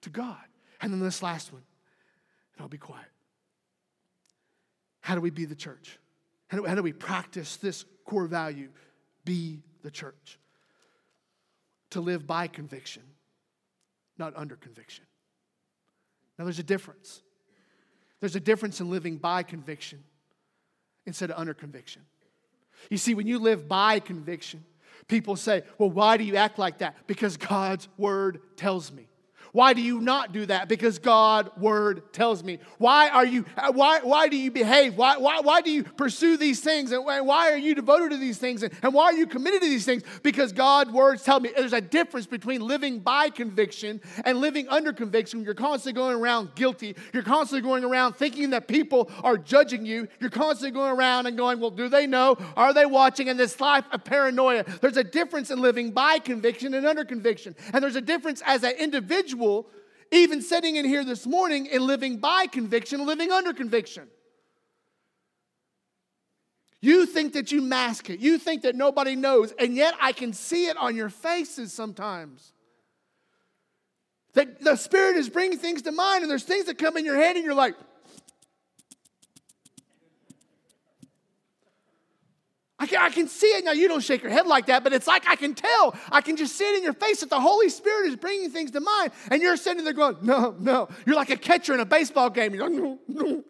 to 0.00 0.10
God. 0.10 0.42
And 0.80 0.92
then 0.92 1.00
this 1.00 1.22
last 1.22 1.52
one, 1.52 1.62
and 2.54 2.62
I'll 2.62 2.68
be 2.68 2.78
quiet. 2.78 3.06
How 5.00 5.14
do 5.14 5.20
we 5.20 5.30
be 5.30 5.44
the 5.44 5.54
church? 5.54 5.98
How 6.48 6.58
do, 6.58 6.64
how 6.66 6.74
do 6.74 6.82
we 6.82 6.92
practice 6.92 7.56
this 7.56 7.84
core 8.04 8.26
value? 8.26 8.70
Be 9.24 9.62
the 9.82 9.90
church. 9.90 10.38
To 11.90 12.00
live 12.00 12.26
by 12.26 12.48
conviction 12.48 13.02
not 14.18 14.32
under 14.36 14.56
conviction. 14.56 15.04
Now, 16.38 16.44
there's 16.44 16.58
a 16.58 16.64
difference. 16.64 17.22
There's 18.20 18.36
a 18.36 18.40
difference 18.40 18.80
in 18.80 18.90
living 18.90 19.16
by 19.16 19.42
conviction 19.42 20.02
instead 21.06 21.30
of 21.30 21.38
under 21.38 21.54
conviction. 21.54 22.02
You 22.90 22.96
see, 22.96 23.14
when 23.14 23.26
you 23.26 23.38
live 23.38 23.68
by 23.68 24.00
conviction, 24.00 24.64
people 25.08 25.36
say, 25.36 25.62
Well, 25.78 25.90
why 25.90 26.16
do 26.16 26.24
you 26.24 26.36
act 26.36 26.58
like 26.58 26.78
that? 26.78 27.06
Because 27.06 27.36
God's 27.36 27.88
word 27.96 28.40
tells 28.56 28.92
me. 28.92 29.08
Why 29.54 29.72
do 29.72 29.80
you 29.80 30.00
not 30.00 30.32
do 30.32 30.46
that? 30.46 30.66
Because 30.68 30.98
God 30.98 31.48
word 31.56 32.12
tells 32.12 32.42
me. 32.42 32.58
Why 32.78 33.08
are 33.08 33.24
you 33.24 33.44
uh, 33.56 33.70
why 33.70 34.00
why 34.00 34.26
do 34.26 34.36
you 34.36 34.50
behave? 34.50 34.96
Why 34.96 35.16
why, 35.16 35.42
why 35.42 35.60
do 35.60 35.70
you 35.70 35.84
pursue 35.84 36.36
these 36.36 36.58
things? 36.58 36.90
And 36.90 37.04
why 37.04 37.52
are 37.52 37.56
you 37.56 37.76
devoted 37.76 38.10
to 38.10 38.16
these 38.16 38.36
things? 38.36 38.64
And, 38.64 38.74
and 38.82 38.92
why 38.92 39.04
are 39.04 39.12
you 39.12 39.28
committed 39.28 39.62
to 39.62 39.68
these 39.68 39.84
things? 39.84 40.02
Because 40.24 40.52
God 40.52 40.92
words 40.92 41.22
tell 41.22 41.38
me 41.38 41.52
there's 41.56 41.72
a 41.72 41.80
difference 41.80 42.26
between 42.26 42.62
living 42.62 42.98
by 42.98 43.30
conviction 43.30 44.00
and 44.24 44.40
living 44.40 44.68
under 44.70 44.92
conviction. 44.92 45.44
You're 45.44 45.54
constantly 45.54 45.92
going 45.92 46.16
around 46.16 46.56
guilty. 46.56 46.96
You're 47.12 47.22
constantly 47.22 47.62
going 47.62 47.84
around 47.84 48.14
thinking 48.14 48.50
that 48.50 48.66
people 48.66 49.08
are 49.22 49.38
judging 49.38 49.86
you. 49.86 50.08
You're 50.18 50.30
constantly 50.30 50.72
going 50.72 50.90
around 50.90 51.26
and 51.26 51.36
going, 51.36 51.60
well, 51.60 51.70
do 51.70 51.88
they 51.88 52.08
know? 52.08 52.36
Are 52.56 52.74
they 52.74 52.86
watching? 52.86 53.28
And 53.28 53.38
this 53.38 53.60
life 53.60 53.84
of 53.92 54.02
paranoia. 54.02 54.64
There's 54.80 54.96
a 54.96 55.04
difference 55.04 55.52
in 55.52 55.60
living 55.60 55.92
by 55.92 56.18
conviction 56.18 56.74
and 56.74 56.84
under 56.84 57.04
conviction. 57.04 57.54
And 57.72 57.84
there's 57.84 57.94
a 57.94 58.00
difference 58.00 58.42
as 58.44 58.64
an 58.64 58.72
individual 58.72 59.43
even 60.10 60.42
sitting 60.42 60.76
in 60.76 60.84
here 60.84 61.04
this 61.04 61.26
morning 61.26 61.68
and 61.70 61.82
living 61.82 62.18
by 62.18 62.46
conviction, 62.46 63.06
living 63.06 63.30
under 63.30 63.52
conviction. 63.52 64.08
You 66.80 67.06
think 67.06 67.32
that 67.32 67.50
you 67.50 67.62
mask 67.62 68.10
it. 68.10 68.20
You 68.20 68.36
think 68.38 68.62
that 68.62 68.74
nobody 68.76 69.16
knows. 69.16 69.52
And 69.58 69.74
yet 69.74 69.94
I 70.02 70.12
can 70.12 70.34
see 70.34 70.66
it 70.66 70.76
on 70.76 70.94
your 70.94 71.08
faces 71.08 71.72
sometimes. 71.72 72.52
That 74.34 74.60
the 74.60 74.76
Spirit 74.76 75.16
is 75.16 75.30
bringing 75.30 75.58
things 75.58 75.80
to 75.82 75.92
mind, 75.92 76.22
and 76.22 76.30
there's 76.30 76.44
things 76.44 76.66
that 76.66 76.76
come 76.76 76.96
in 76.96 77.04
your 77.04 77.16
head, 77.16 77.36
and 77.36 77.44
you're 77.44 77.54
like, 77.54 77.74
I 82.84 82.86
can, 82.86 82.98
I 82.98 83.08
can 83.08 83.28
see 83.28 83.46
it. 83.46 83.64
Now, 83.64 83.72
you 83.72 83.88
don't 83.88 84.02
shake 84.02 84.22
your 84.22 84.30
head 84.30 84.46
like 84.46 84.66
that, 84.66 84.84
but 84.84 84.92
it's 84.92 85.06
like 85.06 85.26
I 85.26 85.36
can 85.36 85.54
tell. 85.54 85.96
I 86.12 86.20
can 86.20 86.36
just 86.36 86.54
see 86.54 86.68
it 86.68 86.76
in 86.76 86.82
your 86.82 86.92
face 86.92 87.20
that 87.20 87.30
the 87.30 87.40
Holy 87.40 87.70
Spirit 87.70 88.08
is 88.08 88.16
bringing 88.16 88.50
things 88.50 88.72
to 88.72 88.80
mind. 88.80 89.12
And 89.30 89.40
you're 89.40 89.56
sitting 89.56 89.84
there 89.84 89.94
going, 89.94 90.18
no, 90.20 90.54
no. 90.58 90.88
You're 91.06 91.16
like 91.16 91.30
a 91.30 91.36
catcher 91.36 91.72
in 91.72 91.80
a 91.80 91.86
baseball 91.86 92.28
game. 92.28 92.54
You're 92.54 92.68
like, 92.68 92.78
no, 92.78 92.98
no. 93.08 93.42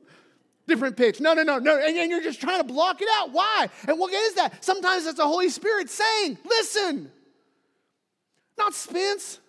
Different 0.69 0.97
pitch. 0.97 1.21
No, 1.21 1.35
no, 1.35 1.43
no, 1.43 1.59
no. 1.59 1.77
And, 1.77 1.97
and 1.97 2.11
you're 2.13 2.23
just 2.23 2.41
trying 2.41 2.61
to 2.61 2.65
block 2.65 3.03
it 3.03 3.09
out. 3.17 3.33
Why? 3.33 3.69
And 3.89 3.99
what 3.99 4.13
is 4.13 4.35
that? 4.35 4.63
Sometimes 4.63 5.05
it's 5.05 5.19
the 5.19 5.27
Holy 5.27 5.49
Spirit 5.49 5.91
saying, 5.91 6.39
listen. 6.45 7.11
Not 8.57 8.73
Spence. 8.73 9.41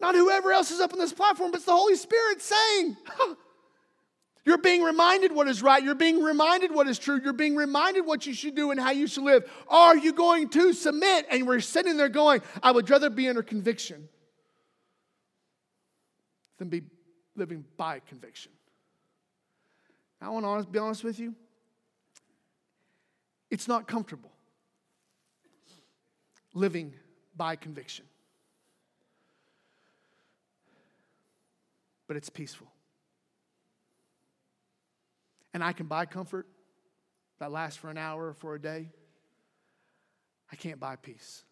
Not 0.00 0.14
whoever 0.14 0.52
else 0.52 0.70
is 0.70 0.80
up 0.80 0.92
on 0.92 0.98
this 0.98 1.14
platform, 1.14 1.50
but 1.50 1.56
it's 1.56 1.66
the 1.66 1.72
Holy 1.72 1.96
Spirit 1.96 2.42
saying, 2.42 2.98
You're 4.46 4.58
being 4.58 4.82
reminded 4.82 5.32
what 5.32 5.48
is 5.48 5.60
right. 5.60 5.82
You're 5.82 5.96
being 5.96 6.22
reminded 6.22 6.72
what 6.72 6.86
is 6.86 7.00
true. 7.00 7.20
You're 7.22 7.32
being 7.32 7.56
reminded 7.56 8.06
what 8.06 8.26
you 8.26 8.32
should 8.32 8.54
do 8.54 8.70
and 8.70 8.78
how 8.78 8.92
you 8.92 9.08
should 9.08 9.24
live. 9.24 9.50
Are 9.66 9.96
you 9.96 10.12
going 10.12 10.48
to 10.50 10.72
submit? 10.72 11.26
And 11.28 11.48
we're 11.48 11.58
sitting 11.58 11.96
there 11.96 12.08
going, 12.08 12.42
I 12.62 12.70
would 12.70 12.88
rather 12.88 13.10
be 13.10 13.28
under 13.28 13.42
conviction 13.42 14.08
than 16.58 16.68
be 16.68 16.82
living 17.34 17.64
by 17.76 18.00
conviction. 18.08 18.52
I 20.22 20.28
want 20.28 20.64
to 20.64 20.70
be 20.70 20.78
honest 20.78 21.02
with 21.02 21.18
you. 21.18 21.34
It's 23.50 23.66
not 23.66 23.88
comfortable 23.88 24.30
living 26.54 26.94
by 27.36 27.56
conviction, 27.56 28.04
but 32.06 32.16
it's 32.16 32.30
peaceful. 32.30 32.68
And 35.56 35.64
I 35.64 35.72
can 35.72 35.86
buy 35.86 36.04
comfort 36.04 36.46
that 37.40 37.50
lasts 37.50 37.78
for 37.78 37.88
an 37.88 37.96
hour 37.96 38.26
or 38.26 38.34
for 38.34 38.54
a 38.54 38.60
day. 38.60 38.90
I 40.52 40.56
can't 40.56 40.78
buy 40.78 40.96
peace. 40.96 41.44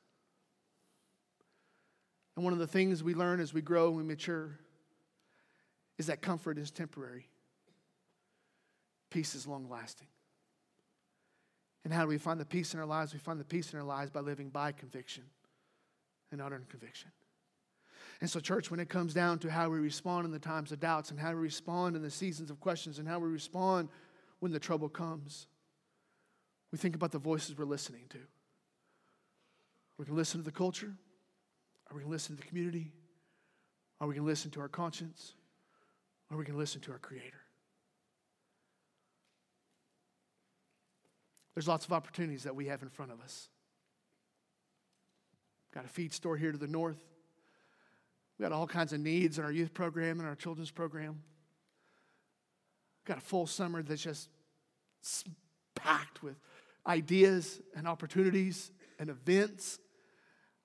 And 2.36 2.44
one 2.44 2.52
of 2.52 2.58
the 2.58 2.66
things 2.66 3.02
we 3.02 3.14
learn 3.14 3.40
as 3.40 3.54
we 3.54 3.62
grow 3.62 3.88
and 3.88 3.96
we 3.96 4.02
mature 4.02 4.58
is 5.96 6.08
that 6.08 6.20
comfort 6.20 6.58
is 6.58 6.70
temporary, 6.70 7.30
peace 9.08 9.34
is 9.34 9.46
long 9.46 9.70
lasting. 9.70 10.08
And 11.82 11.90
how 11.90 12.02
do 12.02 12.08
we 12.08 12.18
find 12.18 12.38
the 12.38 12.44
peace 12.44 12.74
in 12.74 12.80
our 12.80 12.86
lives? 12.86 13.14
We 13.14 13.20
find 13.20 13.40
the 13.40 13.44
peace 13.44 13.72
in 13.72 13.78
our 13.78 13.86
lives 13.86 14.10
by 14.10 14.20
living 14.20 14.50
by 14.50 14.72
conviction 14.72 15.24
and 16.30 16.42
under 16.42 16.58
conviction. 16.68 17.10
And 18.24 18.30
so, 18.30 18.40
church, 18.40 18.70
when 18.70 18.80
it 18.80 18.88
comes 18.88 19.12
down 19.12 19.38
to 19.40 19.50
how 19.50 19.68
we 19.68 19.78
respond 19.78 20.24
in 20.24 20.32
the 20.32 20.38
times 20.38 20.72
of 20.72 20.80
doubts 20.80 21.10
and 21.10 21.20
how 21.20 21.28
we 21.32 21.40
respond 21.40 21.94
in 21.94 22.00
the 22.00 22.10
seasons 22.10 22.50
of 22.50 22.58
questions 22.58 22.98
and 22.98 23.06
how 23.06 23.18
we 23.18 23.28
respond 23.28 23.90
when 24.40 24.50
the 24.50 24.58
trouble 24.58 24.88
comes, 24.88 25.46
we 26.72 26.78
think 26.78 26.94
about 26.94 27.12
the 27.12 27.18
voices 27.18 27.58
we're 27.58 27.66
listening 27.66 28.04
to. 28.08 28.18
We 29.98 30.06
can 30.06 30.16
listen 30.16 30.40
to 30.40 30.42
the 30.42 30.50
culture. 30.50 30.94
Are 31.90 31.96
we 31.98 32.02
to 32.02 32.08
listen 32.08 32.34
to 32.34 32.40
the 32.40 32.48
community? 32.48 32.92
Are 34.00 34.08
we 34.08 34.14
to 34.14 34.22
listen 34.22 34.50
to 34.52 34.60
our 34.60 34.70
conscience? 34.70 35.34
Or 36.30 36.38
we 36.38 36.46
can 36.46 36.56
listen 36.56 36.80
to 36.80 36.92
our 36.92 36.98
Creator? 36.98 37.42
There's 41.54 41.68
lots 41.68 41.84
of 41.84 41.92
opportunities 41.92 42.44
that 42.44 42.56
we 42.56 42.68
have 42.68 42.80
in 42.80 42.88
front 42.88 43.12
of 43.12 43.20
us. 43.20 43.50
Got 45.74 45.84
a 45.84 45.88
feed 45.88 46.14
store 46.14 46.38
here 46.38 46.52
to 46.52 46.58
the 46.58 46.66
north. 46.66 47.04
We 48.38 48.42
got 48.42 48.52
all 48.52 48.66
kinds 48.66 48.92
of 48.92 49.00
needs 49.00 49.38
in 49.38 49.44
our 49.44 49.52
youth 49.52 49.72
program 49.72 50.18
and 50.18 50.28
our 50.28 50.34
children's 50.34 50.70
program. 50.70 51.22
Got 53.04 53.18
a 53.18 53.20
full 53.20 53.46
summer 53.46 53.82
that's 53.82 54.02
just 54.02 54.28
packed 55.76 56.22
with 56.22 56.36
ideas 56.86 57.60
and 57.76 57.86
opportunities 57.86 58.72
and 58.98 59.10
events. 59.10 59.78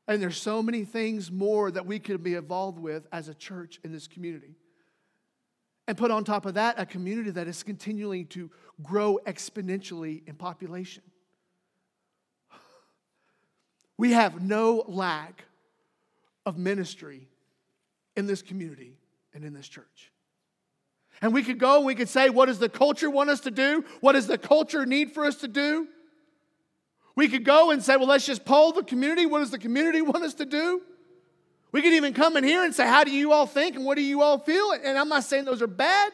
And 0.08 0.22
there's 0.22 0.42
so 0.42 0.64
many 0.64 0.86
things 0.86 1.32
more 1.32 1.70
that 1.70 1.86
we 1.86 2.00
could 2.00 2.24
be 2.24 2.36
involved 2.36 2.80
with 2.80 3.08
as 3.12 3.28
a 3.28 3.34
church 3.34 3.80
in 3.84 3.92
this 3.92 4.08
community. 4.08 4.56
And 5.88 5.98
put 5.98 6.12
on 6.12 6.24
top 6.24 6.46
of 6.46 6.56
that, 6.56 6.80
a 6.80 6.86
community 6.86 7.32
that 7.32 7.48
is 7.48 7.62
continuing 7.64 8.28
to 8.28 8.50
grow 8.82 9.20
exponentially 9.26 10.28
in 10.28 10.36
population. 10.36 11.04
We 13.98 14.14
have 14.14 14.42
no 14.42 14.86
lack 14.88 15.44
of 16.46 16.58
ministry 16.58 17.28
in 18.20 18.28
this 18.28 18.42
community 18.42 18.98
and 19.34 19.44
in 19.44 19.54
this 19.54 19.68
church. 19.68 20.12
And 21.22 21.34
we 21.34 21.42
could 21.42 21.58
go 21.58 21.78
and 21.78 21.86
we 21.86 21.96
could 21.96 22.10
say, 22.10 22.30
what 22.30 22.46
does 22.46 22.60
the 22.60 22.70
culture 22.70 23.10
want 23.10 23.30
us 23.30 23.40
to 23.42 23.52
do? 23.52 23.84
What 24.02 24.14
does 24.14 24.28
the 24.28 24.38
culture 24.38 24.86
need 24.86 25.12
for 25.14 25.26
us 25.26 25.38
to 25.38 25.48
do? 25.48 25.88
We 27.16 27.28
could 27.28 27.44
go 27.44 27.72
and 27.72 27.82
say, 27.82 27.96
well, 27.96 28.08
let's 28.08 28.26
just 28.26 28.46
poll 28.46 28.74
the 28.74 28.84
community. 28.84 29.26
What 29.26 29.40
does 29.40 29.52
the 29.52 29.58
community 29.58 30.02
want 30.12 30.24
us 30.24 30.36
to 30.36 30.46
do? 30.46 30.82
We 31.72 31.82
could 31.82 31.94
even 31.94 32.14
come 32.14 32.36
in 32.38 32.44
here 32.44 32.64
and 32.64 32.76
say, 32.76 32.86
how 32.86 33.04
do 33.04 33.12
you 33.12 33.32
all 33.32 33.46
think 33.46 33.76
and 33.76 33.86
what 33.86 33.96
do 33.96 34.04
you 34.04 34.22
all 34.22 34.38
feel? 34.38 34.72
And 34.72 34.98
I'm 34.98 35.10
not 35.10 35.24
saying 35.24 35.46
those 35.46 35.62
are 35.62 35.68
bad, 35.68 36.12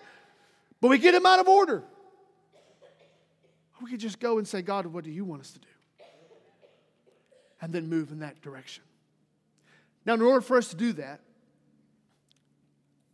but 0.82 0.90
we 0.90 0.98
get 0.98 1.14
them 1.14 1.26
out 1.26 1.40
of 1.40 1.48
order. 1.48 1.84
we 3.82 3.90
could 3.90 4.00
just 4.00 4.20
go 4.20 4.38
and 4.38 4.48
say, 4.48 4.62
God, 4.62 4.86
what 4.86 5.04
do 5.04 5.12
you 5.12 5.26
want 5.26 5.42
us 5.42 5.52
to 5.52 5.60
do? 5.60 5.68
And 7.62 7.74
then 7.74 7.88
move 7.88 8.12
in 8.12 8.20
that 8.20 8.42
direction. 8.42 8.84
Now, 10.06 10.14
in 10.14 10.22
order 10.22 10.42
for 10.42 10.58
us 10.58 10.68
to 10.70 10.76
do 10.76 10.94
that, 10.94 11.22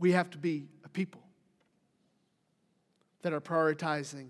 we 0.02 0.12
have 0.14 0.32
to 0.32 0.38
be 0.40 0.66
a 0.84 0.90
people 0.90 1.22
that 3.22 3.34
are 3.34 3.40
prioritizing 3.40 4.30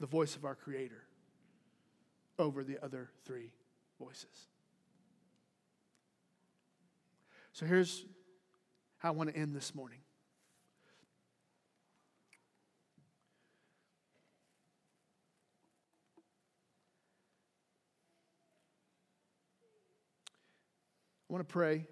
the 0.00 0.06
voice 0.06 0.34
of 0.34 0.44
our 0.44 0.56
Creator 0.56 1.04
over 2.36 2.64
the 2.64 2.84
other 2.84 3.10
three 3.24 3.52
voices. 4.00 4.48
So 7.52 7.64
here's 7.64 8.04
how 8.98 9.10
I 9.10 9.12
want 9.12 9.30
to 9.30 9.36
end 9.36 9.54
this 9.54 9.72
morning. 9.72 10.00
I 21.30 21.32
want 21.32 21.48
to 21.48 21.52
pray. 21.52 21.86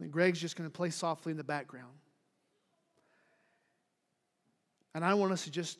And 0.00 0.10
Greg's 0.10 0.40
just 0.40 0.56
going 0.56 0.68
to 0.68 0.72
play 0.72 0.90
softly 0.90 1.30
in 1.30 1.36
the 1.36 1.44
background. 1.44 1.92
And 4.94 5.04
I 5.04 5.14
want 5.14 5.32
us 5.32 5.44
to 5.44 5.50
just, 5.50 5.78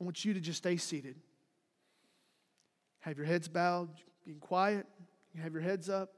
I 0.00 0.04
want 0.04 0.24
you 0.24 0.34
to 0.34 0.40
just 0.40 0.58
stay 0.58 0.76
seated. 0.76 1.16
Have 3.00 3.16
your 3.16 3.26
heads 3.26 3.48
bowed, 3.48 3.88
being 4.24 4.40
quiet, 4.40 4.86
you 5.34 5.40
have 5.40 5.52
your 5.52 5.62
heads 5.62 5.88
up. 5.88 6.12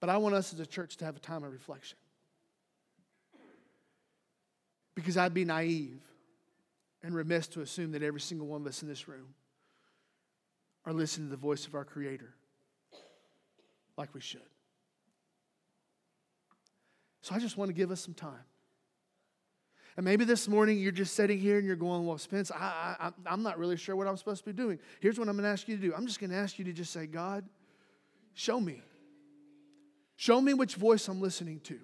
But 0.00 0.10
I 0.10 0.18
want 0.18 0.34
us 0.34 0.52
as 0.52 0.60
a 0.60 0.66
church 0.66 0.96
to 0.98 1.04
have 1.06 1.16
a 1.16 1.20
time 1.20 1.42
of 1.42 1.52
reflection. 1.52 1.98
Because 4.94 5.16
I'd 5.16 5.34
be 5.34 5.44
naive 5.44 6.00
and 7.02 7.14
remiss 7.14 7.48
to 7.48 7.62
assume 7.62 7.92
that 7.92 8.02
every 8.02 8.20
single 8.20 8.46
one 8.46 8.60
of 8.60 8.66
us 8.66 8.82
in 8.82 8.88
this 8.88 9.08
room 9.08 9.34
are 10.84 10.92
listening 10.92 11.28
to 11.28 11.30
the 11.30 11.36
voice 11.36 11.66
of 11.66 11.74
our 11.74 11.84
Creator 11.84 12.34
like 13.96 14.14
we 14.14 14.20
should. 14.20 14.40
So 17.20 17.34
I 17.34 17.38
just 17.38 17.56
want 17.56 17.68
to 17.68 17.72
give 17.72 17.90
us 17.90 18.00
some 18.00 18.14
time. 18.14 18.44
And 19.96 20.04
maybe 20.04 20.24
this 20.24 20.46
morning 20.46 20.78
you're 20.78 20.92
just 20.92 21.14
sitting 21.14 21.40
here 21.40 21.58
and 21.58 21.66
you're 21.66 21.74
going, 21.74 22.06
Well, 22.06 22.18
Spence, 22.18 22.52
I, 22.52 22.96
I, 23.00 23.10
I'm 23.26 23.42
not 23.42 23.58
really 23.58 23.76
sure 23.76 23.96
what 23.96 24.06
I'm 24.06 24.16
supposed 24.16 24.44
to 24.44 24.46
be 24.46 24.52
doing. 24.52 24.78
Here's 25.00 25.18
what 25.18 25.28
I'm 25.28 25.34
going 25.34 25.44
to 25.44 25.50
ask 25.50 25.66
you 25.66 25.76
to 25.76 25.82
do 25.82 25.94
I'm 25.94 26.06
just 26.06 26.20
going 26.20 26.30
to 26.30 26.36
ask 26.36 26.58
you 26.58 26.64
to 26.66 26.72
just 26.72 26.92
say, 26.92 27.06
God, 27.06 27.44
show 28.34 28.60
me. 28.60 28.82
Show 30.16 30.40
me 30.40 30.54
which 30.54 30.76
voice 30.76 31.08
I'm 31.08 31.20
listening 31.20 31.60
to. 31.64 31.78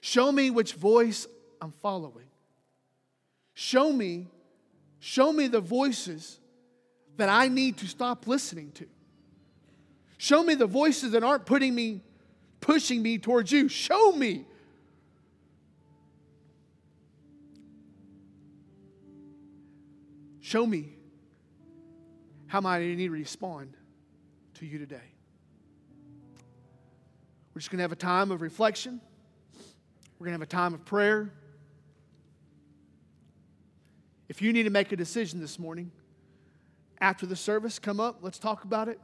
Show 0.00 0.30
me 0.30 0.50
which 0.50 0.74
voice 0.74 1.26
I'm 1.60 1.72
following. 1.72 2.26
Show 3.54 3.92
me, 3.92 4.26
show 4.98 5.32
me 5.32 5.46
the 5.46 5.60
voices 5.60 6.38
that 7.16 7.28
I 7.28 7.48
need 7.48 7.78
to 7.78 7.86
stop 7.86 8.26
listening 8.26 8.72
to. 8.72 8.86
Show 10.18 10.42
me 10.42 10.54
the 10.54 10.66
voices 10.66 11.12
that 11.12 11.22
aren't 11.22 11.46
putting 11.46 11.74
me, 11.74 12.00
pushing 12.64 13.02
me 13.02 13.18
towards 13.18 13.52
you. 13.52 13.68
Show 13.68 14.12
me. 14.12 14.46
Show 20.40 20.66
me 20.66 20.94
how 22.46 22.62
might 22.62 22.78
I 22.78 22.94
need 22.94 22.96
to 22.96 23.10
respond 23.10 23.74
to 24.54 24.64
you 24.64 24.78
today. 24.78 24.96
We're 27.52 27.60
just 27.60 27.70
going 27.70 27.78
to 27.78 27.82
have 27.82 27.92
a 27.92 27.96
time 27.96 28.30
of 28.30 28.40
reflection. 28.40 28.98
We're 30.18 30.24
going 30.24 30.38
to 30.38 30.40
have 30.40 30.42
a 30.42 30.46
time 30.46 30.72
of 30.72 30.86
prayer. 30.86 31.34
If 34.30 34.40
you 34.40 34.54
need 34.54 34.62
to 34.62 34.70
make 34.70 34.90
a 34.90 34.96
decision 34.96 35.38
this 35.38 35.58
morning, 35.58 35.90
after 36.98 37.26
the 37.26 37.36
service, 37.36 37.78
come 37.78 38.00
up, 38.00 38.20
let's 38.22 38.38
talk 38.38 38.64
about 38.64 38.88
it, 38.88 38.98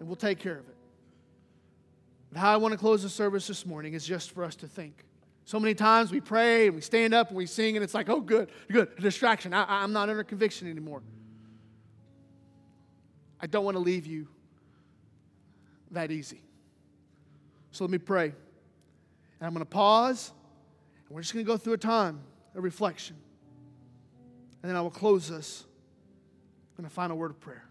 and 0.00 0.06
we'll 0.06 0.16
take 0.16 0.38
care 0.38 0.58
of 0.58 0.68
it. 0.68 0.77
How 2.34 2.52
I 2.52 2.56
want 2.56 2.72
to 2.72 2.78
close 2.78 3.02
the 3.02 3.08
service 3.08 3.46
this 3.46 3.64
morning 3.64 3.94
is 3.94 4.06
just 4.06 4.32
for 4.32 4.44
us 4.44 4.54
to 4.56 4.68
think. 4.68 5.04
So 5.44 5.58
many 5.58 5.74
times 5.74 6.12
we 6.12 6.20
pray 6.20 6.66
and 6.66 6.74
we 6.74 6.82
stand 6.82 7.14
up 7.14 7.28
and 7.28 7.36
we 7.36 7.46
sing, 7.46 7.76
and 7.76 7.82
it's 7.82 7.94
like, 7.94 8.10
oh, 8.10 8.20
good, 8.20 8.50
good, 8.70 8.90
a 8.98 9.00
distraction. 9.00 9.54
I, 9.54 9.82
I'm 9.82 9.94
not 9.94 10.10
under 10.10 10.22
conviction 10.22 10.70
anymore. 10.70 11.02
I 13.40 13.46
don't 13.46 13.64
want 13.64 13.76
to 13.76 13.80
leave 13.80 14.06
you 14.06 14.28
that 15.92 16.10
easy. 16.10 16.42
So 17.70 17.84
let 17.84 17.90
me 17.90 17.98
pray. 17.98 18.24
And 18.24 19.46
I'm 19.46 19.54
going 19.54 19.64
to 19.64 19.70
pause, 19.70 20.32
and 21.06 21.14
we're 21.14 21.22
just 21.22 21.32
going 21.32 21.46
to 21.46 21.50
go 21.50 21.56
through 21.56 21.74
a 21.74 21.78
time 21.78 22.20
of 22.54 22.62
reflection. 22.62 23.16
And 24.62 24.68
then 24.68 24.76
I 24.76 24.82
will 24.82 24.90
close 24.90 25.30
us 25.30 25.64
in 26.78 26.84
a 26.84 26.90
final 26.90 27.16
word 27.16 27.30
of 27.30 27.40
prayer. 27.40 27.67